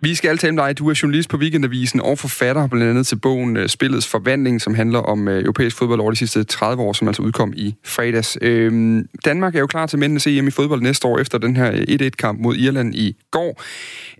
Vi 0.04 0.14
skal 0.14 0.38
tale 0.38 0.54
med 0.54 0.62
dig. 0.62 0.78
Du 0.78 0.90
er 0.90 0.98
journalist 1.02 1.28
på 1.28 1.36
Weekendavisen 1.36 2.00
og 2.00 2.18
forfatter 2.18 2.66
blandt 2.66 2.90
andet 2.90 3.06
til 3.06 3.16
bogen 3.16 3.56
øh, 3.56 3.68
Spillets 3.68 4.08
Forvandling, 4.08 4.60
som 4.60 4.74
handler 4.74 4.98
om 4.98 5.28
øh, 5.28 5.42
europæisk 5.42 5.76
fodbold 5.76 6.00
over 6.00 6.10
de 6.10 6.16
sidste 6.16 6.44
30 6.44 6.82
år, 6.82 6.92
som 6.92 7.08
altså 7.08 7.22
udkom 7.22 7.52
i 7.56 7.74
fredags. 7.84 8.38
Øhm, 8.40 9.08
Danmark 9.24 9.54
er 9.54 9.60
jo 9.60 9.66
klar 9.66 9.86
til 9.86 9.98
mændenes 9.98 10.26
EM 10.26 10.48
i 10.48 10.50
fodbold 10.50 10.82
næste 10.82 11.08
år 11.08 11.18
efter 11.18 11.38
den 11.38 11.56
her 11.56 11.72
øh, 11.72 11.80
1-1-kamp 11.80 12.40
mod 12.40 12.56
Irland 12.56 12.94
i 12.94 13.16
går. 13.30 13.62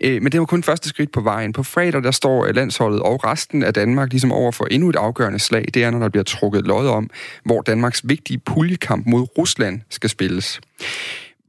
Øh, 0.01 0.23
men 0.23 0.33
det 0.33 0.40
var 0.40 0.47
kun 0.47 0.62
første 0.62 0.88
skridt 0.88 1.12
på 1.12 1.21
vejen. 1.21 1.53
På 1.53 1.62
fredag 1.62 2.03
der 2.03 2.11
står 2.11 2.53
landsholdet 2.53 3.01
og 3.01 3.25
resten 3.25 3.62
af 3.62 3.75
Danmark 3.75 4.11
ligesom 4.11 4.33
over 4.33 4.53
for 4.53 4.64
endnu 4.64 4.88
et 4.88 4.97
afgørende 4.97 5.38
slag. 5.38 5.64
Det 5.75 5.85
er, 5.85 5.90
når 5.90 5.99
der 5.99 6.09
bliver 6.09 6.25
trukket 6.25 6.66
lod 6.66 6.88
om, 6.88 7.11
hvor 7.45 7.61
Danmarks 7.61 8.01
vigtige 8.05 8.38
puljekamp 8.38 9.07
mod 9.07 9.38
Rusland 9.38 9.81
skal 9.90 10.11
spilles. 10.11 10.61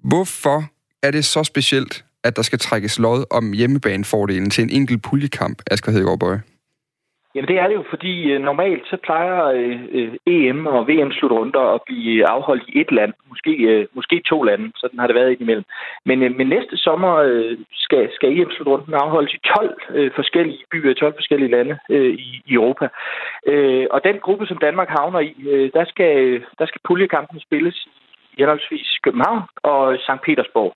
Hvorfor 0.04 0.66
er 1.04 1.12
det 1.12 1.26
så 1.26 1.44
specielt, 1.44 2.04
at 2.24 2.36
der 2.36 2.42
skal 2.42 2.60
trækkes 2.60 3.00
lod 3.00 3.26
om 3.32 3.54
hjemmebanefordelen 3.54 4.50
til 4.50 4.64
en 4.64 4.70
enkelt 4.70 5.04
puljekamp, 5.10 5.58
Asger 5.72 5.92
Hedegaard 5.92 6.20
Bøje? 6.20 6.42
Jamen 7.36 7.48
det 7.48 7.58
er 7.60 7.68
det 7.68 7.76
jo, 7.76 7.84
fordi 7.90 8.32
øh, 8.32 8.42
normalt 8.42 8.84
så 8.88 8.98
plejer 9.04 9.46
øh, 9.46 9.80
øh 9.92 10.14
EM 10.26 10.68
og 10.68 10.88
VM-slutrunder 10.88 11.60
at 11.76 11.82
blive 11.86 12.28
afholdt 12.28 12.64
i 12.68 12.80
et 12.82 12.92
land, 12.92 13.14
måske, 13.30 13.52
øh, 13.52 13.88
måske 13.94 14.22
to 14.26 14.44
lande, 14.44 14.72
sådan 14.76 15.00
har 15.00 15.08
det 15.08 15.16
været 15.16 15.32
indimellem. 15.32 15.66
Men, 16.06 16.24
øh, 16.24 16.36
men 16.38 16.48
næste 16.48 16.78
sommer 16.78 17.14
øh, 17.16 17.58
skal, 17.74 18.10
skal 18.16 18.40
EM-slutrunden 18.40 18.94
afholdes 18.94 19.34
i 19.34 19.40
12 19.56 19.82
øh, 19.90 20.12
forskellige 20.16 20.64
byer, 20.72 20.94
12 20.94 21.14
forskellige 21.18 21.52
lande 21.52 21.78
øh, 21.90 22.14
i, 22.14 22.42
i 22.46 22.54
Europa. 22.54 22.88
Øh, 23.48 23.88
og 23.92 24.04
den 24.04 24.18
gruppe, 24.20 24.46
som 24.48 24.58
Danmark 24.58 24.90
havner 24.90 25.20
i, 25.20 25.36
øh, 25.50 25.72
der, 25.74 25.86
skal, 25.86 26.44
der 26.60 26.66
skal 26.66 26.82
puljekampen 26.88 27.40
spilles 27.40 27.88
i 28.34 28.36
henholdsvis 28.42 29.00
København 29.04 29.42
og 29.64 29.98
St. 30.00 30.22
Petersborg. 30.26 30.74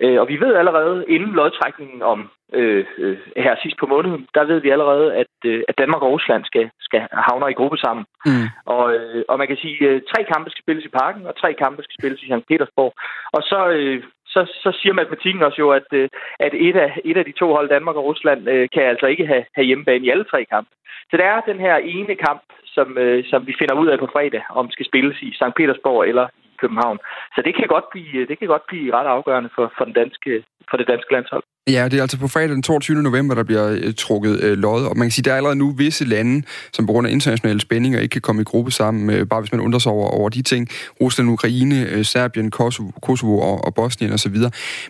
Øh, 0.00 0.20
og 0.20 0.28
vi 0.28 0.40
ved 0.40 0.54
allerede 0.54 1.04
inden 1.08 1.32
lodtrækningen 1.32 2.02
om 2.02 2.30
øh, 2.52 2.84
øh, 2.98 3.18
her 3.36 3.54
sidst 3.62 3.76
på 3.78 3.86
måneden, 3.86 4.26
der 4.34 4.44
ved 4.44 4.60
vi 4.60 4.70
allerede, 4.70 5.14
at, 5.14 5.34
øh, 5.44 5.62
at 5.68 5.78
Danmark 5.78 6.02
og 6.02 6.10
Rusland 6.10 6.44
skal, 6.44 6.70
skal 6.80 7.00
havne 7.12 7.50
i 7.50 7.58
gruppe 7.60 7.78
sammen. 7.78 8.04
Mm. 8.26 8.48
Og, 8.64 8.94
øh, 8.94 9.24
og 9.28 9.38
man 9.38 9.48
kan 9.48 9.56
sige, 9.56 9.88
at 9.88 9.94
øh, 9.94 10.02
tre 10.12 10.24
kampe 10.32 10.50
skal 10.50 10.62
spilles 10.62 10.84
i 10.84 10.96
parken, 11.00 11.26
og 11.26 11.36
tre 11.36 11.54
kampe 11.54 11.82
skal 11.82 11.96
spilles 12.00 12.22
i 12.22 12.26
St. 12.26 12.48
Petersborg. 12.48 12.92
Og 13.36 13.42
så, 13.42 13.68
øh, 13.68 14.02
så, 14.26 14.40
så 14.62 14.78
siger 14.80 14.94
matematikken 14.94 15.42
også 15.42 15.58
jo, 15.58 15.70
at, 15.70 15.88
øh, 15.92 16.08
at 16.40 16.52
et, 16.54 16.76
af, 16.76 17.00
et 17.04 17.16
af 17.16 17.24
de 17.24 17.32
to 17.32 17.46
hold, 17.52 17.68
Danmark 17.68 17.96
og 17.96 18.04
Rusland, 18.04 18.48
øh, 18.48 18.68
kan 18.74 18.82
altså 18.82 19.06
ikke 19.06 19.26
have, 19.26 19.44
have 19.56 19.66
hjemmebane 19.66 20.06
i 20.06 20.10
alle 20.10 20.24
tre 20.24 20.44
kampe. 20.44 20.70
Så 21.10 21.16
det 21.16 21.24
er 21.24 21.40
den 21.40 21.60
her 21.60 21.76
ene 21.76 22.14
kamp, 22.14 22.42
som, 22.64 22.98
øh, 22.98 23.24
som 23.30 23.46
vi 23.46 23.54
finder 23.58 23.74
ud 23.74 23.86
af 23.86 23.98
på 23.98 24.08
fredag, 24.12 24.42
om 24.50 24.70
skal 24.70 24.86
spilles 24.86 25.22
i 25.22 25.30
St. 25.32 25.56
Petersborg 25.56 26.08
eller 26.08 26.26
København. 26.62 26.98
Så 27.34 27.40
det 27.46 27.52
kan 27.58 27.68
godt 27.74 27.86
blive, 27.92 28.26
det 28.30 28.36
kan 28.38 28.48
godt 28.54 28.66
blive 28.70 28.94
ret 28.96 29.08
afgørende 29.16 29.50
for, 29.56 29.72
for, 29.76 29.84
den 29.84 29.94
danske, 30.02 30.30
for 30.70 30.76
det 30.76 30.86
danske 30.92 31.12
landshold. 31.16 31.44
Ja, 31.74 31.84
det 31.90 31.96
er 31.98 32.02
altså 32.02 32.20
på 32.20 32.28
fredag 32.28 32.48
den 32.48 32.62
22. 32.62 33.02
november, 33.02 33.34
der 33.34 33.44
bliver 33.44 33.66
øh, 33.84 33.94
trukket 34.04 34.34
øh, 34.44 34.56
lod, 34.64 34.82
og 34.90 34.94
man 34.96 35.06
kan 35.06 35.10
sige, 35.10 35.24
der 35.24 35.32
er 35.32 35.36
allerede 35.36 35.58
nu 35.58 35.68
visse 35.78 36.04
lande, 36.14 36.36
som 36.72 36.86
på 36.86 36.92
grund 36.92 37.06
af 37.06 37.10
internationale 37.10 37.60
spændinger 37.60 38.00
ikke 38.00 38.12
kan 38.12 38.26
komme 38.26 38.42
i 38.42 38.44
gruppe 38.44 38.70
sammen, 38.70 39.02
øh, 39.14 39.26
bare 39.30 39.40
hvis 39.40 39.52
man 39.52 39.60
undrer 39.60 39.78
sig 39.78 39.92
over, 39.92 40.08
over 40.08 40.28
de 40.28 40.42
ting. 40.42 40.68
Rusland, 41.00 41.30
Ukraine, 41.30 41.76
øh, 41.92 42.04
Serbien, 42.04 42.50
Kosovo, 42.50 42.90
Kosovo 43.02 43.38
og, 43.38 43.64
og 43.64 43.74
Bosnien 43.74 44.12
osv. 44.12 44.36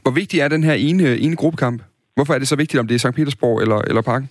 Hvor 0.02 0.14
vigtig 0.20 0.40
er 0.40 0.48
den 0.48 0.64
her 0.64 0.74
ene, 0.74 1.18
ene 1.18 1.36
gruppekamp? 1.36 1.82
Hvorfor 2.16 2.34
er 2.34 2.38
det 2.38 2.48
så 2.48 2.56
vigtigt, 2.56 2.80
om 2.80 2.86
det 2.86 2.94
er 2.94 2.98
St. 2.98 3.16
Petersborg 3.16 3.62
eller, 3.62 3.78
eller 3.78 4.02
Parken? 4.02 4.28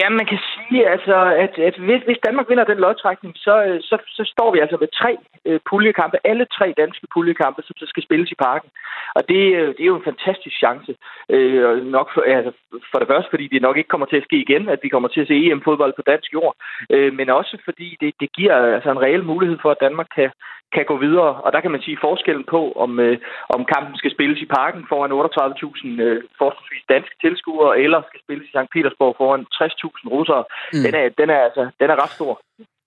Ja, 0.00 0.08
man 0.18 0.26
kan 0.30 0.38
sige, 0.70 0.88
altså, 0.94 1.16
at, 1.44 1.54
at 1.68 1.76
hvis, 1.86 2.02
hvis 2.08 2.24
Danmark 2.26 2.46
vinder 2.48 2.64
den 2.64 2.78
lodtrækning, 2.84 3.32
så, 3.36 3.54
øh, 3.66 3.80
så, 3.88 3.96
så 4.16 4.22
står 4.34 4.48
vi 4.52 4.58
altså 4.58 4.76
med 4.80 4.88
tre 5.00 5.12
øh, 5.48 5.60
puljekampe, 5.70 6.16
alle 6.24 6.46
tre 6.56 6.74
danske 6.82 7.06
puljekampe, 7.14 7.62
som 7.62 7.76
så 7.76 7.86
skal 7.88 8.02
spilles 8.02 8.30
i 8.32 8.42
parken. 8.46 8.70
Og 9.16 9.22
det, 9.28 9.42
øh, 9.58 9.68
det 9.76 9.82
er 9.82 9.92
jo 9.92 10.00
en 10.00 10.10
fantastisk 10.10 10.56
chance. 10.62 10.92
Øh, 11.34 11.86
nok 11.96 12.08
for, 12.14 12.22
altså, 12.38 12.52
for 12.90 12.98
det 12.98 13.08
første, 13.08 13.30
fordi 13.30 13.46
det 13.48 13.62
nok 13.62 13.76
ikke 13.76 13.92
kommer 13.92 14.06
til 14.06 14.20
at 14.20 14.26
ske 14.28 14.36
igen, 14.46 14.68
at 14.68 14.80
vi 14.82 14.88
kommer 14.88 15.08
til 15.08 15.20
at 15.20 15.28
se 15.28 15.46
EM-fodbold 15.46 15.92
på 15.96 16.02
dansk 16.10 16.32
jord, 16.32 16.54
øh, 16.90 17.12
men 17.18 17.30
også 17.30 17.58
fordi 17.64 17.96
det, 18.00 18.14
det 18.20 18.32
giver 18.32 18.54
altså 18.74 18.90
en 18.90 19.02
reel 19.06 19.24
mulighed 19.24 19.58
for, 19.62 19.70
at 19.70 19.82
Danmark 19.86 20.08
kan, 20.16 20.30
kan 20.76 20.84
gå 20.90 20.96
videre. 21.06 21.32
Og 21.44 21.52
der 21.52 21.60
kan 21.60 21.70
man 21.70 21.82
sige 21.82 21.98
forskellen 22.00 22.44
på, 22.54 22.72
om, 22.84 23.00
øh, 23.00 23.18
om 23.56 23.64
kampen 23.64 23.96
skal 23.96 24.14
spilles 24.14 24.40
i 24.42 24.52
parken 24.58 24.82
foran 24.88 25.12
38.000 25.12 26.02
øh, 26.06 26.22
forholdsvis 26.38 26.84
danske 26.88 27.14
tilskuere, 27.20 27.80
eller 27.84 28.02
skal 28.08 28.20
spilles 28.24 28.46
i 28.48 28.52
St. 28.54 28.72
Petersborg 28.74 29.14
foran 29.20 29.46
60.000 29.54 30.08
russere. 30.16 30.44
Mm. 30.72 30.82
Den, 30.82 30.94
er, 30.94 31.08
den, 31.18 31.30
er, 31.30 31.40
altså, 31.48 31.62
den 31.80 31.90
er 31.90 32.02
ret 32.02 32.10
stor. 32.10 32.40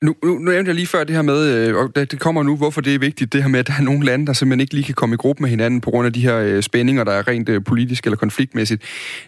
Nu, 0.05 0.15
nu, 0.23 0.31
nu 0.39 0.51
nævnte 0.51 0.69
jeg 0.69 0.75
lige 0.75 0.87
før 0.87 1.03
det 1.03 1.15
her 1.15 1.21
med, 1.21 1.69
øh, 1.69 1.75
og 1.75 1.95
det 1.95 2.19
kommer 2.19 2.43
nu, 2.43 2.57
hvorfor 2.57 2.81
det 2.81 2.95
er 2.95 2.99
vigtigt, 2.99 3.33
det 3.33 3.43
her 3.43 3.49
med, 3.49 3.59
at 3.59 3.67
der 3.67 3.73
er 3.79 3.83
nogle 3.83 4.05
lande, 4.05 4.25
der 4.27 4.33
simpelthen 4.33 4.61
ikke 4.61 4.73
lige 4.73 4.83
kan 4.83 4.95
komme 4.95 5.13
i 5.13 5.17
gruppe 5.17 5.43
med 5.43 5.49
hinanden 5.49 5.81
på 5.81 5.91
grund 5.91 6.05
af 6.05 6.13
de 6.13 6.21
her 6.21 6.37
øh, 6.37 6.61
spændinger, 6.61 7.03
der 7.03 7.11
er 7.11 7.27
rent 7.27 7.49
øh, 7.49 7.63
politisk 7.63 8.05
eller 8.05 8.17
konfliktmæssigt. 8.17 8.83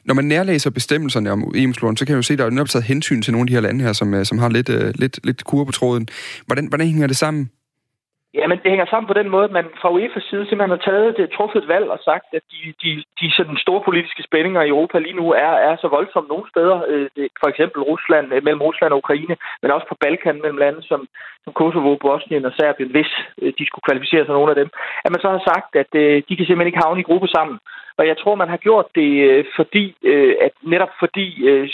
Når 0.05 0.13
man 0.13 0.25
nærlæser 0.25 0.69
bestemmelserne 0.69 1.31
om 1.31 1.53
em 1.55 1.73
så 1.73 1.95
kan 1.99 2.09
jeg 2.09 2.17
jo 2.17 2.21
se, 2.21 2.33
at 2.33 2.39
der 2.39 2.45
er 2.45 2.49
netop 2.49 2.69
taget 2.69 2.85
hensyn 2.85 3.21
til 3.21 3.33
nogle 3.33 3.43
af 3.43 3.47
de 3.47 3.53
her 3.53 3.61
lande 3.61 3.85
her, 3.85 3.93
som, 3.93 4.25
som 4.25 4.37
har 4.37 4.49
lidt, 4.49 4.99
lidt, 4.99 5.19
lidt 5.23 5.43
kur 5.43 5.63
på 5.63 5.71
tråden. 5.71 6.07
Hvordan, 6.45 6.67
hvordan 6.67 6.87
hænger 6.87 7.07
det 7.07 7.17
sammen? 7.17 7.49
Jamen, 8.39 8.57
det 8.63 8.71
hænger 8.73 8.87
sammen 8.89 9.07
på 9.11 9.17
den 9.19 9.29
måde, 9.29 9.45
at 9.49 9.55
man 9.59 9.67
fra 9.81 9.89
UEFA's 9.95 10.25
side 10.29 10.45
simpelthen 10.45 10.75
har 10.77 10.85
taget 10.89 11.17
det, 11.17 11.35
truffet 11.37 11.67
valg 11.73 11.87
og 11.95 11.99
sagt, 12.09 12.27
at 12.37 12.43
de, 12.51 12.61
de, 12.83 12.91
de 13.21 13.27
sådan 13.37 13.57
store 13.65 13.81
politiske 13.87 14.23
spændinger 14.27 14.61
i 14.61 14.73
Europa 14.73 14.97
lige 14.99 15.19
nu 15.21 15.27
er, 15.31 15.53
er 15.67 15.75
så 15.75 15.87
voldsomme 15.87 16.27
nogle 16.29 16.47
steder. 16.53 16.77
Øh, 16.91 17.09
for 17.41 17.47
eksempel 17.51 17.79
Rusland, 17.91 18.27
øh, 18.33 18.43
mellem 18.45 18.61
Rusland 18.67 18.91
og 18.93 18.97
Ukraine, 19.03 19.35
men 19.61 19.71
også 19.71 19.87
på 19.89 19.97
Balkan 20.03 20.41
mellem 20.41 20.61
lande 20.63 20.81
som, 20.89 20.99
som 21.43 21.53
Kosovo, 21.53 21.91
Bosnien 21.95 22.45
og 22.45 22.53
Serbien, 22.57 22.91
hvis 22.95 23.11
øh, 23.41 23.53
de 23.59 23.65
skulle 23.67 23.85
kvalificere 23.87 24.25
sig 24.25 24.35
nogle 24.35 24.51
af 24.53 24.59
dem. 24.61 24.69
At 25.05 25.11
man 25.11 25.21
så 25.21 25.29
har 25.35 25.43
sagt, 25.51 25.69
at 25.81 25.91
de 26.27 26.35
kan 26.35 26.45
simpelthen 26.45 26.71
ikke 26.71 26.85
havne 26.85 27.01
i 27.01 27.09
gruppe 27.09 27.27
sammen. 27.27 27.57
Og 27.99 28.07
jeg 28.07 28.17
tror, 28.17 28.35
man 28.35 28.53
har 28.53 28.57
gjort 28.67 28.87
det, 28.95 29.09
fordi, 29.55 29.85
at 30.45 30.53
netop 30.73 30.93
fordi 30.99 31.25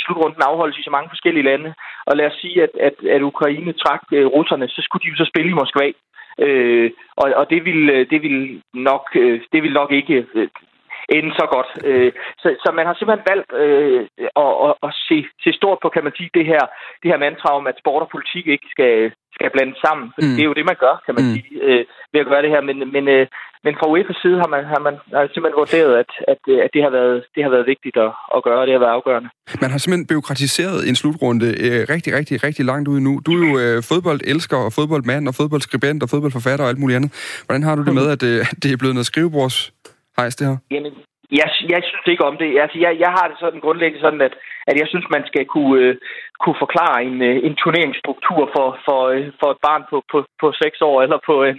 slutrunden 0.02 0.42
afholdes 0.50 0.78
i 0.78 0.84
så 0.84 0.92
mange 0.96 1.10
forskellige 1.10 1.48
lande. 1.50 1.74
Og 2.06 2.18
lad 2.18 2.26
os 2.26 2.38
sige, 2.42 2.64
at, 2.64 2.74
at, 2.88 2.96
at 3.16 3.22
Ukraine 3.22 3.74
trak 3.74 4.02
russerne, 4.38 4.68
så 4.68 4.82
skulle 4.82 5.04
de 5.04 5.10
jo 5.10 5.16
så 5.16 5.26
spille 5.32 5.52
i 5.52 5.60
Moskva. 5.62 5.92
Øh, 6.40 6.92
og, 7.16 7.34
og 7.36 7.50
det 7.50 7.66
vil 7.66 7.90
øh, 7.90 8.10
det 8.10 8.22
vil 8.22 8.62
nok 8.74 9.10
øh, 9.16 9.42
det 9.52 9.64
vil 9.64 9.74
nok 9.74 9.92
ikke 9.92 10.28
øh, 10.34 10.48
ende 11.18 11.32
så 11.40 11.46
godt. 11.56 11.70
Øh, 11.90 12.12
så, 12.42 12.48
så 12.64 12.72
man 12.72 12.86
har 12.86 12.94
simpelthen 12.94 13.28
valgt 13.32 13.52
øh, 13.64 14.02
at, 14.44 14.52
at, 14.68 14.74
at 14.88 14.92
se, 15.08 15.18
se 15.44 15.54
stort 15.54 15.80
på, 15.82 15.90
kan 15.90 16.04
man 16.04 16.14
sige, 16.18 16.30
det 16.34 16.46
her, 16.46 16.64
det 17.02 17.12
her 17.12 17.18
mantra 17.18 17.50
om, 17.58 17.68
at 17.68 17.80
sport 17.80 18.02
og 18.06 18.10
politik 18.10 18.48
ikke 18.48 18.68
skal, 18.72 19.12
skal 19.42 19.56
blandes 19.58 19.80
sammen. 19.86 20.06
For 20.14 20.22
mm. 20.22 20.34
det 20.36 20.42
er 20.44 20.50
jo 20.52 20.58
det, 20.60 20.66
man 20.72 20.80
gør, 20.86 20.96
kan 21.06 21.14
man 21.18 21.24
mm. 21.26 21.34
sige, 21.36 21.50
øh, 21.68 21.84
ved 22.14 22.20
at 22.24 22.30
gøre 22.32 22.44
det 22.46 22.54
her. 22.54 22.62
Men, 22.70 22.78
men, 22.96 23.06
øh, 23.16 23.24
men 23.66 23.74
fra 23.80 23.90
UEFA's 23.92 24.20
side 24.24 24.38
har 24.44 24.50
man, 24.56 24.64
har 24.72 24.80
man 24.88 24.96
har 25.18 25.24
simpelthen 25.34 25.62
vurderet, 25.62 25.94
at, 26.02 26.12
at, 26.32 26.42
at 26.66 26.70
det, 26.76 26.82
har 26.86 26.92
været, 26.98 27.18
det 27.36 27.42
har 27.46 27.52
været 27.56 27.66
vigtigt 27.74 27.98
at, 28.06 28.12
at 28.36 28.40
gøre, 28.48 28.60
og 28.62 28.66
det 28.68 28.74
har 28.76 28.84
været 28.86 28.98
afgørende. 29.00 29.30
Man 29.64 29.72
har 29.74 29.80
simpelthen 29.80 30.10
byråkratiseret 30.12 30.80
en 30.90 30.96
slutrunde 31.02 31.48
øh, 31.66 31.82
rigtig, 31.94 32.12
rigtig, 32.20 32.36
rigtig 32.48 32.64
langt 32.72 32.88
ud 32.94 33.00
nu. 33.08 33.14
Du 33.26 33.32
er 33.36 33.42
jo 33.46 33.52
øh, 33.64 33.78
fodboldelsker 33.90 34.58
og 34.66 34.72
fodboldmand 34.78 35.24
og 35.30 35.34
fodboldskribent 35.40 36.04
og 36.04 36.10
fodboldforfatter 36.14 36.64
og 36.66 36.70
alt 36.72 36.82
muligt 36.84 36.98
andet. 37.00 37.12
Hvordan 37.46 37.64
har 37.68 37.76
du 37.76 37.84
det 37.88 37.94
med, 38.00 38.08
at 38.16 38.24
øh, 38.32 38.40
det 38.62 38.70
er 38.72 38.80
blevet 38.82 38.96
noget 38.98 39.10
skrivebords 39.12 39.58
hejs, 40.18 40.36
det 40.36 40.48
her? 40.48 40.58
Jamen, 40.72 40.94
jeg, 41.40 41.48
jeg 41.74 41.82
synes 41.90 42.06
ikke 42.08 42.26
om 42.30 42.38
det. 42.38 42.50
Altså, 42.64 42.78
jeg, 42.80 42.92
jeg 43.00 43.12
har 43.18 43.26
det 43.28 43.38
sådan 43.40 43.60
grundlæggende 43.60 44.04
sådan, 44.06 44.22
at, 44.22 44.34
at 44.68 44.76
jeg 44.80 44.88
synes, 44.88 45.06
man 45.10 45.24
skal 45.30 45.46
kunne, 45.46 45.82
øh, 45.82 45.96
kunne 46.44 46.64
forklare 46.64 47.04
en, 47.04 47.22
øh, 47.30 47.38
en 47.48 47.56
turneringsstruktur 47.56 48.42
for, 48.56 48.68
for, 48.86 49.02
øh, 49.14 49.28
for 49.40 49.50
et 49.52 49.60
barn 49.68 49.84
på, 49.90 49.98
på, 50.12 50.18
på 50.42 50.48
seks 50.64 50.78
år, 50.82 51.02
eller, 51.02 51.20
på 51.26 51.44
øh, 51.44 51.56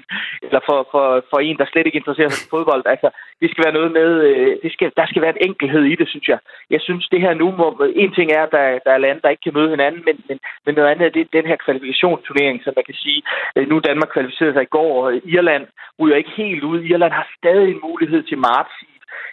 eller 0.46 0.60
for, 0.68 0.78
for, 0.92 1.04
for 1.30 1.38
en, 1.38 1.58
der 1.58 1.66
slet 1.68 1.86
ikke 1.86 2.00
interesserer 2.00 2.28
sig 2.28 2.42
for 2.42 2.56
fodbold. 2.56 2.82
Altså, 2.94 3.08
det 3.40 3.50
skal 3.50 3.64
være 3.64 3.78
noget 3.78 3.92
med, 3.92 4.10
øh, 4.28 4.56
det 4.62 4.72
skal, 4.72 4.92
der 4.96 5.06
skal 5.06 5.22
være 5.22 5.34
en 5.36 5.46
enkelhed 5.48 5.84
i 5.84 5.96
det, 6.00 6.08
synes 6.08 6.28
jeg. 6.28 6.38
Jeg 6.70 6.80
synes, 6.86 7.08
det 7.12 7.20
her 7.20 7.34
nu, 7.34 7.50
hvor 7.50 7.70
en 8.02 8.12
ting 8.14 8.28
er, 8.32 8.42
at 8.42 8.52
der, 8.56 8.78
der 8.86 8.92
er 8.94 9.04
lande, 9.04 9.22
der 9.22 9.28
ikke 9.34 9.46
kan 9.46 9.58
møde 9.58 9.70
hinanden, 9.70 10.02
men, 10.06 10.16
men, 10.28 10.38
men 10.66 10.74
noget 10.74 10.90
andet 10.90 11.06
er 11.06 11.14
det, 11.16 11.32
den 11.32 11.46
her 11.50 11.56
kvalifikationsturnering, 11.64 12.56
som 12.64 12.72
man 12.76 12.84
kan 12.84 12.98
sige, 13.04 13.22
øh, 13.56 13.68
nu 13.68 13.78
Danmark 13.78 14.10
kvalificerede 14.12 14.54
sig 14.54 14.62
i 14.62 14.74
går, 14.76 14.92
og 15.04 15.14
Irland 15.34 15.66
ryger 16.00 16.16
ikke 16.16 16.38
helt 16.42 16.64
ud. 16.64 16.80
Irland 16.82 17.12
har 17.12 17.26
stadig 17.38 17.70
en 17.70 17.80
mulighed 17.88 18.22
til 18.22 18.38
marts 18.38 18.74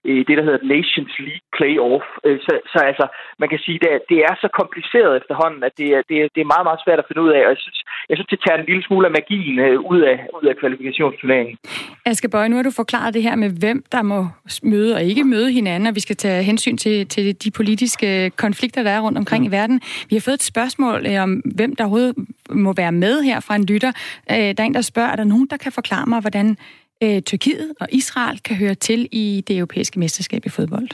øh, 0.07 0.21
det, 0.27 0.37
der 0.37 0.45
hedder 0.47 0.69
Nations 0.75 1.13
League 1.25 1.47
Playoff. 1.57 2.05
Øh, 2.25 2.39
så, 2.45 2.53
så 2.73 2.79
altså, 2.91 3.05
man 3.41 3.49
kan 3.49 3.59
sige, 3.65 3.77
at 3.77 3.83
det, 3.83 3.91
det 4.11 4.19
er 4.29 4.35
så 4.43 4.47
kompliceret 4.61 5.13
efterhånden, 5.21 5.61
at 5.67 5.73
det 5.77 5.89
det, 6.09 6.17
er, 6.21 6.27
det 6.35 6.41
er 6.41 6.49
meget, 6.53 6.65
meget 6.69 6.81
svært 6.85 6.99
at 6.99 7.07
finde 7.07 7.21
ud 7.25 7.31
af. 7.37 7.41
Og 7.45 7.51
jeg 7.53 7.59
synes, 7.65 7.79
jeg 8.09 8.15
synes 8.17 8.31
det 8.33 8.39
tager 8.45 8.57
en 8.59 8.65
lille 8.69 8.83
smule 8.87 9.05
af 9.07 9.13
magien 9.19 9.59
øh, 9.59 9.79
ud, 9.91 10.01
af, 10.11 10.17
ud 10.37 10.45
af 10.51 10.55
kvalifikationsturneringen. 10.61 11.57
Aske 12.05 12.29
Bøje, 12.29 12.49
nu 12.49 12.55
har 12.55 12.63
du 12.63 12.71
forklaret 12.81 13.13
det 13.13 13.23
her 13.23 13.35
med, 13.35 13.49
hvem 13.63 13.83
der 13.91 14.01
må 14.01 14.19
møde 14.63 14.95
og 14.95 15.03
ikke 15.03 15.23
møde 15.23 15.51
hinanden, 15.51 15.87
og 15.87 15.95
vi 15.95 15.99
skal 15.99 16.15
tage 16.15 16.43
hensyn 16.43 16.77
til, 16.77 17.07
til 17.07 17.43
de 17.43 17.51
politiske 17.51 18.29
konflikter, 18.29 18.83
der 18.83 18.91
er 18.91 19.01
rundt 19.01 19.17
omkring 19.17 19.43
mm. 19.43 19.49
i 19.49 19.51
verden. 19.51 19.81
Vi 20.09 20.15
har 20.15 20.21
fået 20.25 20.35
et 20.35 20.51
spørgsmål 20.53 21.05
øh, 21.09 21.23
om, 21.23 21.31
hvem 21.57 21.75
der 21.75 21.83
overhovedet 21.83 22.15
må 22.49 22.73
være 22.73 22.91
med 22.91 23.21
her 23.21 23.39
fra 23.39 23.55
en 23.55 23.65
lytter. 23.65 23.91
Øh, 24.31 24.37
der 24.37 24.59
er 24.63 24.63
en, 24.63 24.73
der 24.73 24.81
spørger, 24.81 25.09
er 25.09 25.15
der 25.15 25.23
nogen, 25.23 25.47
der 25.49 25.57
kan 25.57 25.71
forklare 25.71 26.05
mig, 26.05 26.21
hvordan 26.21 26.57
øh, 27.03 27.21
Tyrkiet 27.21 27.73
og 27.79 27.87
Israel 27.91 28.39
kan 28.39 28.55
høre 28.55 28.75
til 28.75 29.09
i 29.11 29.43
det 29.47 29.57
europæiske 29.57 29.99
mesterskab 29.99 30.45
i 30.45 30.49
fodbold? 30.49 30.89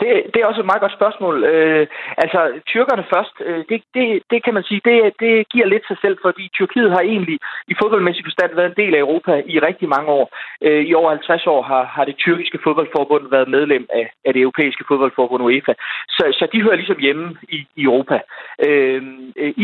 Det, 0.00 0.10
det 0.32 0.38
er 0.40 0.46
også 0.46 0.60
et 0.60 0.70
meget 0.70 0.84
godt 0.84 0.98
spørgsmål. 0.98 1.44
Øh, 1.44 1.86
altså, 2.24 2.40
tyrkerne 2.66 3.04
først, 3.14 3.34
øh, 3.46 3.64
det, 3.68 3.82
det, 3.94 4.22
det 4.30 4.44
kan 4.44 4.54
man 4.54 4.62
sige, 4.62 4.80
det, 4.84 5.12
det 5.20 5.48
giver 5.52 5.66
lidt 5.66 5.86
sig 5.86 5.96
selv, 6.00 6.16
fordi 6.22 6.50
Tyrkiet 6.54 6.90
har 6.90 7.00
egentlig 7.00 7.38
i 7.68 7.74
fodboldmæssig 7.80 8.24
forstand 8.24 8.54
været 8.54 8.70
en 8.70 8.80
del 8.82 8.94
af 8.94 9.00
Europa 9.00 9.42
i 9.46 9.58
rigtig 9.58 9.88
mange 9.88 10.08
år. 10.18 10.26
Øh, 10.62 10.82
I 10.88 10.94
over 10.94 11.10
50 11.10 11.46
år 11.46 11.62
har, 11.62 11.84
har 11.84 12.04
det 12.04 12.16
tyrkiske 12.16 12.58
fodboldforbund 12.64 13.30
været 13.30 13.48
medlem 13.48 13.86
af, 13.92 14.06
af 14.24 14.32
det 14.32 14.42
europæiske 14.42 14.84
fodboldforbund 14.88 15.42
UEFA. 15.42 15.72
Så, 16.08 16.24
så 16.38 16.44
de 16.52 16.62
hører 16.62 16.76
ligesom 16.76 16.98
hjemme 16.98 17.36
i, 17.48 17.58
i 17.76 17.82
Europa. 17.82 18.20
Øh, 18.66 19.02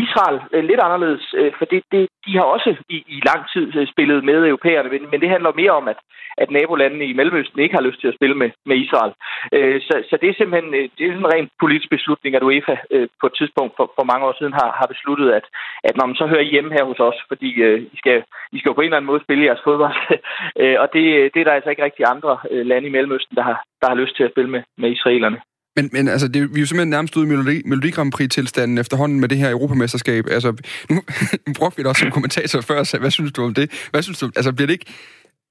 Israel 0.03 0.39
er 0.53 0.61
lidt 0.61 0.81
anderledes, 0.83 1.33
øh, 1.37 1.51
for 1.57 1.65
det, 1.65 1.83
det, 1.91 2.09
de 2.25 2.37
har 2.37 2.45
også 2.55 2.75
i, 2.89 2.97
i 3.07 3.21
lang 3.29 3.41
tid 3.53 3.65
øh, 3.79 3.87
spillet 3.87 4.23
med 4.23 4.47
europæerne, 4.47 4.89
men, 4.89 5.01
men 5.11 5.21
det 5.21 5.29
handler 5.29 5.59
mere 5.61 5.71
om, 5.71 5.87
at, 5.87 5.99
at 6.37 6.51
nabolandene 6.51 7.05
i 7.05 7.13
Mellemøsten 7.13 7.59
ikke 7.59 7.75
har 7.75 7.87
lyst 7.87 7.99
til 8.01 8.07
at 8.07 8.17
spille 8.19 8.35
med, 8.35 8.49
med 8.65 8.77
Israel. 8.77 9.13
Øh, 9.53 9.81
så, 9.81 9.95
så 10.09 10.17
det 10.21 10.27
er 10.29 10.37
simpelthen 10.37 10.69
øh, 10.79 10.85
det 10.95 11.03
er 11.05 11.11
en 11.11 11.33
ren 11.33 11.47
politisk 11.63 11.89
beslutning, 11.95 12.31
at 12.35 12.45
UEFA 12.47 12.75
øh, 12.95 13.07
på 13.21 13.25
et 13.29 13.37
tidspunkt 13.39 13.73
for, 13.77 13.85
for 13.97 14.05
mange 14.11 14.25
år 14.27 14.35
siden 14.39 14.53
har, 14.59 14.69
har 14.79 14.87
besluttet, 14.93 15.29
at, 15.39 15.45
at 15.87 15.93
når 15.97 16.05
man 16.09 16.19
så 16.19 16.25
hører 16.31 16.45
I 16.45 16.53
hjemme 16.55 16.71
her 16.77 16.85
hos 16.89 16.99
os, 17.09 17.19
fordi 17.31 17.49
øh, 17.67 17.77
I, 17.95 17.97
skal, 18.01 18.17
I 18.55 18.57
skal 18.57 18.69
jo 18.69 18.77
på 18.77 18.81
en 18.81 18.89
eller 18.89 18.99
anden 18.99 19.11
måde 19.11 19.25
spille 19.25 19.45
jeres 19.47 19.65
fodbold. 19.67 19.97
øh, 20.61 20.75
og 20.83 20.87
det, 20.95 21.05
øh, 21.17 21.25
det 21.33 21.39
er 21.39 21.47
der 21.47 21.57
altså 21.57 21.69
ikke 21.69 21.85
rigtig 21.87 22.05
andre 22.13 22.33
øh, 22.51 22.63
lande 22.71 22.87
i 22.87 22.93
Mellemøsten, 22.95 23.35
der 23.39 23.45
har, 23.49 23.57
der 23.81 23.87
har 23.91 24.01
lyst 24.01 24.15
til 24.15 24.23
at 24.23 24.33
spille 24.33 24.51
med, 24.55 24.61
med 24.81 24.89
israelerne. 24.97 25.39
Men, 25.75 25.89
men 25.93 26.07
altså, 26.07 26.27
det, 26.27 26.41
vi 26.53 26.57
er 26.59 26.63
jo 26.65 26.69
simpelthen 26.69 26.89
nærmest 26.89 27.17
ude 27.17 27.25
i 27.27 27.29
Melodi, 27.29 27.61
Melodi 27.65 27.91
Grand 27.91 28.11
Prix-tilstanden 28.11 28.77
efterhånden 28.77 29.19
med 29.19 29.29
det 29.29 29.37
her 29.37 29.49
europamesterskab. 29.51 30.23
Altså, 30.31 30.49
nu, 30.89 30.95
nu 31.47 31.53
brugte 31.57 31.77
vi 31.77 31.83
det 31.83 31.89
også 31.89 31.99
som 31.99 32.11
kommentator 32.11 32.61
før, 32.61 32.83
så 32.83 32.99
hvad 32.99 33.11
synes 33.11 33.31
du 33.31 33.43
om 33.43 33.53
det? 33.53 33.87
Hvad 33.91 34.01
synes 34.01 34.19
du? 34.19 34.25
Altså, 34.35 34.53
bliver 34.53 34.67
det 34.67 34.73
ikke 34.73 34.91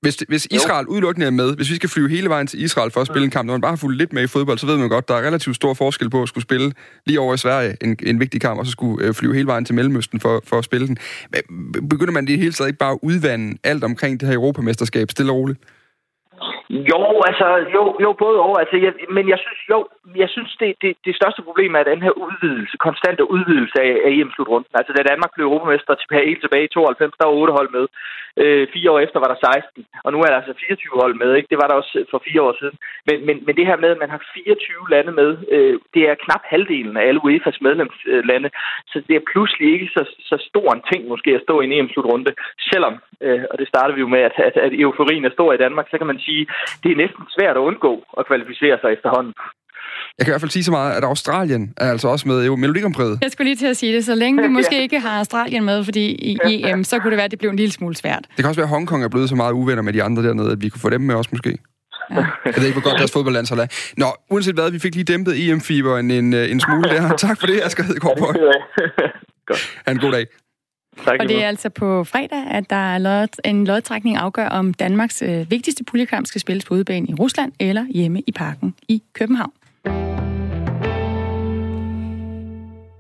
hvis, 0.01 0.17
hvis 0.29 0.49
Israel 0.51 0.85
jo. 0.85 0.93
udelukkende 0.93 1.27
er 1.27 1.31
med, 1.31 1.57
hvis 1.57 1.71
vi 1.71 1.75
skal 1.75 1.89
flyve 1.89 2.09
hele 2.09 2.29
vejen 2.29 2.47
til 2.47 2.63
Israel 2.63 2.91
for 2.91 3.01
at 3.01 3.07
spille 3.07 3.25
en 3.25 3.31
kamp, 3.31 3.47
når 3.47 3.55
man 3.55 3.61
bare 3.61 3.73
har 3.73 3.77
fulgt 3.77 3.99
lidt 3.99 4.13
med 4.13 4.23
i 4.23 4.27
fodbold, 4.27 4.59
så 4.59 4.67
ved 4.67 4.77
man 4.77 4.89
godt, 4.89 5.09
der 5.09 5.15
er 5.15 5.27
relativt 5.27 5.57
stor 5.57 5.75
forskel 5.75 6.11
på 6.11 6.23
at 6.23 6.29
skulle 6.29 6.43
spille 6.43 6.73
lige 7.07 7.21
over 7.21 7.35
i 7.35 7.39
Sverige 7.39 7.77
en, 7.81 7.97
en 8.03 8.21
vigtig 8.21 8.41
kamp, 8.41 8.61
og 8.61 8.67
så 8.67 8.73
skulle 8.73 9.07
øh, 9.07 9.15
flyve 9.15 9.35
hele 9.35 9.47
vejen 9.47 9.65
til 9.65 9.75
Mellemøsten 9.75 10.21
for, 10.21 10.43
for 10.47 10.59
at 10.59 10.65
spille 10.65 10.87
den. 10.87 10.99
Begynder 11.89 12.13
man 12.13 12.27
det 12.27 12.39
hele 12.39 12.53
taget 12.53 12.69
ikke 12.69 12.79
bare 12.79 12.93
at 12.93 12.99
udvande 13.03 13.59
alt 13.65 13.85
omkring 13.85 14.21
det 14.21 14.29
her 14.29 14.35
europamesterskab 14.35 15.11
stille 15.11 15.33
og 15.33 15.37
roligt? 15.37 15.59
Jo, 16.71 17.01
altså, 17.29 17.49
jo, 17.75 17.83
jo 18.05 18.13
både 18.13 18.39
over. 18.41 18.59
Altså, 18.59 18.77
jeg, 18.77 18.93
men 19.17 19.29
jeg 19.29 19.39
synes, 19.45 19.61
jo, 19.73 19.79
jeg 20.23 20.29
synes, 20.29 20.57
det, 20.61 20.75
det, 20.83 20.97
det 21.05 21.15
største 21.17 21.43
problem 21.43 21.75
er 21.75 21.83
den 21.83 22.03
her 22.03 22.11
udvidelse, 22.11 22.77
konstante 22.89 23.31
udvidelse 23.31 23.79
af, 23.89 23.93
af 24.07 24.11
EM-slutrunden. 24.19 24.73
Altså, 24.79 24.93
da 24.93 25.03
Danmark 25.03 25.31
blev 25.35 25.47
europamester 25.47 25.95
tilbage, 25.95 26.29
helt 26.31 26.43
tilbage 26.43 26.65
i 26.65 26.75
92, 26.75 27.15
der 27.21 27.27
var 27.27 27.35
8 27.43 27.53
hold 27.59 27.71
med. 27.77 27.85
Øh, 28.43 28.65
fire 28.75 28.91
år 28.91 29.01
efter 29.07 29.19
var 29.21 29.31
der 29.33 29.53
16, 29.55 29.87
og 30.05 30.13
nu 30.13 30.19
er 30.25 30.29
der 30.31 30.41
altså 30.41 30.55
24 30.67 31.03
hold 31.03 31.15
med. 31.23 31.31
Ikke? 31.35 31.51
Det 31.53 31.59
var 31.63 31.69
der 31.69 31.77
også 31.81 31.95
øh, 31.99 32.07
for 32.11 32.21
fire 32.27 32.43
år 32.47 32.55
siden. 32.61 32.77
Men, 33.09 33.17
men, 33.27 33.37
men 33.47 33.57
det 33.57 33.67
her 33.67 33.77
med, 33.83 33.91
at 33.95 34.03
man 34.05 34.11
har 34.15 34.21
24 34.35 34.91
lande 34.95 35.13
med, 35.21 35.31
øh, 35.55 35.75
det 35.95 36.03
er 36.11 36.23
knap 36.25 36.43
halvdelen 36.53 36.97
af 36.97 37.05
alle 37.09 37.21
UEFA's 37.27 37.59
medlemslande. 37.67 38.51
Så 38.91 38.97
det 39.09 39.15
er 39.17 39.29
pludselig 39.33 39.67
ikke 39.75 39.89
så, 39.97 40.03
så 40.31 40.37
stor 40.51 40.69
en 40.73 40.85
ting 40.91 41.09
måske 41.13 41.31
at 41.35 41.45
stå 41.47 41.61
i 41.61 41.65
en 41.65 41.73
EM-slutrunde. 41.77 42.33
Selvom, 42.71 42.95
øh, 43.27 43.45
og 43.51 43.59
det 43.59 43.69
starter 43.69 43.95
vi 43.95 44.01
jo 44.01 44.09
med, 44.15 44.23
at, 44.29 44.35
at, 44.49 44.57
at 44.67 44.73
euforien 44.73 45.25
er 45.25 45.37
stor 45.39 45.53
i 45.53 45.63
Danmark, 45.65 45.87
så 45.91 45.99
kan 45.99 46.07
man 46.07 46.19
sige, 46.27 46.47
det 46.83 46.89
er 46.93 46.99
næsten 47.05 47.23
svært 47.37 47.57
at 47.61 47.63
undgå 47.69 47.93
at 48.19 48.27
kvalificere 48.31 48.77
sig 48.83 48.91
efterhånden. 48.97 49.35
Jeg 50.19 50.27
kan 50.27 50.31
i 50.31 50.35
hvert 50.35 50.41
fald 50.41 50.51
sige 50.51 50.65
så 50.65 50.71
meget, 50.71 50.93
at 50.99 51.05
Australien 51.05 51.75
er 51.77 51.91
altså 51.91 52.09
også 52.09 52.29
med 52.29 52.45
i 52.45 52.49
Melodi 52.49 52.81
Jeg 53.23 53.31
skulle 53.33 53.49
lige 53.51 53.57
til 53.57 53.67
at 53.67 53.77
sige 53.77 53.97
det. 53.97 54.05
Så 54.05 54.15
længe 54.15 54.43
vi 54.43 54.49
måske 54.59 54.83
ikke 54.83 55.01
har 55.01 55.19
Australien 55.19 55.65
med, 55.65 55.85
fordi 55.85 56.05
i 56.11 56.39
EM, 56.47 56.85
så 56.85 56.99
kunne 56.99 57.11
det 57.11 57.17
være, 57.17 57.25
at 57.25 57.31
det 57.31 57.39
blev 57.39 57.51
en 57.51 57.57
lille 57.57 57.73
smule 57.73 57.97
svært. 57.97 58.25
Det 58.29 58.37
kan 58.37 58.47
også 58.47 58.61
være, 58.61 58.71
at 58.71 58.75
Hongkong 58.75 59.05
er 59.05 59.09
blevet 59.09 59.29
så 59.29 59.35
meget 59.35 59.53
uvenner 59.53 59.83
med 59.83 59.93
de 59.93 60.03
andre 60.03 60.23
dernede, 60.23 60.53
at 60.53 60.63
vi 60.63 60.69
kunne 60.69 60.81
få 60.81 60.91
dem 60.91 61.01
med 61.01 61.15
også 61.15 61.31
måske. 61.33 61.59
Ja. 62.11 62.17
Jeg 62.45 62.55
ved 62.57 62.67
ikke, 62.67 62.81
hvor 62.81 62.91
godt 62.91 62.99
deres 62.99 63.13
fodboldlandshold 63.13 63.61
er. 63.61 63.67
Nå, 63.97 64.07
uanset 64.31 64.55
hvad, 64.55 64.71
vi 64.71 64.79
fik 64.79 64.95
lige 64.95 65.05
dæmpet 65.05 65.51
EM-fiberen 65.51 66.11
en, 66.11 66.35
øh, 66.35 66.51
en 66.51 66.61
smule 66.61 66.89
der. 66.89 67.17
Tak 67.17 67.41
for 67.41 67.47
det, 67.47 67.61
Asger 67.65 67.85
Hedegaard 67.85 68.19
på. 68.19 68.27
Ha' 69.87 69.93
en 69.93 69.99
god 69.99 70.13
dag. 70.13 70.27
Tak, 71.05 71.21
og 71.21 71.29
det 71.29 71.43
er 71.43 71.49
altså 71.49 71.69
på 71.69 72.05
fredag, 72.05 72.47
at 72.51 72.71
der 72.71 72.95
er 72.95 72.99
lod, 72.99 73.41
en 73.45 73.65
lodtrækning 73.65 74.17
afgør, 74.17 74.49
om 74.49 74.75
Danmarks 74.75 75.23
øh, 75.23 75.51
vigtigste 75.51 75.85
puljekamp 75.85 76.27
skal 76.27 76.41
spilles 76.41 76.65
på 76.65 76.75
udebane 76.75 77.07
i 77.09 77.15
Rusland 77.15 77.53
eller 77.61 77.87
hjemme 77.91 78.23
i 78.27 78.33
parken 78.33 78.75
i 78.89 79.03
København. 79.13 79.53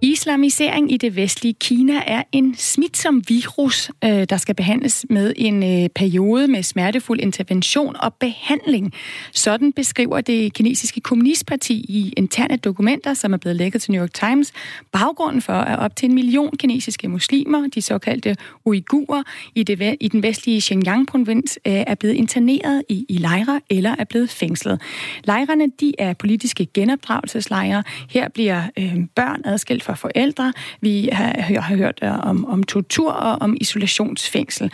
Islamisering 0.03 0.93
i 0.93 0.97
det 0.97 1.17
vestlige 1.17 1.55
Kina 1.61 2.03
er 2.07 2.23
en 2.33 2.55
smitsom 2.57 3.23
virus, 3.29 3.91
øh, 4.05 4.25
der 4.31 4.37
skal 4.37 4.55
behandles 4.55 5.07
med 5.11 5.33
en 5.37 5.63
øh, 5.63 5.89
periode 5.89 6.49
med 6.49 6.63
smertefuld 6.63 7.21
intervention 7.21 7.97
og 8.01 8.15
behandling. 8.15 8.93
Sådan 9.33 9.73
beskriver 9.73 10.21
det 10.21 10.53
kinesiske 10.53 11.01
kommunistparti 11.01 11.75
i 11.75 12.15
interne 12.17 12.57
dokumenter, 12.57 13.15
som 13.15 13.33
er 13.33 13.37
blevet 13.37 13.57
lækket 13.57 13.83
til 13.83 13.93
New 13.93 14.03
York 14.03 14.15
Times, 14.15 14.53
baggrunden 14.93 15.43
for, 15.43 15.53
at 15.53 15.79
op 15.79 15.97
til 15.97 16.09
en 16.09 16.15
million 16.15 16.57
kinesiske 16.57 17.09
muslimer, 17.09 17.69
de 17.75 17.83
såkaldte 17.83 18.37
uigurer, 18.65 19.23
i, 19.55 19.63
det, 19.63 19.97
i 20.01 20.09
den 20.09 20.23
vestlige 20.23 20.61
Xinjiang-provins, 20.61 21.59
øh, 21.67 21.85
er 21.87 21.95
blevet 21.95 22.15
interneret 22.15 22.83
i, 22.89 23.07
i 23.09 23.19
lejre 23.19 23.61
eller 23.71 23.95
er 23.99 24.05
blevet 24.05 24.31
fængslet. 24.31 24.81
Lejrene 25.25 25.69
de 25.81 25.93
er 25.99 26.13
politiske 26.13 26.67
genopdragelseslejre. 26.75 27.83
Her 28.11 28.29
bliver 28.29 28.63
øh, 28.79 28.97
børn 29.15 29.43
adskilt 29.45 29.88
fra 29.89 29.95
forældre. 29.95 30.53
Vi 30.81 31.09
har, 31.13 31.61
har 31.61 31.77
hørt 31.77 31.99
øh, 32.03 32.19
om, 32.31 32.45
om 32.45 32.63
tortur 32.63 33.13
og 33.13 33.39
om 33.41 33.57
isolationsfængsel. 33.61 34.73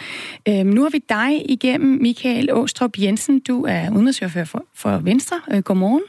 Øhm, 0.48 0.66
nu 0.66 0.82
har 0.82 0.90
vi 0.90 1.00
dig 1.08 1.50
igennem, 1.50 2.02
Michael 2.02 2.52
Åstrup 2.52 2.90
Jensen. 2.98 3.40
Du 3.40 3.64
er 3.68 3.90
udenrigsordfører 3.90 4.44
for, 4.44 4.64
for 4.74 4.98
Venstre. 4.98 5.36
Øh, 5.52 5.62
godmorgen. 5.62 6.02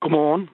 Godmorgen. 0.00 0.48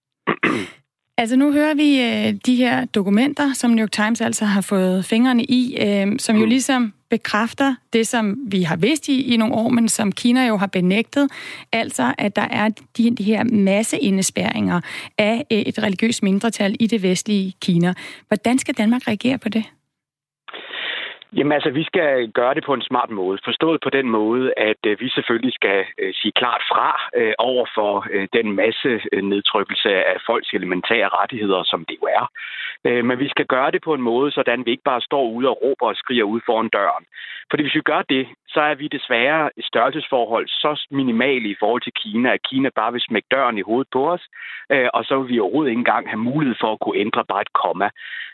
Altså 1.19 1.37
nu 1.37 1.53
hører 1.53 1.75
vi 1.75 2.03
øh, 2.03 2.35
de 2.47 2.57
her 2.57 2.85
dokumenter, 2.85 3.53
som 3.53 3.71
New 3.71 3.83
York 3.83 3.93
Times 3.93 4.21
altså 4.21 4.45
har 4.45 4.61
fået 4.61 5.05
fingrene 5.05 5.45
i, 5.45 5.77
øh, 5.81 6.19
som 6.19 6.37
jo 6.37 6.43
mm. 6.43 6.49
ligesom 6.49 6.93
bekræfter 7.11 7.75
det, 7.93 8.07
som 8.07 8.39
vi 8.47 8.62
har 8.62 8.77
vidst 8.77 9.09
i, 9.09 9.35
i 9.35 9.37
nogle 9.37 9.55
år, 9.55 9.69
men 9.69 9.89
som 9.89 10.12
Kina 10.12 10.47
jo 10.47 10.57
har 10.57 10.66
benægtet, 10.66 11.29
altså 11.73 12.14
at 12.19 12.37
der 12.37 12.49
er 12.51 12.69
de, 12.97 13.11
de 13.11 13.23
her 13.23 13.45
masseindespærringer 13.45 14.81
af 15.19 15.47
øh, 15.53 15.59
et 15.59 15.83
religiøst 15.83 16.23
mindretal 16.23 16.77
i 16.81 16.87
det 16.87 17.03
vestlige 17.03 17.55
Kina. 17.61 17.95
Hvordan 18.29 18.59
skal 18.59 18.75
Danmark 18.75 19.09
reagere 19.09 19.39
på 19.39 19.49
det? 19.49 19.64
Jamen 21.37 21.53
altså, 21.53 21.70
vi 21.70 21.85
skal 21.85 22.31
gøre 22.31 22.55
det 22.55 22.64
på 22.64 22.74
en 22.74 22.83
smart 22.83 23.11
måde. 23.11 23.39
Forstået 23.45 23.81
på 23.83 23.91
den 23.91 24.11
måde, 24.11 24.55
at 24.57 24.83
øh, 24.87 25.01
vi 25.01 25.09
selvfølgelig 25.09 25.55
skal 25.55 25.85
øh, 25.99 26.14
sige 26.14 26.33
klart 26.33 26.62
fra 26.72 27.01
øh, 27.16 27.33
over 27.39 27.66
for 27.74 28.07
den 28.33 28.53
masse 28.53 29.01
nedtrykkelse 29.22 29.89
af 29.89 30.16
folks 30.26 30.51
elementære 30.53 31.09
rettigheder, 31.09 31.62
som 31.62 31.85
det 31.85 31.97
jo 32.03 32.07
er. 32.18 32.24
Men 33.03 33.18
vi 33.18 33.29
skal 33.29 33.47
gøre 33.47 33.70
det 33.70 33.83
på 33.83 33.95
en 33.95 34.03
måde, 34.03 34.33
sådan 34.33 34.66
vi 34.66 34.70
ikke 34.70 34.91
bare 34.91 35.01
står 35.01 35.31
ude 35.31 35.49
og 35.49 35.59
råber 35.62 35.87
og 35.87 35.97
skriger 35.97 36.24
ud 36.24 36.41
foran 36.47 36.68
døren. 36.68 37.05
Fordi 37.51 37.62
hvis 37.62 37.74
vi 37.74 37.81
gør 37.81 38.03
det, 38.03 38.26
så 38.49 38.61
er 38.61 38.75
vi 38.75 38.89
desværre 38.89 39.51
i 39.57 39.63
størrelsesforhold 39.63 40.49
så 40.49 40.87
minimale 40.91 41.49
i 41.49 41.57
forhold 41.59 41.83
til 41.83 41.93
Kina, 41.93 42.33
at 42.33 42.43
Kina 42.51 42.69
bare 42.77 42.93
vil 42.93 43.01
smække 43.01 43.29
døren 43.31 43.59
i 43.59 43.67
hovedet 43.69 43.89
på 43.93 44.11
os, 44.13 44.25
øh, 44.73 44.89
og 44.95 45.05
så 45.05 45.19
vil 45.19 45.29
vi 45.29 45.41
overhovedet 45.41 45.71
ikke 45.71 45.79
engang 45.79 46.09
have 46.09 46.27
mulighed 46.31 46.57
for 46.61 46.73
at 46.73 46.81
kunne 46.81 46.99
ændre 46.99 47.25
bare 47.25 47.41
et 47.41 47.53
komma. 47.53 47.89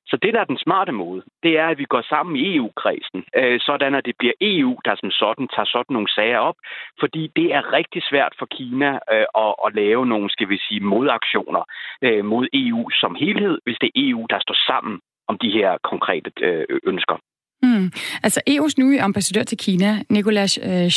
Så 0.06 0.16
det, 0.22 0.34
der 0.34 0.40
er 0.40 0.44
den 0.44 0.58
smarte 0.58 0.92
måde, 0.92 1.22
det 1.42 1.58
er, 1.58 1.68
at 1.68 1.78
vi 1.78 1.84
går 1.84 2.02
sammen 2.08 2.36
i 2.36 2.56
EU-kredsen, 2.56 3.24
øh, 3.36 3.60
sådan 3.60 3.94
at 3.94 4.04
det 4.04 4.14
bliver 4.18 4.32
EU, 4.40 4.78
der 4.84 4.94
som 5.00 5.10
sådan 5.10 5.48
tager 5.48 5.66
sådan 5.66 5.94
nogle 5.94 6.14
sager 6.14 6.38
op, 6.38 6.56
fordi 7.00 7.32
det 7.36 7.54
er 7.54 7.72
rigtig 7.72 8.02
svært 8.10 8.34
for 8.38 8.46
Kina 8.46 8.90
øh, 9.12 9.26
at, 9.44 9.54
at 9.66 9.74
lave 9.74 10.06
nogle, 10.06 10.30
skal 10.30 10.48
vi 10.48 10.58
sige, 10.68 10.80
modaktioner 10.80 11.64
øh, 12.02 12.24
mod 12.24 12.46
EU 12.52 12.90
som 12.90 13.14
helhed, 13.14 13.58
hvis 13.64 13.78
det 13.80 13.86
er 13.86 14.00
EU, 14.08 14.26
der 14.30 14.38
står 14.38 14.56
sammen 14.66 15.00
om 15.28 15.38
de 15.38 15.50
her 15.50 15.78
konkrete 15.82 16.30
øh, 16.40 16.80
ønsker. 16.84 17.16
Mm. 17.64 17.92
Altså 18.22 18.40
EU's 18.50 18.72
nye 18.78 19.00
ambassadør 19.00 19.42
til 19.42 19.58
Kina, 19.58 20.02
Nicolas 20.08 20.58
øh, 20.62 20.90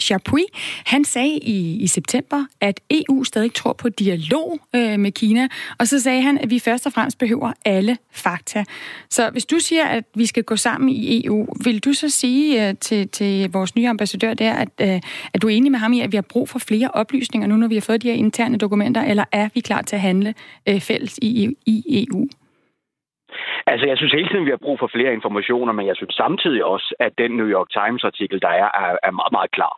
Chapuis, 0.00 0.44
han 0.86 1.04
sagde 1.04 1.38
i, 1.38 1.76
i 1.76 1.86
september, 1.86 2.44
at 2.60 2.80
EU 2.90 3.24
stadig 3.24 3.54
tror 3.54 3.72
på 3.72 3.88
dialog 3.88 4.60
øh, 4.74 4.98
med 4.98 5.12
Kina, 5.12 5.48
og 5.78 5.88
så 5.88 6.00
sagde 6.00 6.22
han, 6.22 6.38
at 6.38 6.50
vi 6.50 6.58
først 6.58 6.86
og 6.86 6.92
fremmest 6.92 7.18
behøver 7.18 7.52
alle 7.64 7.98
fakta. 8.12 8.64
Så 9.10 9.30
hvis 9.30 9.46
du 9.46 9.58
siger, 9.58 9.84
at 9.84 10.04
vi 10.14 10.26
skal 10.26 10.42
gå 10.42 10.56
sammen 10.56 10.88
i 10.88 11.26
EU, 11.26 11.46
vil 11.64 11.78
du 11.78 11.92
så 11.92 12.08
sige 12.08 12.68
øh, 12.68 12.74
til, 12.80 13.08
til 13.08 13.50
vores 13.50 13.74
nye 13.76 13.88
ambassadør 13.88 14.34
der, 14.34 14.52
at, 14.52 14.68
øh, 14.80 15.00
at 15.34 15.42
du 15.42 15.46
er 15.46 15.50
enig 15.50 15.72
med 15.72 15.78
ham 15.78 15.92
i, 15.92 16.00
at 16.00 16.12
vi 16.12 16.16
har 16.16 16.22
brug 16.22 16.48
for 16.48 16.58
flere 16.58 16.90
oplysninger 16.90 17.48
nu, 17.48 17.56
når 17.56 17.68
vi 17.68 17.74
har 17.74 17.80
fået 17.80 18.02
de 18.02 18.08
her 18.08 18.14
interne 18.14 18.58
dokumenter, 18.58 19.02
eller 19.02 19.24
er 19.32 19.48
vi 19.54 19.60
klar 19.60 19.82
til 19.82 19.96
at 19.96 20.02
handle 20.02 20.34
øh, 20.68 20.80
fælles 20.80 21.18
i, 21.22 21.48
i 21.66 22.06
EU? 22.12 22.28
Altså, 23.66 23.86
jeg 23.86 23.96
synes 23.96 24.12
hele 24.12 24.28
tiden, 24.28 24.44
vi 24.44 24.50
har 24.50 24.64
brug 24.66 24.78
for 24.78 24.90
flere 24.96 25.12
informationer, 25.12 25.72
men 25.72 25.86
jeg 25.86 25.96
synes 25.96 26.14
samtidig 26.14 26.64
også, 26.64 26.94
at 26.98 27.12
den 27.18 27.30
New 27.30 27.48
York 27.56 27.68
Times-artikel, 27.70 28.40
der 28.42 28.48
er, 28.48 28.70
er, 28.84 28.96
er 29.02 29.10
meget, 29.10 29.32
meget 29.32 29.50
klar. 29.50 29.74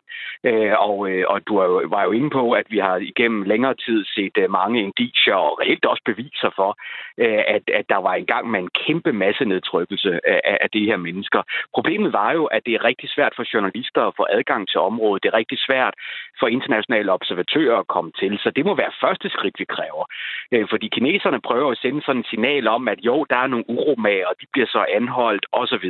Øh, 0.49 0.73
og, 0.89 1.09
øh, 1.09 1.25
og 1.27 1.47
du 1.47 1.53
var 1.95 2.03
jo 2.03 2.11
inde 2.11 2.29
på, 2.29 2.51
at 2.51 2.65
vi 2.69 2.77
har 2.77 2.95
igennem 2.95 3.43
længere 3.43 3.75
tid 3.85 4.05
set 4.15 4.37
øh, 4.37 4.51
mange 4.51 4.81
indikationer 4.81 5.03
og 5.23 5.59
reelt 5.61 5.85
også 5.85 6.03
beviser 6.05 6.49
for, 6.55 6.71
øh, 7.17 7.43
at, 7.55 7.63
at 7.79 7.85
der 7.89 7.97
var 8.07 8.13
engang 8.13 8.51
med 8.51 8.59
en 8.59 8.69
kæmpe 8.85 9.11
masse 9.13 9.45
nedtrykkelse 9.45 10.09
øh, 10.09 10.39
af, 10.51 10.57
af 10.61 10.69
de 10.69 10.85
her 10.85 10.97
mennesker. 10.97 11.41
Problemet 11.73 12.13
var 12.13 12.31
jo, 12.31 12.45
at 12.45 12.61
det 12.65 12.73
er 12.73 12.83
rigtig 12.83 13.09
svært 13.09 13.33
for 13.35 13.45
journalister 13.53 14.01
at 14.01 14.13
få 14.17 14.25
adgang 14.29 14.67
til 14.67 14.79
området. 14.79 15.23
Det 15.23 15.29
er 15.29 15.37
rigtig 15.37 15.59
svært 15.67 15.93
for 16.39 16.47
internationale 16.47 17.11
observatører 17.11 17.77
at 17.79 17.87
komme 17.87 18.11
til. 18.19 18.39
Så 18.43 18.49
det 18.55 18.65
må 18.65 18.75
være 18.75 18.99
første 19.01 19.29
skridt, 19.29 19.59
vi 19.59 19.65
kræver. 19.65 20.05
Øh, 20.51 20.65
fordi 20.69 20.87
kineserne 20.87 21.41
prøver 21.41 21.71
at 21.71 21.77
sende 21.77 22.01
sådan 22.01 22.21
et 22.21 22.27
signal 22.27 22.67
om, 22.67 22.87
at 22.87 22.99
jo, 23.09 23.25
der 23.29 23.42
er 23.43 23.47
nogle 23.47 23.69
uromager, 23.69 24.27
og 24.27 24.35
de 24.41 24.45
bliver 24.53 24.67
så 24.67 24.85
anholdt 24.97 25.45
osv. 25.51 25.87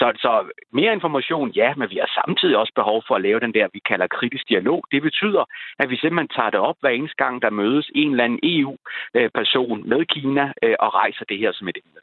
Så, 0.00 0.06
så 0.24 0.32
mere 0.72 0.92
information, 0.92 1.50
ja, 1.50 1.74
men 1.76 1.90
vi 1.90 1.96
har 2.02 2.10
samtidig 2.20 2.56
også 2.56 2.72
behov 2.74 3.02
for 3.06 3.14
at 3.14 3.22
lave 3.22 3.40
den 3.40 3.54
der, 3.54 3.66
vi 3.72 3.80
kalder 3.90 4.06
kritisk 4.06 4.48
dialog. 4.48 4.84
Det 4.92 5.02
betyder, 5.02 5.44
at 5.78 5.90
vi 5.90 5.96
simpelthen 5.96 6.34
tager 6.36 6.50
det 6.50 6.60
op 6.60 6.76
hver 6.80 6.90
eneste 6.90 7.16
gang, 7.24 7.42
der 7.42 7.50
mødes 7.50 7.90
en 7.94 8.10
eller 8.10 8.24
anden 8.24 8.40
EU-person 8.42 9.88
med 9.88 10.04
Kina 10.04 10.52
øh, 10.62 10.76
og 10.80 10.94
rejser 10.94 11.24
det 11.24 11.38
her 11.38 11.52
som 11.52 11.68
et 11.68 11.78
emne. 11.84 12.00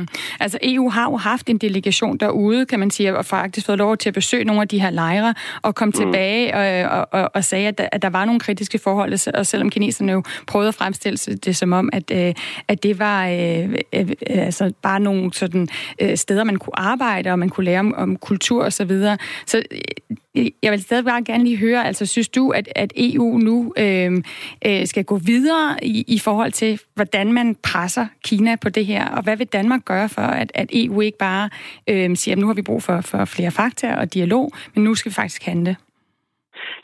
Hmm. 0.00 0.08
Altså 0.40 0.58
EU 0.62 0.88
har 0.88 1.10
jo 1.10 1.16
haft 1.16 1.48
en 1.48 1.58
delegation 1.58 2.16
derude, 2.16 2.66
kan 2.66 2.78
man 2.80 2.90
sige, 2.90 3.16
og 3.16 3.26
faktisk 3.26 3.66
fået 3.66 3.78
lov 3.78 3.96
til 3.96 4.08
at 4.08 4.14
besøge 4.14 4.44
nogle 4.44 4.62
af 4.62 4.68
de 4.68 4.80
her 4.80 4.90
lejre 4.90 5.34
og 5.62 5.74
komme 5.74 5.92
hmm. 5.92 6.02
tilbage 6.02 6.54
og, 6.54 6.98
og, 6.98 7.08
og, 7.20 7.30
og 7.34 7.44
sagde, 7.44 7.68
at 7.68 7.78
der, 7.78 7.88
at 7.92 8.02
der 8.02 8.10
var 8.10 8.24
nogle 8.24 8.40
kritiske 8.40 8.78
forhold, 8.78 9.34
og 9.34 9.46
selvom 9.46 9.70
kineserne 9.70 10.12
jo 10.12 10.22
prøvede 10.46 10.68
at 10.68 10.74
fremstille 10.74 11.16
det 11.16 11.56
som 11.56 11.72
om, 11.72 11.88
at, 11.92 12.10
øh, 12.10 12.34
at 12.68 12.82
det 12.82 12.98
var 12.98 13.26
øh, 13.26 13.74
øh, 13.92 14.08
altså 14.26 14.72
bare 14.82 15.00
nogle 15.00 15.32
sådan, 15.32 15.68
øh, 16.00 16.16
steder, 16.16 16.44
man 16.44 16.56
kunne 16.56 16.78
arbejde, 16.78 17.30
og 17.30 17.38
man 17.38 17.48
kunne 17.48 17.64
lære 17.64 17.80
om, 17.80 17.94
om 17.96 18.16
kultur 18.16 18.64
osv. 18.64 18.70
Så, 18.70 18.84
videre. 18.84 19.18
så 19.46 19.62
Øh, 20.36 20.46
jeg 20.62 20.72
vil 20.72 20.82
stadig 20.82 21.04
bare 21.04 21.24
gerne 21.24 21.44
lige 21.44 21.56
høre, 21.56 21.86
altså 21.86 22.06
synes 22.06 22.28
du, 22.28 22.50
at, 22.50 22.68
at 22.76 22.92
EU 22.96 23.38
nu 23.38 23.72
øh, 23.76 24.22
øh, 24.66 24.86
skal 24.86 25.04
gå 25.04 25.16
videre 25.16 25.76
i, 25.82 26.04
i 26.08 26.18
forhold 26.18 26.52
til, 26.52 26.80
hvordan 26.94 27.32
man 27.32 27.54
presser 27.54 28.06
Kina 28.24 28.56
på 28.56 28.68
det 28.68 28.86
her, 28.86 29.08
og 29.08 29.22
hvad 29.22 29.36
vil 29.36 29.46
Danmark 29.46 29.84
gøre 29.84 30.08
for, 30.08 30.22
at, 30.22 30.52
at 30.54 30.70
EU 30.72 31.00
ikke 31.00 31.18
bare 31.18 31.50
øh, 31.88 32.16
siger, 32.16 32.34
at 32.34 32.38
nu 32.38 32.46
har 32.46 32.54
vi 32.54 32.62
brug 32.62 32.82
for, 32.82 33.00
for 33.00 33.24
flere 33.24 33.50
fakta 33.50 33.94
og 33.94 34.14
dialog, 34.14 34.52
men 34.74 34.84
nu 34.84 34.94
skal 34.94 35.10
vi 35.10 35.14
faktisk 35.14 35.42
handle? 35.42 35.76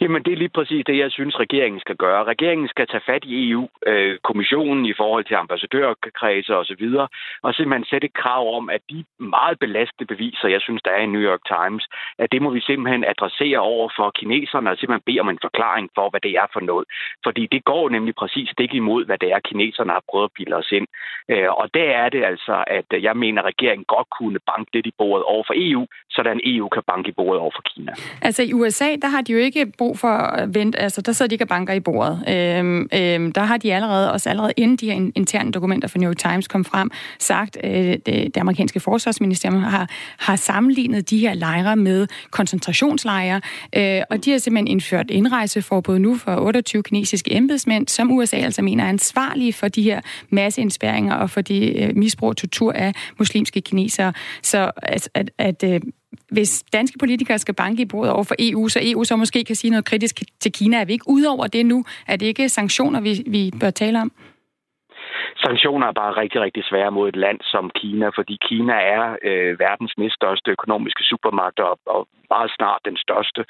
Jamen, 0.00 0.22
det 0.24 0.32
er 0.32 0.36
lige 0.36 0.56
præcis 0.58 0.84
det, 0.86 0.98
jeg 0.98 1.10
synes, 1.10 1.40
regeringen 1.44 1.80
skal 1.80 1.96
gøre. 1.96 2.24
Regeringen 2.24 2.68
skal 2.68 2.86
tage 2.86 3.06
fat 3.10 3.24
i 3.24 3.50
EU-kommissionen 3.50 4.84
øh, 4.84 4.90
i 4.90 4.94
forhold 4.96 5.24
til 5.24 5.34
ambassadørkredse 5.34 6.56
osv., 6.56 6.84
og, 7.04 7.08
og 7.42 7.54
simpelthen 7.54 7.90
sætte 7.90 8.06
et 8.06 8.14
krav 8.22 8.56
om, 8.58 8.70
at 8.70 8.82
de 8.90 9.04
meget 9.18 9.58
belastede 9.58 10.06
beviser, 10.06 10.48
jeg 10.48 10.60
synes, 10.60 10.82
der 10.82 10.90
er 10.90 11.02
i 11.02 11.12
New 11.14 11.24
York 11.30 11.44
Times, 11.54 11.84
at 12.18 12.32
det 12.32 12.42
må 12.42 12.50
vi 12.50 12.60
simpelthen 12.60 13.04
adressere 13.04 13.58
over 13.58 13.88
for 13.96 14.10
kineserne 14.10 14.70
og 14.70 14.76
simpelthen 14.76 15.06
bede 15.06 15.20
om 15.20 15.28
en 15.28 15.44
forklaring 15.46 15.88
for, 15.94 16.10
hvad 16.10 16.20
det 16.20 16.32
er 16.42 16.48
for 16.52 16.60
noget. 16.60 16.86
Fordi 17.26 17.42
det 17.54 17.64
går 17.64 17.88
nemlig 17.88 18.14
præcis 18.14 18.48
stik 18.48 18.74
imod, 18.74 19.04
hvad 19.06 19.18
det 19.18 19.28
er, 19.32 19.40
kineserne 19.40 19.92
har 19.92 20.02
prøvet 20.10 20.24
at 20.24 20.34
bilde 20.36 20.56
os 20.56 20.70
ind. 20.78 20.86
Øh, 21.32 21.50
og 21.60 21.66
der 21.74 21.90
er 22.02 22.08
det 22.08 22.22
altså, 22.24 22.64
at 22.66 22.88
jeg 23.06 23.16
mener, 23.16 23.42
at 23.42 23.46
regeringen 23.52 23.84
godt 23.84 24.08
kunne 24.18 24.38
banke 24.50 24.70
lidt 24.74 24.86
i 24.86 24.94
bordet 24.98 25.24
over 25.24 25.44
for 25.46 25.54
EU, 25.56 25.86
sådan 26.10 26.40
EU 26.44 26.68
kan 26.68 26.82
banke 26.86 27.08
i 27.08 27.12
bordet 27.12 27.40
over 27.40 27.54
for 27.56 27.62
Kina. 27.70 27.92
Altså 28.22 28.42
i 28.42 28.52
USA, 28.52 28.88
der 29.02 29.08
har 29.08 29.20
de 29.20 29.32
jo 29.32 29.38
ikke 29.38 29.72
brug 29.86 29.98
for 29.98 30.08
at 30.08 30.54
vente, 30.54 30.78
altså 30.78 31.00
der 31.00 31.12
sidder 31.12 31.28
de 31.28 31.34
ikke 31.34 31.44
og 31.44 31.48
banker 31.48 31.74
i 31.74 31.80
bordet. 31.80 32.24
Øhm, 32.28 32.88
øhm, 32.94 33.32
der 33.32 33.40
har 33.40 33.56
de 33.56 33.74
allerede, 33.74 34.12
også 34.12 34.30
allerede 34.30 34.52
inden 34.56 34.76
de 34.76 34.86
her 34.86 35.10
interne 35.14 35.52
dokumenter 35.52 35.88
fra 35.88 35.98
New 35.98 36.08
York 36.08 36.16
Times 36.16 36.48
kom 36.48 36.64
frem, 36.64 36.90
sagt, 37.18 37.58
øh, 37.64 37.70
det, 37.72 38.06
det 38.06 38.36
amerikanske 38.36 38.80
forsvarsministerium 38.80 39.62
har, 39.62 39.90
har 40.18 40.36
sammenlignet 40.36 41.10
de 41.10 41.18
her 41.18 41.34
lejre 41.34 41.76
med 41.76 42.06
koncentrationslejre, 42.30 43.40
øh, 43.76 44.02
og 44.10 44.24
de 44.24 44.30
har 44.30 44.38
simpelthen 44.38 44.66
indført 44.66 45.10
indrejseforbud 45.10 45.98
nu 45.98 46.16
for 46.16 46.36
28 46.36 46.82
kinesiske 46.82 47.34
embedsmænd, 47.34 47.88
som 47.88 48.12
USA 48.12 48.36
altså 48.36 48.62
mener 48.62 48.84
er 48.84 48.88
ansvarlige 48.88 49.52
for 49.52 49.68
de 49.68 49.82
her 49.82 50.00
masseindspæringer 50.30 51.14
og 51.14 51.30
for 51.30 51.40
de 51.40 51.82
øh, 51.82 51.96
misbrug 51.96 52.28
og 52.28 52.36
tortur 52.36 52.72
af 52.72 52.92
muslimske 53.18 53.60
kinesere. 53.60 54.12
Så 54.42 54.70
at, 54.76 55.08
at, 55.14 55.30
at 55.38 55.64
øh, 55.64 55.80
hvis 56.30 56.64
danske 56.72 56.98
politikere 56.98 57.38
skal 57.38 57.54
banke 57.54 57.82
i 57.82 57.84
bordet 57.84 58.12
over 58.12 58.24
for 58.24 58.34
EU, 58.38 58.68
så 58.68 58.80
EU 58.82 59.04
så 59.04 59.16
måske 59.16 59.44
kan 59.44 59.56
sige 59.56 59.70
noget 59.70 59.84
kritisk 59.84 60.22
til 60.40 60.52
Kina. 60.52 60.80
Er 60.80 60.84
vi 60.84 60.92
ikke 60.92 61.08
udover 61.08 61.46
det 61.46 61.66
nu? 61.66 61.84
Er 62.06 62.16
det 62.16 62.26
ikke 62.26 62.48
sanktioner, 62.48 63.00
vi, 63.00 63.24
vi 63.26 63.52
bør 63.60 63.70
tale 63.70 64.00
om? 64.00 64.12
Sanktioner 65.36 65.86
er 65.86 65.92
bare 65.92 66.16
rigtig, 66.16 66.40
rigtig 66.40 66.64
svære 66.64 66.90
mod 66.90 67.08
et 67.08 67.16
land 67.16 67.40
som 67.42 67.70
Kina, 67.70 68.08
fordi 68.08 68.38
Kina 68.48 68.72
er 68.72 69.16
øh, 69.22 69.58
verdens 69.58 69.98
næststørste 69.98 70.50
økonomiske 70.50 71.04
supermagt 71.04 71.58
og, 71.60 71.78
og 71.86 72.08
meget 72.30 72.50
snart 72.56 72.80
den 72.84 72.96
største. 72.96 73.44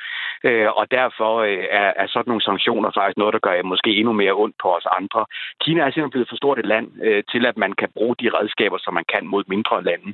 Øh, 0.44 0.68
og 0.80 0.90
derfor 0.90 1.32
øh, 1.36 1.64
er, 1.70 1.92
er 2.02 2.06
sådan 2.06 2.30
nogle 2.30 2.48
sanktioner 2.48 2.90
faktisk 2.94 3.16
noget, 3.16 3.32
der 3.34 3.46
gør 3.46 3.62
måske 3.62 3.90
endnu 3.90 4.12
mere 4.12 4.32
ondt 4.42 4.56
på 4.62 4.68
os 4.76 4.86
andre. 4.98 5.26
Kina 5.60 5.80
er 5.80 5.90
simpelthen 5.90 6.10
blevet 6.10 6.28
for 6.28 6.36
stort 6.36 6.58
et 6.58 6.66
land 6.66 6.88
øh, 7.02 7.22
til, 7.32 7.46
at 7.46 7.56
man 7.56 7.72
kan 7.72 7.88
bruge 7.96 8.16
de 8.20 8.28
redskaber, 8.38 8.78
som 8.80 8.94
man 8.94 9.06
kan 9.12 9.26
mod 9.26 9.44
mindre 9.46 9.84
lande. 9.84 10.10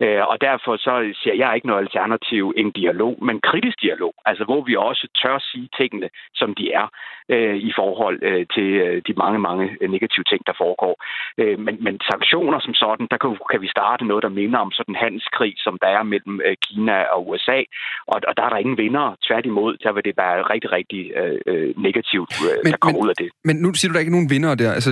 Øh, 0.00 0.22
og 0.30 0.40
derfor 0.40 0.76
så 0.76 0.94
ser 1.22 1.34
jeg 1.34 1.54
ikke 1.54 1.66
noget 1.66 1.84
alternativ 1.86 2.54
end 2.56 2.72
dialog, 2.72 3.14
men 3.24 3.40
kritisk 3.40 3.80
dialog, 3.82 4.14
altså 4.24 4.44
hvor 4.44 4.60
vi 4.60 4.76
også 4.76 5.08
tør 5.22 5.38
sige 5.38 5.68
tingene, 5.78 6.08
som 6.34 6.54
de 6.54 6.72
er 6.72 6.86
øh, 7.28 7.56
i 7.68 7.72
forhold 7.80 8.18
øh, 8.22 8.46
til 8.54 8.68
øh, 8.84 9.02
de 9.06 9.12
mange, 9.22 9.38
mange 9.38 9.66
negative 9.94 10.24
ting, 10.30 10.40
der 10.48 10.54
foregår. 10.62 10.94
Øh, 11.42 11.56
men, 11.66 11.74
men 11.86 11.94
sanktioner 12.10 12.58
som 12.60 12.74
sådan, 12.74 13.06
der 13.10 13.18
kan, 13.22 13.30
kan 13.52 13.60
vi 13.64 13.68
starte 13.76 14.04
noget, 14.04 14.22
der 14.22 14.38
minder 14.40 14.58
om 14.58 14.72
sådan 14.72 14.92
en 14.92 15.02
handelskrig, 15.04 15.54
som 15.66 15.74
der 15.82 15.88
er 15.96 16.02
mellem 16.02 16.40
øh, 16.46 16.56
Kina 16.66 16.96
og 17.14 17.20
USA, 17.28 17.58
og, 18.12 18.16
og 18.28 18.32
der 18.36 18.42
er 18.46 18.50
der 18.50 18.64
ingen 18.64 18.78
vinder. 18.84 19.16
Tværtimod, 19.28 19.72
der 19.84 19.92
vil 19.92 20.04
det 20.08 20.14
være 20.16 20.42
rigtig, 20.52 20.72
rigtig 20.78 21.02
øh, 21.20 21.38
øh 21.46 21.70
negativt, 21.86 22.30
øh, 22.46 22.58
men, 22.64 22.72
der 22.72 22.78
kommer 22.84 23.00
men, 23.00 23.04
ud 23.04 23.10
af 23.14 23.16
det. 23.22 23.28
Men 23.48 23.56
nu 23.64 23.68
siger 23.74 23.88
du, 23.88 23.92
der 23.92 23.98
er 24.00 24.06
ikke 24.06 24.16
nogen 24.18 24.30
vinder 24.34 24.54
der. 24.54 24.72
Altså, 24.78 24.90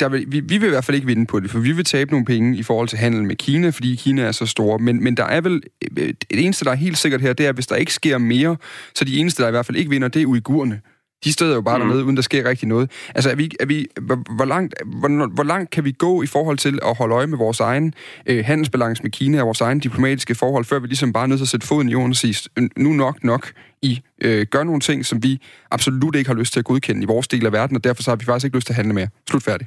der 0.00 0.08
vil, 0.12 0.20
vi, 0.34 0.38
vi 0.50 0.56
vil 0.60 0.70
i 0.70 0.74
hvert 0.74 0.86
fald 0.86 0.98
ikke 0.98 1.10
vinde 1.12 1.26
på 1.32 1.40
det, 1.40 1.50
for 1.50 1.58
vi 1.68 1.72
vil 1.78 1.84
tabe 1.84 2.10
nogle 2.10 2.26
penge 2.32 2.48
i 2.62 2.64
forhold 2.70 2.88
til 2.88 2.98
handel 2.98 3.22
med 3.30 3.36
Kina, 3.36 3.68
fordi 3.76 3.90
Kina 4.04 4.22
er 4.22 4.32
så 4.32 4.46
store. 4.46 4.78
Men, 4.78 5.04
men 5.04 5.16
der 5.16 5.26
er 5.36 5.40
vel... 5.40 5.62
Øh, 5.98 6.12
det 6.30 6.44
eneste, 6.44 6.64
der 6.64 6.70
er 6.70 6.84
helt 6.86 6.98
sikkert 6.98 7.20
her, 7.20 7.32
det 7.32 7.44
er, 7.46 7.48
at 7.48 7.56
hvis 7.56 7.66
der 7.66 7.76
ikke 7.76 7.92
sker 7.92 8.18
mere, 8.18 8.56
så 8.94 9.04
de 9.04 9.18
eneste, 9.20 9.42
der 9.42 9.48
i 9.48 9.52
hvert 9.52 9.66
fald 9.66 9.76
ikke 9.76 9.90
vinder, 9.90 10.08
det 10.08 10.22
er 10.22 10.26
uigurerne. 10.26 10.80
De 11.24 11.32
støder 11.32 11.54
jo 11.54 11.60
bare 11.60 11.78
mm. 11.78 11.84
dernede, 11.84 12.04
uden 12.04 12.16
der 12.16 12.22
sker 12.22 12.48
rigtig 12.48 12.68
noget. 12.68 12.90
Altså, 13.14 13.30
er 13.30 13.34
vi, 13.34 13.50
er 13.60 13.66
vi, 13.66 13.86
hvor, 14.00 14.34
hvor, 14.36 14.44
langt, 14.44 14.74
hvor, 15.00 15.34
hvor 15.34 15.44
langt 15.44 15.70
kan 15.70 15.84
vi 15.84 15.92
gå 15.92 16.22
i 16.22 16.26
forhold 16.26 16.58
til 16.58 16.78
at 16.82 16.96
holde 16.98 17.14
øje 17.14 17.26
med 17.26 17.38
vores 17.38 17.60
egen 17.60 17.94
øh, 18.26 18.44
handelsbalance 18.44 19.02
med 19.02 19.10
Kina 19.10 19.40
og 19.40 19.46
vores 19.46 19.60
egen 19.60 19.80
diplomatiske 19.80 20.34
forhold, 20.34 20.64
før 20.64 20.78
vi 20.78 20.86
ligesom 20.86 21.12
bare 21.12 21.22
er 21.22 21.26
nødt 21.26 21.38
til 21.38 21.44
at 21.44 21.48
sætte 21.48 21.66
foden 21.66 21.88
i 21.88 21.92
jorden 21.92 22.10
og 22.10 22.16
sige, 22.16 22.50
nu 22.76 22.90
nok 22.92 23.24
nok, 23.24 23.52
I 23.82 24.00
øh, 24.24 24.46
gør 24.50 24.64
nogle 24.64 24.80
ting, 24.80 25.04
som 25.04 25.22
vi 25.22 25.32
absolut 25.70 26.14
ikke 26.16 26.30
har 26.30 26.36
lyst 26.36 26.52
til 26.52 26.60
at 26.60 26.64
godkende 26.64 27.02
i 27.02 27.06
vores 27.06 27.28
del 27.28 27.46
af 27.46 27.52
verden, 27.52 27.76
og 27.76 27.84
derfor 27.84 28.02
så 28.02 28.10
har 28.10 28.16
vi 28.16 28.24
faktisk 28.24 28.44
ikke 28.44 28.56
lyst 28.56 28.66
til 28.66 28.72
at 28.72 28.76
handle 28.76 28.94
mere. 28.94 29.08
Slut 29.30 29.44
færdig. 29.50 29.66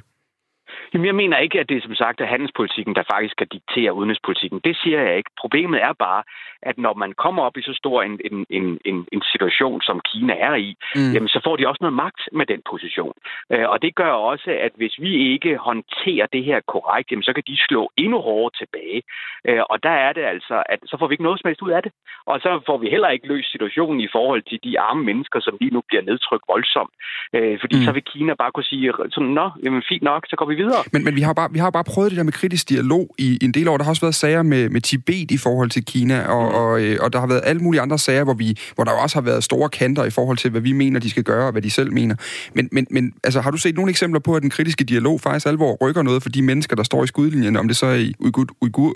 Jamen, 0.92 1.06
jeg 1.06 1.14
mener 1.22 1.38
ikke, 1.38 1.60
at 1.60 1.68
det 1.68 1.82
som 1.82 1.94
sagt 2.02 2.20
er 2.20 2.26
handelspolitikken, 2.34 2.94
der 2.98 3.10
faktisk 3.12 3.32
skal 3.36 3.48
diktere 3.56 3.94
udenrigspolitikken. 3.98 4.60
Det 4.64 4.74
siger 4.82 5.00
jeg 5.06 5.16
ikke. 5.16 5.30
Problemet 5.42 5.78
er 5.88 5.92
bare, 6.06 6.22
at 6.62 6.78
når 6.78 6.94
man 6.94 7.12
kommer 7.24 7.42
op 7.42 7.56
i 7.56 7.62
så 7.62 7.74
stor 7.82 8.02
en, 8.02 8.20
en, 8.28 8.46
en, 8.50 8.78
en, 8.84 9.06
en 9.12 9.22
situation, 9.32 9.80
som 9.82 10.00
Kina 10.10 10.34
er 10.48 10.54
i, 10.54 10.70
mm. 10.96 11.12
jamen, 11.14 11.28
så 11.28 11.40
får 11.44 11.56
de 11.56 11.68
også 11.68 11.82
noget 11.82 12.00
magt 12.04 12.20
med 12.32 12.46
den 12.46 12.60
position. 12.70 13.14
Øh, 13.52 13.66
og 13.72 13.82
det 13.82 13.94
gør 13.94 14.12
også, 14.32 14.50
at 14.66 14.72
hvis 14.80 14.94
vi 15.04 15.12
ikke 15.32 15.56
håndterer 15.68 16.26
det 16.34 16.44
her 16.44 16.60
korrekt, 16.74 17.10
jamen, 17.10 17.22
så 17.28 17.32
kan 17.32 17.44
de 17.46 17.56
slå 17.68 17.90
endnu 17.96 18.18
hårdere 18.20 18.58
tilbage. 18.60 19.00
Øh, 19.48 19.62
og 19.72 19.82
der 19.82 19.94
er 20.06 20.12
det 20.12 20.24
altså, 20.34 20.56
at 20.72 20.80
så 20.90 20.96
får 20.98 21.06
vi 21.06 21.12
ikke 21.14 21.26
noget 21.28 21.40
som 21.40 21.48
helst 21.48 21.62
ud 21.62 21.70
af 21.70 21.82
det. 21.82 21.92
Og 22.26 22.36
så 22.44 22.50
får 22.68 22.78
vi 22.82 22.86
heller 22.94 23.08
ikke 23.08 23.28
løst 23.32 23.52
situationen 23.52 24.00
i 24.00 24.08
forhold 24.16 24.42
til 24.50 24.58
de 24.66 24.80
arme 24.80 25.02
mennesker, 25.04 25.38
som 25.40 25.54
lige 25.60 25.74
nu 25.76 25.80
bliver 25.88 26.02
nedtrykt 26.10 26.44
voldsomt. 26.52 26.94
Øh, 27.36 27.56
fordi 27.62 27.76
mm. 27.76 27.84
så 27.86 27.92
vil 27.92 28.04
Kina 28.12 28.32
bare 28.42 28.52
kunne 28.52 28.68
sige 28.72 28.92
sådan, 29.14 29.32
nå, 29.40 29.46
jamen 29.64 29.82
fint 29.88 30.04
nok, 30.10 30.22
så 30.30 30.36
går 30.36 30.46
vi 30.52 30.54
videre. 30.54 30.82
Men, 30.92 31.04
men 31.04 31.14
vi, 31.18 31.22
har 31.28 31.34
bare, 31.40 31.50
vi 31.56 31.60
har 31.64 31.70
bare 31.70 31.88
prøvet 31.92 32.10
det 32.10 32.18
der 32.18 32.30
med 32.30 32.38
kritisk 32.40 32.68
dialog 32.68 33.04
i, 33.18 33.28
i 33.42 33.44
en 33.44 33.54
del 33.58 33.68
år. 33.68 33.76
Der 33.76 33.84
har 33.84 33.92
også 33.94 34.06
været 34.06 34.14
sager 34.24 34.42
med, 34.42 34.62
med 34.74 34.80
Tibet 34.80 35.30
i 35.36 35.38
forhold 35.46 35.70
til 35.70 35.84
Kina, 35.92 36.16
og, 36.36 36.47
mm. 36.48 36.54
og, 36.54 36.70
øh, 36.84 36.96
og 37.00 37.12
der 37.12 37.20
har 37.20 37.26
været 37.26 37.42
alle 37.44 37.62
mulige 37.62 37.80
andre 37.80 37.98
sager, 37.98 38.24
hvor, 38.24 38.34
vi, 38.34 38.58
hvor 38.74 38.84
der 38.84 38.92
også 39.02 39.16
har 39.16 39.24
været 39.30 39.44
store 39.44 39.68
kanter 39.68 40.04
i 40.04 40.10
forhold 40.10 40.36
til, 40.36 40.50
hvad 40.50 40.60
vi 40.60 40.72
mener, 40.72 41.00
de 41.00 41.10
skal 41.10 41.24
gøre, 41.24 41.46
og 41.46 41.52
hvad 41.52 41.62
de 41.62 41.70
selv 41.70 41.92
mener. 41.92 42.16
Men, 42.54 42.68
men, 42.72 42.86
men 42.90 43.12
altså, 43.24 43.40
har 43.40 43.50
du 43.50 43.58
set 43.58 43.74
nogle 43.74 43.90
eksempler 43.90 44.20
på, 44.20 44.34
at 44.36 44.42
den 44.42 44.50
kritiske 44.50 44.84
dialog 44.84 45.20
faktisk 45.20 45.46
alvor 45.46 45.76
rykker 45.82 46.02
noget 46.02 46.22
for 46.22 46.28
de 46.28 46.42
mennesker, 46.42 46.76
der 46.76 46.82
står 46.82 47.04
i 47.04 47.06
skudlinjen, 47.06 47.56
om 47.56 47.68
det 47.68 47.76
så 47.76 47.86
er 47.86 47.94
i 47.94 48.14
Uyghur, 48.20 48.46
Uyghur, 48.62 48.94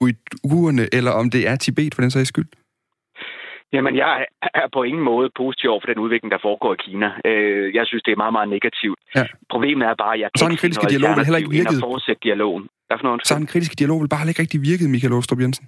uigurerne, 0.00 0.84
eller 0.92 1.10
om 1.10 1.30
det 1.30 1.48
er 1.48 1.56
Tibet 1.56 1.94
for 1.94 2.02
den 2.02 2.10
sags 2.10 2.28
skyld? 2.28 2.48
Jamen, 3.72 3.96
jeg 3.96 4.26
er 4.62 4.68
på 4.76 4.80
ingen 4.90 5.04
måde 5.10 5.28
positiv 5.42 5.70
over 5.70 5.80
for 5.82 5.90
den 5.92 5.98
udvikling, 6.04 6.30
der 6.36 6.40
foregår 6.48 6.72
i 6.76 6.80
Kina. 6.86 7.08
Øh, 7.28 7.74
jeg 7.78 7.84
synes, 7.86 8.02
det 8.06 8.12
er 8.12 8.20
meget, 8.24 8.34
meget 8.38 8.48
negativt. 8.56 8.98
Ja. 9.16 9.24
Problemet 9.54 9.84
er 9.90 9.94
bare, 10.04 10.14
at 10.16 10.20
jeg 10.22 10.28
kan 10.30 10.38
så 10.38 10.48
ikke 10.48 10.60
kritiske 10.62 10.86
dialog 10.94 11.10
vil 11.16 11.24
heller 11.28 11.42
ikke 11.42 11.56
virket. 11.60 11.78
fortsætte 11.90 12.20
dialogen. 12.28 12.64
Hvad 12.86 12.96
for 12.98 13.04
noget? 13.08 13.26
Så 13.28 13.34
den 13.42 13.50
kritiske 13.52 13.76
dialog 13.80 13.98
vil 14.02 14.08
bare 14.14 14.28
ikke 14.28 14.42
rigtig 14.44 14.60
virket, 14.70 14.86
Michael 14.94 15.12
Åstrup 15.18 15.40
Jensen? 15.44 15.64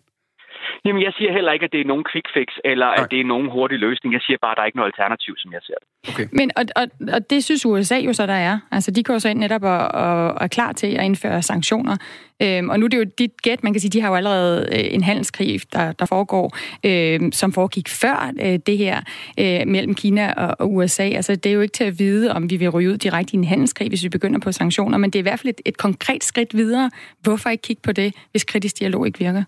Jamen, 0.85 1.03
jeg 1.03 1.13
siger 1.19 1.33
heller 1.33 1.53
ikke, 1.53 1.65
at 1.65 1.73
det 1.73 1.81
er 1.81 1.85
nogen 1.85 2.05
quick 2.13 2.29
fix, 2.35 2.49
eller 2.65 2.87
Nej. 2.87 3.05
at 3.05 3.11
det 3.11 3.21
er 3.21 3.25
nogen 3.25 3.51
hurtig 3.51 3.79
løsning. 3.79 4.13
Jeg 4.13 4.21
siger 4.27 4.39
bare, 4.43 4.51
at 4.51 4.57
der 4.57 4.63
er 4.63 4.67
ikke 4.67 4.77
noget 4.77 4.93
alternativ, 4.93 5.35
som 5.37 5.53
jeg 5.53 5.61
ser 5.63 5.75
det. 5.81 5.89
Okay. 6.11 6.27
Men, 6.33 6.51
og, 6.57 6.65
og, 6.77 6.87
og 7.15 7.31
det 7.31 7.45
synes 7.45 7.67
USA 7.67 7.97
jo 7.97 8.13
så, 8.13 8.27
der 8.27 8.41
er. 8.49 8.59
Altså, 8.71 8.91
de 8.91 9.03
går 9.03 9.15
jo 9.15 9.19
så 9.19 9.29
ind 9.29 9.39
netop 9.39 9.63
og, 9.63 9.79
og 9.79 10.39
er 10.41 10.47
klar 10.47 10.73
til 10.73 10.87
at 10.87 11.05
indføre 11.05 11.43
sanktioner. 11.43 11.97
Øhm, 12.43 12.69
og 12.69 12.81
nu 12.81 12.85
er 12.85 12.89
det 12.89 12.99
jo 12.99 13.05
dit 13.19 13.43
gæt, 13.43 13.65
man 13.65 13.73
kan 13.73 13.81
sige, 13.81 13.91
de 13.91 14.01
har 14.01 14.09
jo 14.09 14.15
allerede 14.15 14.69
øh, 14.73 14.95
en 14.95 15.03
handelskrig, 15.03 15.61
der, 15.73 15.93
der 15.93 16.07
foregår, 16.07 16.57
øh, 16.85 17.33
som 17.33 17.53
foregik 17.53 17.89
før 17.89 18.33
øh, 18.43 18.59
det 18.67 18.79
her 18.79 19.01
øh, 19.41 19.67
mellem 19.67 19.95
Kina 19.95 20.33
og, 20.33 20.57
og 20.59 20.75
USA. 20.75 21.03
Altså, 21.03 21.35
det 21.35 21.47
er 21.47 21.55
jo 21.55 21.61
ikke 21.61 21.73
til 21.73 21.85
at 21.85 21.99
vide, 21.99 22.33
om 22.33 22.51
vi 22.51 22.57
vil 22.57 22.71
ryge 22.71 22.91
ud 22.91 22.97
direkte 22.97 23.35
i 23.35 23.37
en 23.37 23.45
handelskrig, 23.45 23.89
hvis 23.89 24.05
vi 24.05 24.09
begynder 24.09 24.41
på 24.41 24.53
sanktioner, 24.53 24.99
men 24.99 25.11
det 25.11 25.19
er 25.19 25.21
i 25.21 25.29
hvert 25.29 25.41
fald 25.41 25.55
et, 25.59 25.61
et 25.67 25.79
konkret 25.79 26.25
skridt 26.25 26.57
videre. 26.57 26.91
Hvorfor 27.21 27.51
ikke 27.51 27.63
kigge 27.63 27.83
på 27.83 27.93
det, 27.93 28.15
hvis 28.31 28.45
kritisk 28.45 28.79
dialog 28.79 29.07
ikke 29.07 29.19
virker? 29.19 29.45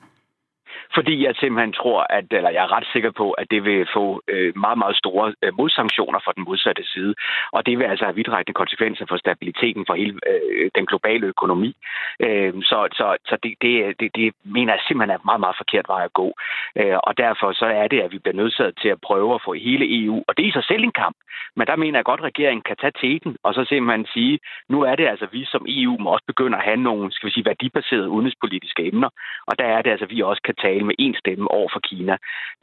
Fordi 0.95 1.25
jeg 1.25 1.35
simpelthen 1.37 1.73
tror, 1.73 2.07
at, 2.11 2.25
eller 2.31 2.51
jeg 2.51 2.63
er 2.65 2.73
ret 2.77 2.89
sikker 2.93 3.11
på, 3.11 3.31
at 3.31 3.47
det 3.51 3.65
vil 3.65 3.87
få 3.97 4.23
øh, 4.29 4.53
meget, 4.57 4.79
meget 4.79 4.97
store 4.97 5.35
øh, 5.43 5.53
modsanktioner 5.57 6.21
fra 6.25 6.33
den 6.37 6.45
modsatte 6.45 6.85
side. 6.85 7.15
Og 7.53 7.67
det 7.67 7.79
vil 7.79 7.85
altså 7.85 8.05
have 8.05 8.15
vidtrækkende 8.15 8.61
konsekvenser 8.63 9.05
for 9.09 9.17
stabiliteten 9.17 9.85
for 9.87 9.95
hele 9.95 10.19
øh, 10.31 10.71
den 10.75 10.87
globale 10.87 11.27
økonomi. 11.27 11.77
Øh, 12.21 12.53
så 12.63 12.89
så, 12.93 13.17
så 13.29 13.37
det, 13.43 13.55
det, 13.63 14.01
det, 14.01 14.11
det 14.17 14.35
mener 14.45 14.73
jeg 14.73 14.83
simpelthen 14.89 15.15
er 15.17 15.25
meget, 15.25 15.41
meget 15.41 15.61
forkert 15.63 15.87
vej 15.89 16.05
at 16.05 16.13
gå. 16.13 16.29
Øh, 16.77 16.99
og 17.09 17.19
derfor 17.19 17.53
så 17.53 17.67
er 17.67 17.89
det, 17.89 18.01
at 18.01 18.13
vi 18.13 18.19
bliver 18.19 18.37
nødsaget 18.37 18.75
til 18.83 18.89
at 18.89 19.01
prøve 19.01 19.35
at 19.35 19.43
få 19.45 19.53
hele 19.53 20.05
EU, 20.05 20.25
og 20.29 20.37
det 20.37 20.43
er 20.43 20.49
i 20.49 20.59
sig 20.59 20.65
selv 20.65 20.83
en 20.85 20.93
kamp, 20.93 21.17
men 21.57 21.67
der 21.67 21.77
mener 21.77 21.99
jeg 21.99 22.05
godt, 22.05 22.21
at 22.21 22.27
regeringen 22.27 22.63
kan 22.63 22.77
tage 22.77 22.99
teten, 23.01 23.37
og 23.43 23.55
så 23.55 23.65
simpelthen 23.65 24.07
sige, 24.15 24.39
nu 24.69 24.83
er 24.83 24.95
det 24.97 25.07
altså, 25.07 25.27
vi 25.33 25.45
som 25.45 25.65
EU 25.69 25.97
må 25.99 26.11
også 26.11 26.25
begynde 26.27 26.57
at 26.59 26.65
have 26.65 26.77
nogle, 26.77 27.13
skal 27.13 27.27
vi 27.27 27.33
sige, 27.33 27.45
værdibaserede 27.45 28.09
udenrigspolitiske 28.09 28.87
emner, 28.87 29.11
og 29.47 29.59
der 29.59 29.65
er 29.65 29.83
det 29.83 29.91
altså, 29.91 30.07
vi 30.07 30.21
også 30.23 30.43
kan 30.43 30.55
tale 30.55 30.80
med 30.85 30.95
én 31.01 31.19
stemme 31.19 31.51
over 31.51 31.69
for 31.73 31.81
Kina. 31.81 32.17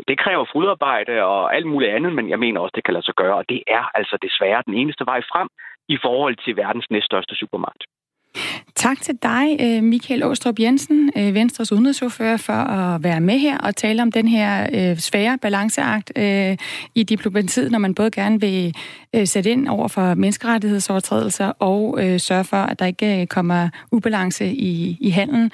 Det 0.07 0.17
kræver 0.19 0.45
fodarbejde 0.53 1.23
og 1.23 1.55
alt 1.55 1.67
muligt 1.67 1.91
andet, 1.91 2.13
men 2.13 2.29
jeg 2.29 2.39
mener 2.39 2.61
også, 2.61 2.73
det 2.75 2.83
kan 2.83 2.93
lade 2.93 3.05
sig 3.05 3.15
gøre, 3.15 3.35
og 3.35 3.45
det 3.49 3.61
er 3.67 3.97
altså 3.97 4.17
desværre 4.21 4.63
den 4.65 4.73
eneste 4.73 5.05
vej 5.05 5.21
frem 5.31 5.47
i 5.89 5.97
forhold 6.01 6.35
til 6.43 6.57
verdens 6.57 6.89
næststørste 6.89 7.35
supermagt. 7.35 7.83
Tak 8.75 9.01
til 9.01 9.15
dig, 9.23 9.57
øh, 9.61 9.83
Michael 9.83 10.23
Åstrup 10.23 10.59
Jensen, 10.59 11.11
øh, 11.17 11.33
Venstres 11.33 11.71
udenrigsordfører, 11.71 12.37
for 12.37 12.53
at 12.53 13.03
være 13.03 13.21
med 13.21 13.39
her 13.39 13.57
og 13.57 13.75
tale 13.75 14.01
om 14.01 14.11
den 14.11 14.27
her 14.27 14.67
øh, 14.73 14.97
svære 14.97 15.37
balanceakt 15.41 16.11
i 16.95 17.03
diplomatiet, 17.03 17.71
når 17.71 17.79
man 17.79 17.95
både 17.95 18.11
gerne 18.11 18.41
vil 18.41 18.75
sætte 19.25 19.51
ind 19.51 19.67
over 19.67 19.87
for 19.87 20.13
menneskerettighedsovertrædelser 20.13 21.45
og 21.45 21.99
sørge 22.17 22.43
for, 22.43 22.57
at 22.57 22.79
der 22.79 22.85
ikke 22.85 23.25
kommer 23.25 23.69
ubalance 23.91 24.53
i, 24.53 24.97
i 24.99 25.09
handelen. 25.09 25.51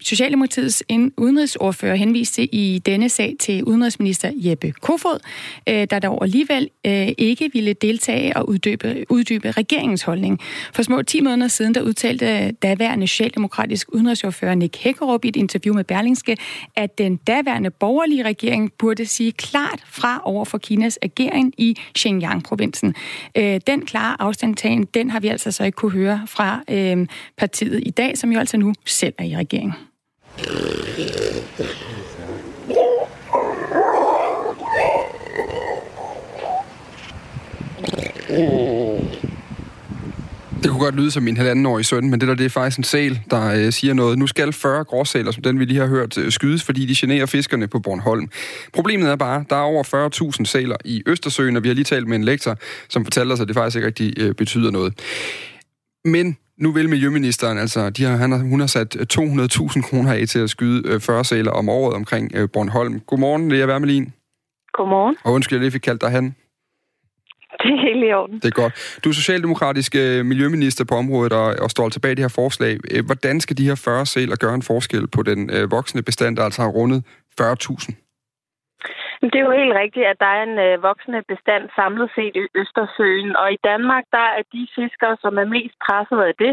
Socialdemokratiets 0.00 0.82
udenrigsordfører 1.16 1.94
henviste 1.94 2.54
i 2.54 2.78
denne 2.78 3.08
sag 3.08 3.34
til 3.40 3.64
udenrigsminister 3.64 4.30
Jeppe 4.34 4.72
Kofod, 4.72 5.18
der 5.66 5.98
dog 5.98 6.24
alligevel 6.24 6.70
ikke 7.18 7.50
ville 7.52 7.72
deltage 7.72 8.36
og 8.36 8.48
uddybe, 8.48 9.04
uddybe 9.08 9.50
regeringens 9.50 10.02
holdning. 10.02 10.40
For 10.72 10.82
små 10.82 11.02
10 11.02 11.20
måneder 11.20 11.48
siden, 11.48 11.74
der 11.74 11.80
udtalte 11.96 12.52
daværende 12.52 13.06
socialdemokratisk 13.06 13.88
udenrigsordfører 13.92 14.54
Nick 14.54 14.76
Hækkerup 14.76 15.24
i 15.24 15.28
et 15.28 15.36
interview 15.36 15.74
med 15.74 15.84
Berlingske, 15.84 16.36
at 16.76 16.98
den 16.98 17.16
daværende 17.16 17.70
borgerlige 17.70 18.24
regering 18.24 18.72
burde 18.78 19.06
sige 19.06 19.32
klart 19.32 19.80
fra 19.86 20.22
over 20.24 20.44
for 20.44 20.58
Kinas 20.58 20.98
agering 21.02 21.54
i 21.58 21.76
Xinjiang-provinsen. 21.98 22.94
Øh, 23.36 23.60
den 23.66 23.86
klare 23.86 24.20
afstandtagen, 24.20 24.84
den 24.84 25.10
har 25.10 25.20
vi 25.20 25.28
altså 25.28 25.52
så 25.52 25.64
ikke 25.64 25.76
kunne 25.76 25.92
høre 25.92 26.22
fra 26.26 26.60
øh, 26.70 27.06
partiet 27.36 27.82
i 27.86 27.90
dag, 27.90 28.18
som 28.18 28.32
jo 28.32 28.38
altså 28.38 28.56
nu 28.56 28.74
selv 28.86 29.14
er 29.18 29.24
i 29.24 29.36
regeringen. 29.36 29.74
Mm. 38.28 38.85
Det 40.66 40.72
kunne 40.72 40.84
godt 40.84 40.96
lyde 40.96 41.10
som 41.10 41.22
min 41.22 41.36
halvandenårige 41.36 41.84
søn, 41.84 42.10
men 42.10 42.20
det 42.20 42.28
der 42.28 42.34
det 42.34 42.46
er 42.46 42.50
faktisk 42.50 42.78
en 42.78 42.84
sæl, 42.84 43.20
der 43.30 43.52
øh, 43.54 43.72
siger 43.72 43.94
noget. 43.94 44.18
Nu 44.18 44.26
skal 44.26 44.52
40 44.52 44.84
gråsæler, 44.84 45.30
som 45.30 45.42
den 45.42 45.58
vi 45.58 45.64
lige 45.64 45.80
har 45.80 45.86
hørt, 45.86 46.18
øh, 46.18 46.32
skydes, 46.32 46.64
fordi 46.64 46.86
de 46.86 46.94
generer 46.96 47.26
fiskerne 47.26 47.68
på 47.68 47.78
Bornholm. 47.78 48.28
Problemet 48.72 49.10
er 49.10 49.16
bare, 49.16 49.44
der 49.50 49.56
er 49.56 49.60
over 49.60 49.82
40.000 50.38 50.44
sæler 50.44 50.76
i 50.84 51.02
Østersøen, 51.06 51.56
og 51.56 51.62
vi 51.62 51.68
har 51.68 51.74
lige 51.74 51.84
talt 51.84 52.08
med 52.08 52.16
en 52.16 52.24
lektor, 52.24 52.56
som 52.88 53.04
fortalte 53.04 53.32
os, 53.32 53.40
at 53.40 53.48
det 53.48 53.56
faktisk 53.56 53.76
ikke 53.76 53.86
rigtig 53.86 54.14
øh, 54.18 54.34
betyder 54.34 54.70
noget. 54.70 54.94
Men 56.04 56.36
nu 56.58 56.72
vil 56.72 56.88
Miljøministeren, 56.88 57.58
altså 57.58 57.90
de 57.90 58.04
har, 58.04 58.16
han 58.16 58.32
har, 58.32 58.38
hun 58.38 58.60
har 58.60 58.66
sat 58.66 58.96
200.000 58.96 59.82
kroner 59.82 60.12
af 60.12 60.28
til 60.28 60.38
at 60.38 60.50
skyde 60.50 61.00
40 61.00 61.18
øh, 61.18 61.24
sæler 61.24 61.50
om 61.50 61.68
året 61.68 61.94
omkring 61.94 62.30
øh, 62.34 62.48
Bornholm. 62.52 63.00
Godmorgen, 63.00 63.48
Lea 63.48 63.66
Wermelin. 63.66 64.12
Godmorgen. 64.72 65.16
Og 65.24 65.32
undskyld, 65.32 65.56
jeg 65.56 65.60
lige 65.60 65.72
fik 65.72 65.80
kaldt 65.80 66.00
dig 66.00 66.10
han. 66.10 66.34
Det 67.62 67.72
er 67.74 67.80
helt 67.88 68.04
i 68.04 68.12
orden. 68.12 68.36
Det 68.42 68.50
er 68.54 68.60
godt. 68.62 68.98
Du 69.04 69.08
er 69.08 69.12
socialdemokratisk 69.22 69.92
øh, 69.94 70.24
miljøminister 70.24 70.84
på 70.84 70.94
området 70.94 71.32
og, 71.32 71.48
og 71.64 71.70
står 71.70 71.88
tilbage 71.88 72.12
i 72.12 72.14
det 72.14 72.24
her 72.24 72.38
forslag. 72.42 72.74
Øh, 72.92 73.06
hvordan 73.06 73.40
skal 73.40 73.58
de 73.58 73.68
her 73.68 73.82
40 73.84 74.06
sæler 74.06 74.36
gøre 74.36 74.54
en 74.54 74.62
forskel 74.62 75.08
på 75.08 75.22
den 75.22 75.50
øh, 75.56 75.70
voksne 75.70 76.02
bestand, 76.02 76.36
der 76.36 76.44
altså 76.44 76.62
har 76.62 76.68
rundet 76.68 77.04
40.000? 77.40 78.06
Det 79.32 79.38
er 79.38 79.46
jo 79.48 79.60
helt 79.62 79.74
rigtigt, 79.82 80.06
at 80.12 80.18
der 80.24 80.30
er 80.38 80.42
en 80.50 80.58
øh, 80.66 80.82
voksende 80.82 81.22
bestand 81.32 81.64
samlet 81.78 82.08
set 82.16 82.34
i 82.42 82.44
Østersøen. 82.60 83.36
Og 83.42 83.48
i 83.56 83.58
Danmark, 83.70 84.04
der 84.16 84.26
er 84.38 84.42
de 84.54 84.62
fiskere, 84.78 85.16
som 85.24 85.32
er 85.42 85.48
mest 85.56 85.76
presset 85.86 86.20
af 86.30 86.34
det, 86.42 86.52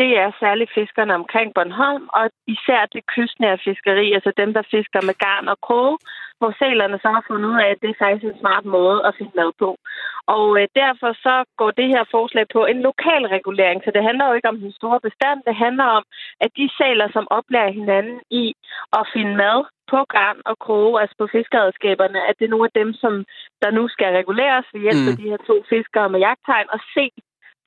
det 0.00 0.10
er 0.22 0.38
særligt 0.42 0.74
fiskerne 0.78 1.14
omkring 1.20 1.48
Bornholm, 1.54 2.06
og 2.18 2.24
især 2.54 2.80
det 2.94 3.02
kystnære 3.14 3.58
fiskeri, 3.66 4.06
altså 4.16 4.32
dem, 4.36 4.50
der 4.56 4.62
fisker 4.74 5.00
med 5.08 5.14
garn 5.24 5.48
og 5.54 5.58
kroge, 5.66 5.98
hvor 6.42 6.54
sælerne 6.62 6.98
så 7.04 7.08
har 7.16 7.24
fundet 7.28 7.48
ud 7.52 7.58
af, 7.64 7.68
at 7.70 7.80
det 7.82 7.90
er 7.90 8.02
faktisk 8.04 8.24
en 8.26 8.42
smart 8.42 8.64
måde 8.76 8.98
at 9.06 9.16
finde 9.18 9.34
mad 9.40 9.50
på. 9.62 9.70
Og 10.36 10.46
øh, 10.58 10.64
derfor 10.82 11.10
så 11.26 11.34
går 11.60 11.70
det 11.80 11.88
her 11.94 12.04
forslag 12.16 12.44
på 12.56 12.60
en 12.72 12.80
lokal 12.88 13.24
regulering, 13.36 13.78
så 13.82 13.90
det 13.96 14.02
handler 14.08 14.24
jo 14.26 14.36
ikke 14.36 14.52
om 14.52 14.60
den 14.64 14.72
store 14.80 15.00
bestand, 15.06 15.38
det 15.48 15.56
handler 15.64 15.86
om, 15.98 16.04
at 16.44 16.50
de 16.58 16.66
sæler, 16.78 17.08
som 17.16 17.24
oplærer 17.38 17.72
hinanden 17.80 18.18
i 18.42 18.44
at 18.98 19.04
finde 19.14 19.34
mad 19.44 19.58
på 19.92 19.98
garn 20.14 20.38
og 20.50 20.56
kroge, 20.64 20.94
altså 21.00 21.16
på 21.22 21.26
fiskeredskaberne, 21.36 22.20
at 22.28 22.34
det 22.38 22.44
er 22.46 22.54
nogle 22.54 22.68
af 22.70 22.76
dem, 22.80 22.90
som 23.02 23.12
der 23.62 23.70
nu 23.78 23.84
skal 23.94 24.10
reguleres 24.20 24.66
ved 24.72 24.80
hjælp 24.86 25.04
af 25.10 25.14
mm. 25.14 25.20
de 25.20 25.30
her 25.32 25.40
to 25.50 25.56
fiskere 25.72 26.08
med 26.12 26.20
jagttegn, 26.26 26.68
og 26.74 26.80
se, 26.94 27.06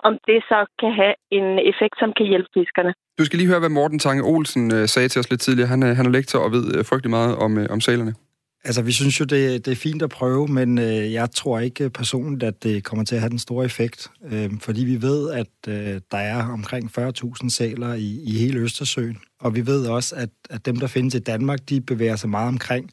om 0.07 0.13
det 0.29 0.39
så 0.51 0.59
kan 0.81 0.91
have 1.01 1.15
en 1.37 1.47
effekt, 1.71 1.95
som 2.01 2.09
kan 2.17 2.25
hjælpe 2.31 2.49
fiskerne. 2.57 2.91
Du 3.19 3.23
skal 3.25 3.37
lige 3.37 3.51
høre, 3.51 3.63
hvad 3.63 3.73
Morten 3.79 3.99
Tange 3.99 4.23
Olsen 4.33 4.63
øh, 4.75 4.83
sagde 4.93 5.09
til 5.09 5.19
os 5.19 5.29
lidt 5.29 5.41
tidligere. 5.41 5.69
Han 5.73 5.83
er, 5.83 5.93
han 5.99 6.05
er 6.05 6.13
lektor 6.17 6.39
og 6.45 6.51
ved 6.55 6.63
øh, 6.75 6.85
frygtelig 6.89 7.11
meget 7.17 7.33
om, 7.45 7.51
øh, 7.57 7.65
om 7.75 7.81
salerne. 7.81 8.13
Altså, 8.65 8.81
vi 8.81 8.91
synes 8.91 9.19
jo, 9.19 9.25
det, 9.25 9.65
det 9.65 9.71
er 9.71 9.75
fint 9.75 10.01
at 10.01 10.09
prøve, 10.09 10.47
men 10.47 10.77
øh, 10.77 11.13
jeg 11.13 11.31
tror 11.31 11.59
ikke 11.59 11.89
personligt, 11.89 12.43
at 12.43 12.63
det 12.63 12.83
kommer 12.83 13.05
til 13.05 13.15
at 13.15 13.21
have 13.21 13.29
den 13.29 13.39
store 13.39 13.65
effekt. 13.65 14.11
Øh, 14.31 14.51
fordi 14.59 14.85
vi 14.85 15.01
ved, 15.01 15.31
at 15.31 15.47
øh, 15.67 16.01
der 16.11 16.17
er 16.17 16.43
omkring 16.47 16.91
40.000 16.99 17.49
sæler 17.49 17.93
i, 17.93 18.21
i 18.23 18.37
hele 18.37 18.59
Østersøen. 18.59 19.17
Og 19.39 19.55
vi 19.55 19.65
ved 19.65 19.87
også, 19.87 20.15
at, 20.15 20.29
at 20.49 20.65
dem, 20.65 20.79
der 20.79 20.87
findes 20.87 21.15
i 21.15 21.19
Danmark, 21.19 21.59
de 21.69 21.81
bevæger 21.81 22.15
sig 22.15 22.29
meget 22.29 22.47
omkring. 22.47 22.91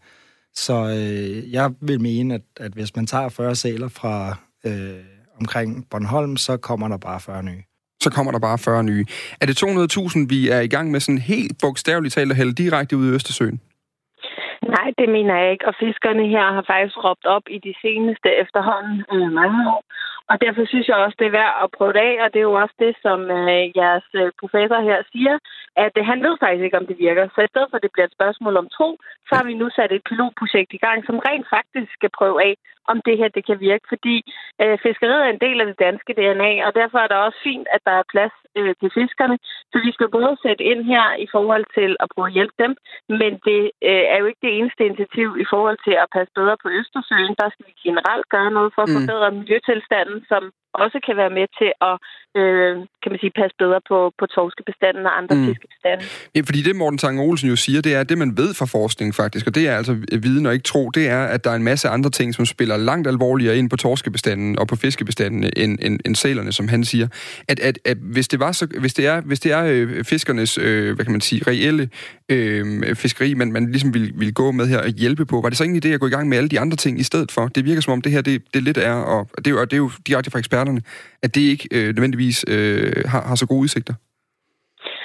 Så 0.55 0.89
øh, 0.89 1.53
jeg 1.53 1.71
vil 1.81 2.01
mene, 2.01 2.35
at, 2.35 2.43
at 2.57 2.73
hvis 2.73 2.97
man 2.97 3.07
tager 3.07 3.29
40 3.29 3.55
sæler 3.55 3.89
fra 3.89 4.37
øh, 4.65 4.95
omkring 5.41 5.87
Bornholm, 5.91 6.37
så 6.37 6.57
kommer 6.57 6.89
der 6.89 6.97
bare 6.97 7.21
40 7.21 7.43
nye 7.43 7.63
så 8.03 8.11
kommer 8.11 8.33
der 8.33 8.39
bare 8.39 8.59
40 8.59 8.85
nye. 8.85 9.05
Er 9.41 9.47
det 9.47 9.63
200.000, 9.63 10.27
vi 10.29 10.49
er 10.49 10.61
i 10.61 10.67
gang 10.67 10.91
med 10.91 11.01
sådan 11.01 11.19
helt 11.19 11.59
bogstaveligt 11.59 12.15
talt 12.15 12.31
at 12.31 12.37
hælde 12.37 12.53
direkte 12.53 12.97
ud 12.97 13.07
i 13.07 13.15
Østersøen? 13.15 13.61
Nej, 14.69 14.93
det 14.99 15.09
mener 15.09 15.35
jeg 15.39 15.53
ikke. 15.53 15.69
Og 15.69 15.75
fiskerne 15.75 16.27
her 16.27 16.47
har 16.57 16.65
faktisk 16.73 17.05
råbt 17.05 17.27
op 17.27 17.43
i 17.57 17.59
de 17.59 17.75
seneste 17.83 18.29
efterhånden 18.43 19.05
øh, 19.13 19.33
mange 19.33 19.71
år. 19.75 19.83
Og 20.31 20.41
derfor 20.41 20.65
synes 20.67 20.89
jeg 20.89 20.97
også, 20.97 21.17
det 21.19 21.27
er 21.27 21.39
værd 21.41 21.55
at 21.65 21.71
prøve 21.77 21.93
det 21.93 22.05
af, 22.11 22.17
og 22.25 22.29
det 22.33 22.39
er 22.39 22.51
jo 22.51 22.61
også 22.63 22.75
det, 22.85 22.95
som 23.05 23.21
øh, 23.39 23.65
jeres 23.81 24.09
øh, 24.21 24.31
professor 24.41 24.81
her 24.89 24.99
siger, 25.13 25.35
at 25.85 25.95
øh, 25.99 26.05
han 26.11 26.23
ved 26.27 26.35
faktisk 26.43 26.65
ikke, 26.65 26.81
om 26.83 26.87
det 26.87 26.99
virker. 27.07 27.29
Så 27.35 27.41
i 27.43 27.53
stedet 27.53 27.69
for, 27.71 27.77
at 27.77 27.83
det 27.85 27.93
bliver 27.93 28.07
et 28.07 28.17
spørgsmål 28.19 28.57
om 28.57 28.69
tro, 28.77 28.89
så 29.29 29.33
har 29.39 29.45
vi 29.45 29.55
nu 29.55 29.67
sat 29.71 29.93
et 29.93 30.05
pilotprojekt 30.09 30.71
i 30.73 30.83
gang, 30.85 30.99
som 31.07 31.19
rent 31.29 31.47
faktisk 31.57 31.91
skal 31.99 32.11
prøve 32.19 32.39
af, 32.49 32.55
om 32.91 32.97
det 33.07 33.19
her 33.21 33.29
det 33.29 33.45
kan 33.47 33.59
virke. 33.61 33.87
Fordi 33.89 34.17
øh, 34.63 34.79
fiskeriet 34.85 35.25
er 35.25 35.33
en 35.33 35.45
del 35.47 35.61
af 35.61 35.67
det 35.67 35.79
danske 35.87 36.13
DNA, 36.19 36.53
og 36.67 36.73
derfor 36.81 36.99
er 36.99 37.09
det 37.09 37.17
også 37.17 37.39
fint, 37.49 37.67
at 37.75 37.81
der 37.87 37.95
er 38.01 38.11
plads 38.15 38.35
øh, 38.59 38.75
til 38.81 38.91
fiskerne. 38.99 39.37
Så 39.73 39.77
vi 39.87 39.91
skal 39.93 40.09
både 40.19 40.37
sætte 40.45 40.65
ind 40.71 40.83
her 40.93 41.07
i 41.25 41.27
forhold 41.35 41.67
til 41.79 41.91
at 42.03 42.09
prøve 42.15 42.29
at 42.29 42.37
hjælpe 42.39 42.57
dem, 42.65 42.73
men 43.21 43.33
det 43.49 43.63
øh, 43.89 44.05
er 44.13 44.19
jo 44.21 44.27
ikke 44.27 44.45
det 44.47 44.55
eneste 44.59 44.83
initiativ 44.89 45.29
i 45.45 45.47
forhold 45.53 45.79
til 45.87 45.95
at 46.03 46.11
passe 46.17 46.33
bedre 46.39 46.57
på 46.63 46.69
Østersøen. 46.79 47.35
Der 47.41 47.49
skal 47.51 47.67
vi 47.69 47.75
generelt 47.89 48.27
gøre 48.35 48.51
noget 48.57 48.71
for 48.75 48.83
at 48.83 48.91
mm. 48.91 48.97
forbedre 48.97 49.37
miljøtilstanden, 49.39 50.21
som 50.33 50.43
også 50.75 50.99
kan 51.07 51.17
være 51.17 51.31
med 51.39 51.47
til 51.59 51.71
at 51.91 51.95
øh, 52.37 52.75
kan 53.03 53.11
man 53.13 53.19
sige, 53.21 53.33
passe 53.41 53.57
bedre 53.59 53.81
på, 53.89 53.99
på 54.19 54.27
torskebestanden 54.27 55.07
og 55.07 55.19
andre 55.19 55.35
mm. 55.37 55.47
fiskebestande. 55.47 56.05
Ja, 56.35 56.41
fordi 56.41 56.63
det 56.63 56.77
Morten 56.77 56.99
Tange 56.99 57.23
Olsen 57.23 57.49
jo 57.49 57.57
siger, 57.57 57.81
det 57.83 57.95
er, 57.95 58.01
at 58.01 58.09
det 58.09 58.19
man 58.19 58.37
ved 58.37 58.55
fra 58.55 58.67
forskning 58.67 59.15
faktisk, 59.15 59.47
og 59.47 59.55
det 59.55 59.69
er 59.69 59.77
altså 59.77 59.93
viden 60.23 60.47
og 60.47 60.53
ikke 60.53 60.63
tro, 60.63 60.91
det 60.91 61.09
er, 61.09 61.23
at 61.25 61.45
der 61.45 61.51
er 61.51 61.55
en 61.55 61.63
masse 61.63 61.89
andre 61.89 62.11
ting, 62.11 62.35
som 62.35 62.47
spiller 62.47 62.77
langt 62.77 63.09
alvorligere 63.09 63.57
ind 63.59 63.71
på 63.71 63.77
torskebestanden 63.77 64.59
og 64.59 64.69
på 64.69 64.77
fiskebestanden 64.77 65.51
end, 65.57 65.79
end, 65.83 66.01
end 66.07 66.17
sælerne, 66.17 66.53
som 66.53 66.69
han 66.69 66.85
siger. 66.85 67.09
At, 67.49 67.61
at, 67.61 67.79
at 67.85 67.97
hvis 67.97 68.29
det 68.29 68.41
var 68.41 68.53
så, 68.53 68.67
hvis 68.81 68.95
det 68.95 69.07
er, 69.07 69.21
hvis 69.21 69.41
det 69.41 69.53
er 69.53 69.65
øh, 69.65 70.05
fiskernes, 70.05 70.59
øh, 70.59 70.95
hvad 70.95 71.05
kan 71.05 71.13
man 71.13 71.21
sige, 71.21 71.43
reelle 71.47 71.89
øh, 72.29 72.97
fiskeri, 72.97 73.35
man, 73.35 73.53
man 73.53 73.71
ligesom 73.71 73.95
vil, 73.95 74.13
vil 74.15 74.35
gå 74.35 74.51
med 74.53 74.67
her 74.67 74.79
og 74.79 74.89
hjælpe 74.89 75.27
på, 75.27 75.41
var 75.41 75.49
det 75.49 75.59
så 75.59 75.65
ingen 75.65 75.83
idé 75.85 75.89
at 75.89 76.01
gå 76.01 76.07
i 76.07 76.11
gang 76.11 76.29
med 76.29 76.39
alle 76.39 76.49
de 76.49 76.61
andre 76.61 76.77
ting 76.77 77.01
i 77.01 77.03
stedet 77.03 77.33
for? 77.33 77.49
Det 77.49 77.65
virker 77.65 77.81
som 77.81 77.93
om 77.93 78.03
det 78.03 78.13
her, 78.13 78.21
det, 78.21 78.43
det 78.55 78.63
lidt 78.63 78.79
er, 78.79 78.93
og 78.93 79.29
det 79.39 79.47
er, 79.47 79.51
jo, 79.51 79.65
det 79.65 79.73
er 79.73 79.77
jo 79.77 79.91
direkte 80.07 80.31
fra 80.31 80.39
eksperterne, 80.63 80.83
at 81.23 81.35
det 81.35 81.41
ikke 81.53 81.69
øh, 81.77 81.89
nødvendigvis 81.95 82.39
øh, 82.49 83.05
har, 83.13 83.23
har 83.29 83.37
så 83.37 83.47
gode 83.47 83.63
udsigter. 83.67 83.95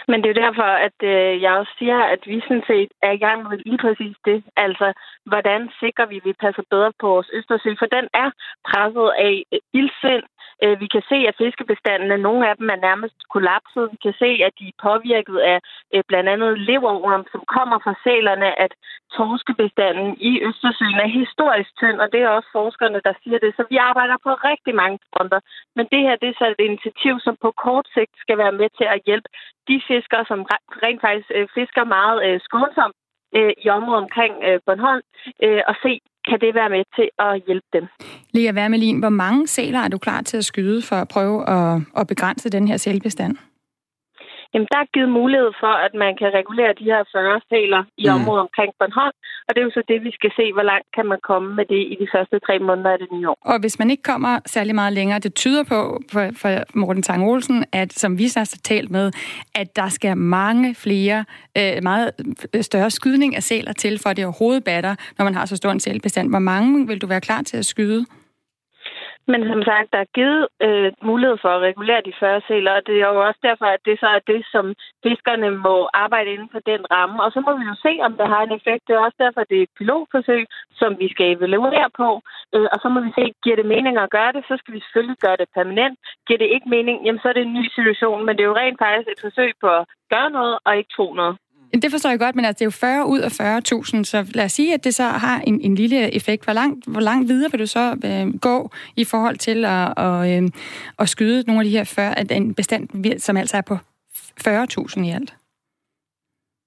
Men 0.09 0.17
det 0.19 0.27
er 0.27 0.33
jo 0.35 0.45
derfor, 0.47 0.69
at 0.87 0.99
øh, 1.13 1.41
jeg 1.43 1.51
også 1.61 1.73
siger, 1.79 1.99
at 2.13 2.21
vi 2.31 2.37
sådan 2.47 2.67
set 2.71 2.91
er 3.07 3.11
i 3.15 3.21
gang 3.25 3.37
med 3.43 3.57
lige 3.65 3.81
præcis 3.85 4.15
det. 4.29 4.39
Altså, 4.65 4.87
hvordan 5.31 5.61
sikrer 5.81 6.05
vi, 6.11 6.17
at 6.17 6.25
vi 6.25 6.33
passer 6.45 6.63
bedre 6.73 6.91
på 6.99 7.07
vores 7.13 7.29
Østersø? 7.37 7.69
For 7.81 7.89
den 7.97 8.05
er 8.23 8.29
presset 8.69 9.09
af 9.27 9.35
øh, 9.53 9.59
ildsind, 9.79 10.23
Øh, 10.63 10.79
vi 10.83 10.87
kan 10.93 11.03
se, 11.11 11.17
at 11.29 11.39
fiskebestandene, 11.43 12.17
nogle 12.27 12.49
af 12.49 12.55
dem 12.59 12.69
er 12.69 12.79
nærmest 12.87 13.17
kollapset. 13.33 13.83
Vi 13.93 13.97
kan 14.05 14.15
se, 14.23 14.29
at 14.47 14.53
de 14.59 14.65
er 14.67 14.81
påvirket 14.87 15.37
af 15.51 15.59
øh, 15.93 16.03
blandt 16.09 16.29
andet 16.33 16.51
leverorm, 16.69 17.25
som 17.31 17.41
kommer 17.55 17.77
fra 17.83 17.93
sælerne, 18.03 18.49
at 18.65 18.73
torskebestanden 19.15 20.09
i 20.29 20.31
Østersøen 20.47 20.99
er 21.05 21.17
historisk 21.21 21.71
tynd, 21.81 21.97
og 22.03 22.07
det 22.13 22.21
er 22.21 22.29
også 22.29 22.49
forskerne, 22.59 22.99
der 23.07 23.13
siger 23.23 23.39
det. 23.39 23.51
Så 23.57 23.63
vi 23.69 23.77
arbejder 23.89 24.17
på 24.23 24.31
rigtig 24.49 24.75
mange 24.81 24.99
fronter. 25.11 25.39
Men 25.75 25.85
det 25.91 26.01
her 26.05 26.15
det 26.21 26.29
er 26.29 26.37
så 26.37 26.47
et 26.47 26.65
initiativ, 26.69 27.13
som 27.25 27.35
på 27.41 27.49
kort 27.65 27.87
sigt 27.95 28.15
skal 28.23 28.37
være 28.37 28.57
med 28.59 28.69
til 28.77 28.87
at 28.95 29.01
hjælpe 29.05 29.29
de 29.69 29.81
fiskere, 29.87 30.25
som 30.31 30.39
rent 30.83 31.01
faktisk 31.01 31.29
øh, 31.35 31.47
fisker 31.57 31.83
meget 31.83 32.41
skånsomt 32.47 32.95
i 33.65 33.69
området 33.69 34.03
omkring 34.03 34.33
Bornholm, 34.65 35.03
og 35.69 35.75
se, 35.83 35.99
kan 36.29 36.39
det 36.41 36.55
være 36.55 36.69
med 36.69 36.83
til 36.95 37.09
at 37.19 37.41
hjælpe 37.45 37.67
dem. 37.73 37.85
Lea 38.33 38.51
Wermelin, 38.51 38.99
hvor 38.99 39.09
mange 39.09 39.47
sæler 39.47 39.79
er 39.79 39.87
du 39.87 39.97
klar 39.97 40.21
til 40.21 40.37
at 40.37 40.45
skyde 40.45 40.81
for 40.81 40.95
at 40.95 41.07
prøve 41.07 41.49
at, 41.49 41.81
at 41.97 42.07
begrænse 42.07 42.49
den 42.49 42.67
her 42.67 42.77
sælbestand? 42.77 43.37
Jamen, 44.53 44.67
der 44.73 44.79
er 44.83 44.93
givet 44.95 45.11
mulighed 45.19 45.51
for, 45.63 45.73
at 45.85 45.93
man 46.03 46.11
kan 46.19 46.29
regulere 46.39 46.73
de 46.79 46.85
her 46.91 47.01
40 47.11 47.41
sæler 47.49 47.81
i 48.03 48.05
mm. 48.07 48.15
området 48.15 48.41
omkring 48.47 48.71
Bornholm, 48.79 49.17
og 49.47 49.49
det 49.51 49.59
er 49.59 49.67
jo 49.69 49.73
så 49.77 49.83
det, 49.91 49.99
vi 50.07 50.11
skal 50.17 50.31
se, 50.39 50.45
hvor 50.55 50.65
langt 50.71 50.87
kan 50.95 51.05
man 51.11 51.19
komme 51.29 51.49
med 51.59 51.65
det 51.73 51.81
i 51.93 51.95
de 52.01 52.07
første 52.13 52.35
tre 52.45 52.55
måneder 52.59 52.91
af 52.95 52.99
det 53.03 53.09
nye 53.15 53.29
år. 53.29 53.37
Og 53.51 53.59
hvis 53.59 53.79
man 53.79 53.89
ikke 53.93 54.03
kommer 54.11 54.33
særlig 54.45 54.75
meget 54.75 54.93
længere, 54.93 55.19
det 55.19 55.33
tyder 55.43 55.63
på 55.63 55.79
for, 56.13 56.23
for 56.41 56.49
Morten 56.81 57.03
Tang 57.03 57.21
Olsen, 57.29 57.65
at 57.81 57.89
som 57.93 58.11
vi 58.17 58.27
så 58.27 58.39
har 58.39 58.49
talt 58.71 58.91
med, 58.91 59.11
at 59.55 59.75
der 59.75 59.89
skal 59.89 60.17
mange 60.17 60.75
flere, 60.75 61.25
øh, 61.57 61.83
meget 61.83 62.11
større 62.61 62.91
skydning 62.91 63.35
af 63.35 63.43
sæler 63.43 63.73
til, 63.73 63.99
for 64.03 64.09
det 64.13 64.25
overhovedet 64.25 64.63
batter, 64.63 64.95
når 65.17 65.23
man 65.25 65.35
har 65.35 65.45
så 65.45 65.55
stor 65.55 65.71
en 65.71 65.79
sælbestand. 65.79 66.29
Hvor 66.29 66.39
mange 66.39 66.87
vil 66.87 67.01
du 67.01 67.07
være 67.07 67.21
klar 67.21 67.41
til 67.41 67.57
at 67.57 67.65
skyde? 67.65 68.05
Men 69.31 69.41
som 69.51 69.61
sagt, 69.69 69.87
der 69.93 69.99
er 70.01 70.13
givet 70.19 70.47
øh, 70.65 70.91
mulighed 71.09 71.37
for 71.41 71.51
at 71.53 71.63
regulere 71.69 72.01
de 72.07 72.13
40 72.19 72.41
sæler, 72.47 72.73
og 72.79 72.83
det 72.87 72.95
er 73.01 73.09
jo 73.13 73.19
også 73.27 73.41
derfor, 73.49 73.65
at 73.65 73.81
det 73.87 73.99
så 73.99 74.07
er 74.17 74.21
det, 74.31 74.41
som 74.53 74.65
fiskerne 75.05 75.49
må 75.67 75.75
arbejde 75.93 76.29
inden 76.33 76.49
for 76.51 76.61
den 76.71 76.81
ramme. 76.93 77.23
Og 77.23 77.29
så 77.31 77.39
må 77.45 77.51
vi 77.59 77.65
jo 77.71 77.75
se, 77.85 77.93
om 78.07 78.13
det 78.19 78.27
har 78.33 78.41
en 78.43 78.57
effekt. 78.59 78.83
Det 78.87 78.93
er 78.93 79.05
også 79.07 79.19
derfor, 79.25 79.41
det 79.49 79.57
er 79.57 79.65
et 79.67 79.77
pilotforsøg, 79.77 80.43
som 80.79 80.91
vi 81.01 81.07
skal 81.13 81.27
evaluere 81.35 81.89
på. 82.01 82.09
Øh, 82.55 82.67
og 82.73 82.77
så 82.81 82.87
må 82.93 82.99
vi 83.07 83.11
se, 83.19 83.25
giver 83.43 83.57
det 83.59 83.71
mening 83.75 83.95
at 83.97 84.13
gøre 84.17 84.31
det, 84.35 84.43
så 84.49 84.53
skal 84.59 84.73
vi 84.73 84.79
selvfølgelig 84.83 85.19
gøre 85.25 85.37
det 85.41 85.49
permanent. 85.57 85.95
Giver 86.27 86.39
det 86.39 86.49
ikke 86.55 86.69
mening, 86.75 86.97
jamen 87.05 87.21
så 87.21 87.27
er 87.29 87.35
det 87.35 87.45
en 87.45 87.57
ny 87.59 87.65
situation. 87.77 88.25
Men 88.25 88.33
det 88.35 88.43
er 88.43 88.51
jo 88.51 88.59
rent 88.61 88.79
faktisk 88.83 89.09
et 89.09 89.25
forsøg 89.25 89.51
på 89.61 89.67
at 89.79 89.85
gøre 90.13 90.29
noget 90.37 90.55
og 90.65 90.77
ikke 90.77 90.93
tro 90.97 91.07
noget. 91.13 91.35
Mm. 91.73 91.81
Det 91.81 91.91
forstår 91.91 92.09
jeg 92.09 92.19
godt, 92.19 92.35
men 92.35 92.45
altså, 92.45 92.59
det 92.59 92.61
er 92.61 92.65
jo 92.65 92.71
40 92.71 93.07
ud 93.07 93.19
af 93.19 93.31
40.000, 93.99 94.03
så 94.03 94.25
lad 94.33 94.45
os 94.45 94.51
sige, 94.51 94.73
at 94.73 94.83
det 94.83 94.95
så 94.95 95.03
har 95.03 95.39
en, 95.39 95.61
en 95.61 95.75
lille 95.75 96.13
effekt. 96.15 96.43
Hvor 96.43 96.53
langt, 96.53 96.85
hvor 96.87 97.01
langt 97.01 97.29
videre 97.29 97.51
vil 97.51 97.59
du 97.59 97.65
så 97.65 97.95
øh, 98.05 98.39
gå 98.39 98.71
i 98.95 99.03
forhold 99.03 99.37
til 99.37 99.65
at, 99.65 99.93
og, 99.97 100.31
øh, 100.31 100.49
at 100.99 101.09
skyde 101.09 101.43
nogle 101.47 101.61
af 101.61 101.65
de 101.65 101.71
her 101.71 101.83
40, 101.83 102.19
at 102.19 102.31
en 102.31 102.53
bestand, 102.53 103.19
som 103.19 103.37
altså 103.37 103.57
er 103.57 103.61
på 103.61 103.77
40.000 104.47 105.03
i 105.03 105.09
alt? 105.09 105.33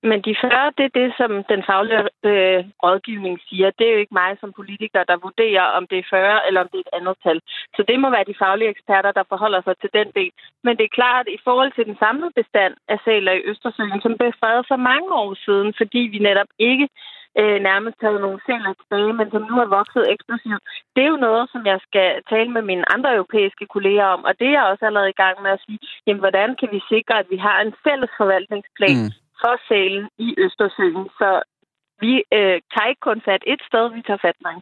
Men 0.02 0.18
de 0.26 0.34
40, 0.40 0.72
det 0.78 0.84
er 0.86 0.98
det, 1.00 1.08
som 1.20 1.30
den 1.52 1.62
faglige 1.68 2.02
øh, 2.30 2.60
rådgivning 2.84 3.36
siger. 3.48 3.68
Det 3.78 3.84
er 3.86 3.92
jo 3.94 4.02
ikke 4.02 4.18
mig 4.22 4.32
som 4.40 4.52
politiker, 4.52 5.04
der 5.04 5.24
vurderer, 5.26 5.66
om 5.78 5.86
det 5.90 5.98
er 5.98 6.10
40 6.10 6.46
eller 6.46 6.60
om 6.60 6.68
det 6.72 6.78
er 6.78 6.86
et 6.86 6.96
andet 6.98 7.16
tal. 7.24 7.38
Så 7.76 7.80
det 7.88 8.00
må 8.00 8.10
være 8.10 8.30
de 8.30 8.40
faglige 8.42 8.72
eksperter, 8.74 9.12
der 9.12 9.24
forholder 9.32 9.60
sig 9.62 9.74
til 9.78 9.90
den 9.98 10.08
del. 10.18 10.32
Men 10.64 10.76
det 10.76 10.84
er 10.84 10.98
klart, 11.00 11.26
at 11.26 11.34
i 11.38 11.40
forhold 11.44 11.72
til 11.72 11.84
den 11.88 11.96
samlede 12.02 12.32
bestand 12.40 12.74
af 12.88 12.98
sæler 13.04 13.32
i 13.32 13.44
Østersøen, 13.50 14.00
som 14.02 14.16
blev 14.18 14.32
fredet 14.40 14.64
for 14.70 14.76
mange 14.90 15.10
år 15.22 15.34
siden, 15.46 15.74
fordi 15.80 16.02
vi 16.14 16.18
netop 16.18 16.50
ikke 16.58 16.88
øh, 17.40 17.58
nærmest 17.68 17.96
taget 18.00 18.20
nogle 18.20 18.40
sæler 18.46 18.72
tilbage, 18.80 19.12
men 19.18 19.30
som 19.30 19.42
nu 19.50 19.54
er 19.64 19.74
vokset 19.78 20.10
eksplosivt. 20.12 20.62
Det 20.94 21.02
er 21.04 21.10
jo 21.14 21.24
noget, 21.28 21.44
som 21.52 21.62
jeg 21.66 21.78
skal 21.86 22.08
tale 22.32 22.50
med 22.56 22.62
mine 22.70 22.84
andre 22.94 23.14
europæiske 23.14 23.66
kolleger 23.74 24.06
om, 24.14 24.24
og 24.28 24.32
det 24.38 24.46
er 24.46 24.56
jeg 24.58 24.70
også 24.72 24.84
allerede 24.86 25.14
i 25.14 25.20
gang 25.22 25.36
med 25.42 25.50
at 25.50 25.62
sige, 25.66 25.78
jamen, 26.06 26.24
hvordan 26.24 26.48
kan 26.60 26.68
vi 26.72 26.80
sikre, 26.92 27.18
at 27.18 27.26
vi 27.30 27.36
har 27.36 27.56
en 27.60 27.74
fælles 27.84 28.12
forvaltningsplan, 28.20 28.98
mm 29.02 29.19
for 29.40 29.54
sæl 29.68 30.08
i 30.18 30.34
Østersøen. 30.38 31.08
Så 31.18 31.42
vi 32.00 32.12
øh, 32.38 32.56
tager 32.72 32.88
ikke 32.92 33.04
kun 33.08 33.18
fat 33.28 33.42
et 33.52 33.60
sted, 33.68 33.84
vi 33.96 34.02
tager 34.06 34.20
fat 34.26 34.38
mange 34.46 34.60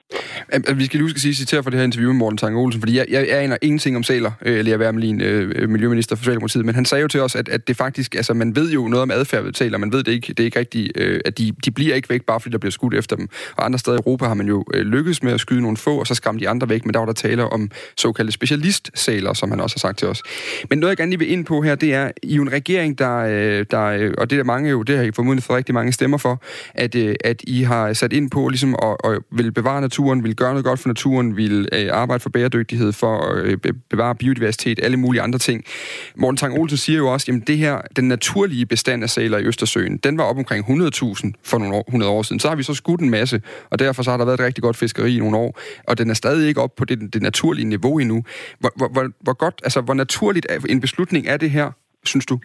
Vi 0.79 0.85
skal 0.85 0.97
lige 0.99 1.07
huske 1.09 1.17
at 1.17 1.21
sige, 1.21 1.35
citere 1.35 1.63
for 1.63 1.71
det 1.71 1.79
her 1.79 1.85
interview 1.85 2.11
med 2.13 2.19
Morten 2.19 2.39
Tange 2.39 2.61
Olsen, 2.61 2.81
fordi 2.81 2.97
jeg, 2.97 3.07
jeg, 3.11 3.29
jeg 3.29 3.39
aner 3.45 3.57
ingenting 3.63 3.97
om 3.97 4.03
sæler, 4.03 4.33
øh, 4.43 4.65
Lea 4.65 4.77
Wermelin, 4.77 5.21
øh, 5.21 5.53
øh, 5.57 5.69
miljøminister 5.69 6.17
for 6.17 6.23
Socialdemokratiet, 6.23 6.65
men 6.65 6.75
han 6.75 6.85
sagde 6.85 7.03
jo 7.03 7.09
til 7.09 7.21
os, 7.21 7.35
at, 7.37 7.49
at 7.49 7.69
det 7.69 7.77
faktisk, 7.77 8.15
altså 8.15 8.35
man 8.35 8.57
ved 8.57 8.73
jo 8.73 8.89
noget 8.89 9.03
om 9.03 9.11
adfærd 9.11 9.43
ved 9.43 9.55
sæler, 9.55 9.79
man 9.79 9.93
ved 9.93 10.03
det 10.03 10.13
ikke, 10.13 10.29
det 10.29 10.41
er 10.41 10.45
ikke 10.45 10.59
rigtigt, 10.59 10.93
øh, 10.97 11.21
at 11.25 11.39
de, 11.39 11.53
de 11.65 11.71
bliver 11.71 11.95
ikke 11.95 12.09
væk, 12.09 12.23
bare 12.23 12.41
fordi 12.41 12.53
der 12.53 12.59
bliver 12.59 12.71
skudt 12.71 12.95
efter 12.95 13.17
dem. 13.17 13.29
Og 13.57 13.65
andre 13.65 13.79
steder 13.79 13.97
i 13.97 14.01
Europa 14.07 14.25
har 14.25 14.35
man 14.35 14.47
jo 14.47 14.65
øh, 14.75 14.83
lykkedes 14.87 15.23
med 15.23 15.33
at 15.33 15.41
skyde 15.41 15.63
nogle 15.63 15.77
få, 15.77 15.99
og 15.99 16.07
så 16.07 16.15
skræmme 16.15 16.41
de 16.41 16.49
andre 16.49 16.69
væk, 16.69 16.85
men 16.85 16.95
der 16.95 16.99
var 16.99 17.07
der 17.07 17.13
taler 17.13 17.45
om 17.45 17.71
såkaldte 17.97 18.33
specialistsæler, 18.33 19.33
som 19.33 19.51
han 19.51 19.61
også 19.61 19.77
har 19.77 19.79
sagt 19.89 19.99
til 19.99 20.09
os. 20.09 20.23
Men 20.71 20.79
noget, 20.79 20.91
jeg 20.91 20.97
gerne 20.97 21.11
lige 21.11 21.19
vil 21.19 21.33
ind 21.33 21.45
på 21.45 21.61
her, 21.61 21.75
det 21.75 21.95
er, 21.95 22.11
I 22.23 22.35
en 22.35 22.53
regering, 22.53 22.99
der, 22.99 23.17
øh, 23.19 23.67
der 23.71 23.85
øh, 23.85 24.15
og 24.19 24.31
det 24.31 24.39
er 24.39 24.45
mange 24.45 24.71
jo, 24.71 24.83
det 24.83 24.97
har 24.97 25.05
I 25.05 25.11
formodentlig 25.13 25.45
fået 25.45 25.57
rigtig 25.57 25.75
mange 25.75 25.93
stemmer 25.93 26.19
for, 26.19 26.43
at, 26.75 26.95
øh, 26.95 27.15
at 27.29 27.43
I 27.47 27.63
har 27.63 27.93
sat 27.93 28.13
ind 28.13 28.31
på 28.31 28.49
ligesom 28.49 28.77
at, 28.83 28.97
at 29.05 29.19
vil 29.31 29.53
bevare 29.53 29.81
naturen, 29.81 30.25
vil 30.25 30.37
gøre 30.37 30.51
noget 30.51 30.65
godt 30.65 30.81
for 30.81 30.89
naturen, 30.89 31.37
vil 31.37 31.69
øh, 31.73 31.89
arbejde 31.93 32.21
for 32.21 32.31
bæredygtighed, 32.31 32.93
for 32.93 33.19
at 33.19 33.45
øh, 33.45 33.59
bevare 33.91 34.15
biodiversitet, 34.15 34.81
alle 34.83 34.97
mulige 34.97 35.23
andre 35.23 35.39
ting. 35.39 35.65
Morten 36.17 36.37
Tang 36.37 36.59
Olsen 36.59 36.79
siger 36.79 36.99
jo 36.99 37.13
også, 37.13 37.33
at 37.33 37.47
det 37.47 37.59
her, 37.59 37.81
den 37.97 38.09
naturlige 38.09 38.67
bestand 38.67 39.03
af 39.03 39.11
sæler 39.11 39.39
i 39.39 39.45
Østersøen, 39.45 39.97
den 39.97 40.19
var 40.19 40.25
op 40.25 40.37
omkring 40.37 40.65
100.000 40.65 41.33
for 41.45 41.59
nogle 41.59 41.75
år, 41.75 41.85
100 41.89 42.13
år 42.13 42.23
siden. 42.23 42.41
Så 42.41 42.49
har 42.49 42.57
vi 42.57 42.63
så 42.63 42.75
skudt 42.75 43.01
en 43.01 43.11
masse, 43.11 43.43
og 43.71 43.79
derfor 43.79 44.03
så 44.03 44.11
har 44.11 44.17
der 44.17 44.25
været 44.25 44.41
et 44.41 44.47
rigtig 44.47 44.63
godt 44.63 44.77
fiskeri 44.77 45.17
i 45.17 45.19
nogle 45.19 45.37
år, 45.37 45.61
og 45.89 45.99
den 45.99 46.11
er 46.11 46.15
stadig 46.15 46.49
ikke 46.49 46.61
op 46.61 46.77
på 46.77 46.85
det, 46.85 47.15
det 47.15 47.23
naturlige 47.23 47.69
niveau 47.69 47.99
endnu. 47.99 48.25
Hvor, 48.61 48.73
hvor, 48.77 49.11
hvor 49.21 49.33
godt, 49.33 49.61
altså 49.65 49.81
hvor 49.81 49.95
naturligt 49.95 50.47
en 50.69 50.81
beslutning 50.81 51.27
er 51.27 51.37
det 51.37 51.51
her, 51.51 51.71
synes 52.05 52.27
du? 52.27 52.39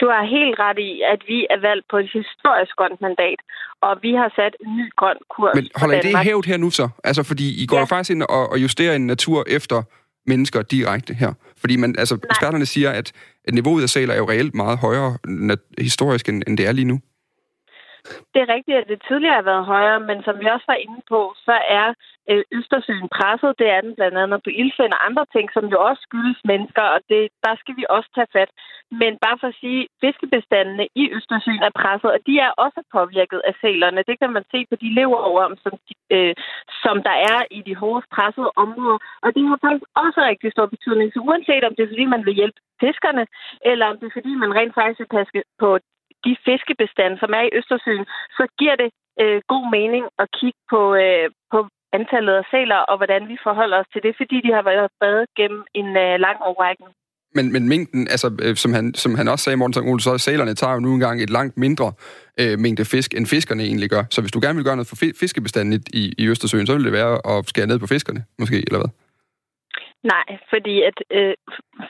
Du 0.00 0.06
har 0.14 0.22
helt 0.36 0.58
ret 0.58 0.78
i, 0.78 1.02
at 1.12 1.20
vi 1.26 1.46
er 1.50 1.60
valgt 1.68 1.86
på 1.90 1.96
et 2.02 2.10
historisk 2.18 2.72
grønt 2.76 3.00
mandat, 3.00 3.40
og 3.80 3.98
vi 4.02 4.12
har 4.20 4.32
sat 4.36 4.54
en 4.64 4.76
ny 4.76 4.86
grøn 4.96 5.18
kurs 5.34 5.54
Men 5.54 5.68
holder 5.80 5.94
I 5.98 6.00
det 6.00 6.18
hævd 6.18 6.46
her 6.46 6.56
nu 6.56 6.70
så? 6.70 6.88
Altså, 7.04 7.22
fordi 7.22 7.62
I 7.62 7.66
går 7.66 7.78
ja. 7.78 7.84
faktisk 7.84 8.10
ind 8.10 8.22
og, 8.22 8.44
og 8.52 8.58
justerer 8.58 8.94
en 8.94 9.06
natur 9.06 9.44
efter 9.56 9.82
mennesker 10.26 10.62
direkte 10.62 11.14
her. 11.14 11.32
Fordi 11.60 11.76
man, 11.76 11.94
altså, 11.98 12.14
eksperterne 12.30 12.66
siger, 12.66 12.90
at 12.90 13.12
niveauet 13.52 13.82
af 13.82 13.88
sæler 13.88 14.14
er 14.14 14.18
jo 14.18 14.28
reelt 14.28 14.54
meget 14.54 14.78
højere 14.78 15.18
historisk, 15.78 16.28
end, 16.28 16.42
end 16.46 16.56
det 16.58 16.66
er 16.66 16.72
lige 16.72 16.90
nu. 16.92 16.98
Det 18.32 18.40
er 18.42 18.48
rigtigt, 18.56 18.76
at 18.78 18.88
det 18.88 19.02
tidligere 19.08 19.34
har 19.34 19.46
været 19.52 19.64
højere, 19.64 20.00
men 20.00 20.22
som 20.22 20.34
vi 20.40 20.46
også 20.54 20.66
var 20.68 20.78
inde 20.86 21.00
på, 21.08 21.20
så 21.46 21.54
er 21.80 21.88
Øh, 22.30 22.44
Østersøen 22.58 23.08
presset. 23.16 23.58
Det 23.60 23.68
er 23.76 23.80
den 23.80 23.94
blandt 23.98 24.18
andet 24.22 24.40
på 24.44 24.50
ildfind 24.60 24.92
og 24.96 25.04
andre 25.08 25.24
ting, 25.34 25.46
som 25.52 25.64
jo 25.74 25.78
også 25.88 26.02
skyldes 26.08 26.40
mennesker, 26.50 26.84
og 26.94 27.00
det, 27.12 27.22
der 27.44 27.54
skal 27.60 27.74
vi 27.78 27.84
også 27.96 28.08
tage 28.14 28.32
fat. 28.36 28.50
Men 29.00 29.12
bare 29.24 29.38
for 29.40 29.48
at 29.52 29.60
sige, 29.62 29.80
fiskebestandene 30.04 30.86
i 31.02 31.04
Østersøen 31.16 31.62
er 31.68 31.78
presset, 31.80 32.10
og 32.16 32.20
de 32.26 32.34
er 32.46 32.52
også 32.64 32.80
påvirket 32.96 33.40
af 33.48 33.54
sælerne. 33.62 34.06
Det 34.08 34.16
kan 34.18 34.32
man 34.36 34.44
se 34.52 34.58
på 34.70 34.76
de 34.82 34.88
leverorm, 34.98 35.54
som, 35.64 35.72
øh, 36.14 36.34
som 36.84 36.96
der 37.08 37.16
er 37.32 37.40
i 37.58 37.60
de 37.68 37.74
hårdest 37.82 38.08
pressede 38.16 38.50
områder. 38.64 38.98
Og 39.24 39.28
det 39.34 39.42
har 39.48 39.58
faktisk 39.64 39.88
også 40.04 40.20
rigtig 40.30 40.52
stor 40.52 40.66
betydning. 40.74 41.08
Så 41.12 41.18
uanset 41.28 41.64
om 41.64 41.74
det 41.74 41.82
er, 41.82 41.92
fordi 41.92 42.04
man 42.14 42.24
vil 42.26 42.38
hjælpe 42.40 42.60
fiskerne, 42.84 43.24
eller 43.70 43.86
om 43.86 43.96
det 43.98 44.06
er, 44.06 44.16
fordi 44.18 44.32
man 44.42 44.54
rent 44.58 44.74
faktisk 44.74 45.00
vil 45.00 45.14
passe 45.16 45.42
på 45.62 45.78
de 46.24 46.36
fiskebestande, 46.46 47.16
som 47.18 47.30
er 47.38 47.42
i 47.46 47.54
Østersøen, 47.58 48.06
så 48.38 48.44
giver 48.58 48.76
det 48.82 48.90
øh, 49.22 49.40
god 49.52 49.64
mening 49.76 50.04
at 50.22 50.26
kigge 50.38 50.60
på, 50.72 50.80
øh, 50.94 51.28
på 51.52 51.58
antallet 51.92 52.34
af 52.40 52.44
sæler 52.50 52.80
og 52.90 52.96
hvordan 52.96 53.28
vi 53.28 53.36
forholder 53.42 53.76
os 53.80 53.90
til 53.92 54.02
det, 54.02 54.14
fordi 54.16 54.36
de 54.46 54.52
har 54.52 54.62
været 54.62 54.88
fredet 54.98 55.26
gennem 55.36 55.62
en 55.74 55.88
øh, 56.04 56.14
lang 56.26 56.38
årrække. 56.50 56.84
Men, 57.34 57.52
men 57.52 57.68
mængden, 57.68 58.08
altså, 58.14 58.28
øh, 58.44 58.56
som, 58.56 58.72
han, 58.72 58.94
som 58.94 59.14
han 59.14 59.28
også 59.28 59.44
sagde, 59.44 59.56
Morten 59.56 59.88
Ole, 59.88 60.00
så 60.00 60.18
sælerne 60.18 60.54
tager 60.54 60.74
jo 60.74 60.80
nu 60.80 60.94
engang 60.94 61.22
et 61.22 61.30
langt 61.30 61.56
mindre 61.56 61.92
øh, 62.40 62.58
mængde 62.58 62.84
fisk, 62.84 63.14
end 63.14 63.26
fiskerne 63.26 63.62
egentlig 63.62 63.90
gør. 63.90 64.04
Så 64.10 64.20
hvis 64.20 64.32
du 64.32 64.40
gerne 64.42 64.56
vil 64.56 64.64
gøre 64.64 64.76
noget 64.76 64.92
for 64.92 65.00
fiskebestanden 65.20 65.84
i, 65.92 66.04
i 66.18 66.28
Østersøen, 66.28 66.66
så 66.66 66.74
vil 66.74 66.84
det 66.84 66.92
være 66.92 67.12
at 67.32 67.48
skære 67.48 67.66
ned 67.66 67.78
på 67.78 67.86
fiskerne, 67.86 68.20
måske, 68.38 68.56
eller 68.68 68.80
hvad? 68.82 68.92
Nej, 70.14 70.28
fordi 70.52 70.74
at 70.90 70.98
øh, 71.18 71.34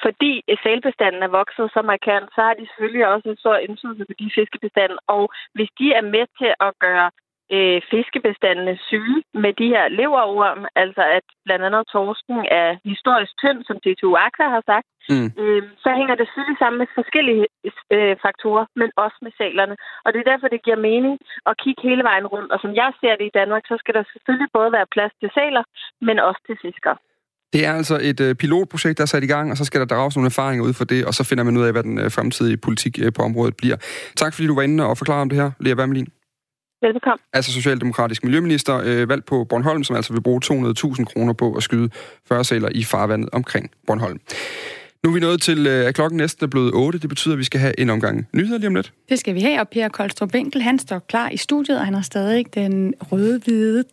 fordi 0.05 0.32
sælbestanden 0.64 1.22
er 1.22 1.36
vokset 1.40 1.66
så 1.74 1.80
markant, 1.92 2.28
så 2.34 2.40
har 2.46 2.55
de 2.55 2.64
selvfølgelig 2.66 3.07
også 3.12 3.26
en 3.28 3.42
stor 3.42 3.57
indflydelse 3.66 4.05
på 4.09 4.14
de 4.20 4.30
fiskebestand. 4.38 4.92
Og 5.14 5.24
hvis 5.57 5.70
de 5.78 5.86
er 5.99 6.05
med 6.14 6.24
til 6.40 6.53
at 6.66 6.70
gøre 6.86 7.09
øh, 7.57 7.78
fiskebestandene 7.92 8.74
syge 8.88 9.18
med 9.44 9.53
de 9.61 9.68
her 9.74 9.84
leverorm, 9.99 10.62
altså 10.82 11.03
at 11.16 11.24
blandt 11.46 11.64
andet 11.68 11.82
torsken 11.94 12.38
er 12.61 12.68
historisk 12.90 13.32
tynd, 13.42 13.61
som 13.68 13.76
DTU 13.84 14.12
Aqua 14.26 14.49
har 14.57 14.62
sagt, 14.70 14.86
mm. 15.12 15.28
øh, 15.40 15.62
så 15.84 15.90
hænger 15.99 16.14
det 16.16 16.26
selvfølgelig 16.26 16.61
sammen 16.62 16.78
med 16.82 16.88
forskellige 17.01 17.46
øh, 17.94 18.14
faktorer, 18.24 18.64
men 18.80 18.88
også 19.05 19.18
med 19.24 19.32
salerne. 19.40 19.76
Og 20.05 20.09
det 20.12 20.18
er 20.20 20.30
derfor, 20.30 20.49
det 20.49 20.64
giver 20.66 20.86
mening 20.90 21.14
at 21.51 21.55
kigge 21.62 21.82
hele 21.88 22.03
vejen 22.11 22.26
rundt. 22.34 22.51
Og 22.55 22.59
som 22.64 22.72
jeg 22.80 22.90
ser 23.01 23.14
det 23.20 23.26
i 23.28 23.36
Danmark, 23.40 23.62
så 23.70 23.76
skal 23.82 23.94
der 23.99 24.05
selvfølgelig 24.12 24.51
både 24.59 24.70
være 24.76 24.92
plads 24.94 25.12
til 25.20 25.30
saler, 25.36 25.64
men 26.07 26.16
også 26.28 26.40
til 26.49 26.57
fiskere. 26.64 26.99
Det 27.53 27.66
er 27.66 27.72
altså 27.72 27.99
et 28.03 28.20
øh, 28.20 28.34
pilotprojekt, 28.34 28.99
der 28.99 29.05
er 29.05 29.12
sat 29.14 29.24
i 29.24 29.32
gang, 29.34 29.51
og 29.51 29.57
så 29.57 29.64
skal 29.64 29.80
der 29.80 29.86
drages 29.86 30.16
nogle 30.16 30.26
erfaringer 30.26 30.64
ud 30.64 30.72
for 30.72 30.84
det, 30.84 31.07
og 31.07 31.14
så 31.14 31.24
finder 31.24 31.44
man 31.44 31.57
ud 31.57 31.64
af, 31.68 31.72
hvad 31.72 31.82
den 31.82 31.99
øh, 31.99 32.11
fremtidige 32.11 32.57
politik 32.57 32.99
øh, 33.05 33.12
på 33.12 33.22
området 33.22 33.57
bliver. 33.57 33.76
Tak 34.16 34.34
fordi 34.34 34.46
du 34.46 34.55
var 34.55 34.62
inde 34.62 34.86
og 34.86 34.99
forklare 34.99 35.20
om 35.20 35.28
det 35.28 35.38
her, 35.38 35.51
Lea 35.61 35.74
Wermelin. 35.74 36.09
Velbekomme. 36.83 37.22
Altså 37.33 37.53
socialdemokratisk 37.53 38.24
miljøminister, 38.24 38.81
øh, 38.85 39.09
valgt 39.09 39.26
på 39.26 39.45
Bornholm, 39.45 39.85
som 39.85 39.97
altså 39.97 40.12
vil 40.12 40.20
bruge 40.20 40.41
200.000 40.45 41.05
kroner 41.05 41.33
på 41.33 41.53
at 41.53 41.62
skyde 41.62 41.91
40 42.29 42.45
sæler 42.45 42.68
i 42.74 42.85
farvandet 42.85 43.31
omkring 43.33 43.70
Bornholm. 43.87 44.20
Nu 45.05 45.11
er 45.11 45.14
vi 45.14 45.20
nået 45.20 45.43
til, 45.43 45.66
øh, 45.66 45.87
at 45.87 45.95
klokken 45.95 46.16
næsten 46.16 46.45
er 46.45 46.49
blevet 46.49 46.74
8. 46.74 46.99
Det 46.99 47.09
betyder, 47.09 47.35
at 47.35 47.39
vi 47.39 47.45
skal 47.45 47.61
have 47.61 47.81
en 47.81 47.91
omgang 47.91 48.29
nyheder 48.35 48.59
lige 48.59 48.68
om 48.68 48.74
lidt. 48.74 48.93
Det 49.09 49.18
skal 49.18 49.35
vi 49.35 49.41
have, 49.41 49.61
og 49.61 49.68
Per 49.68 49.89
Koldstrup 49.89 50.35
Winkel, 50.35 50.62
han 50.62 50.79
står 50.79 50.99
klar 50.99 51.31
i 51.31 51.37
studiet, 51.37 51.79
og 51.79 51.85
han 51.85 51.95
har 51.95 52.03
stadig 52.03 52.55
den 52.55 52.95
røde-hvide 53.12 53.85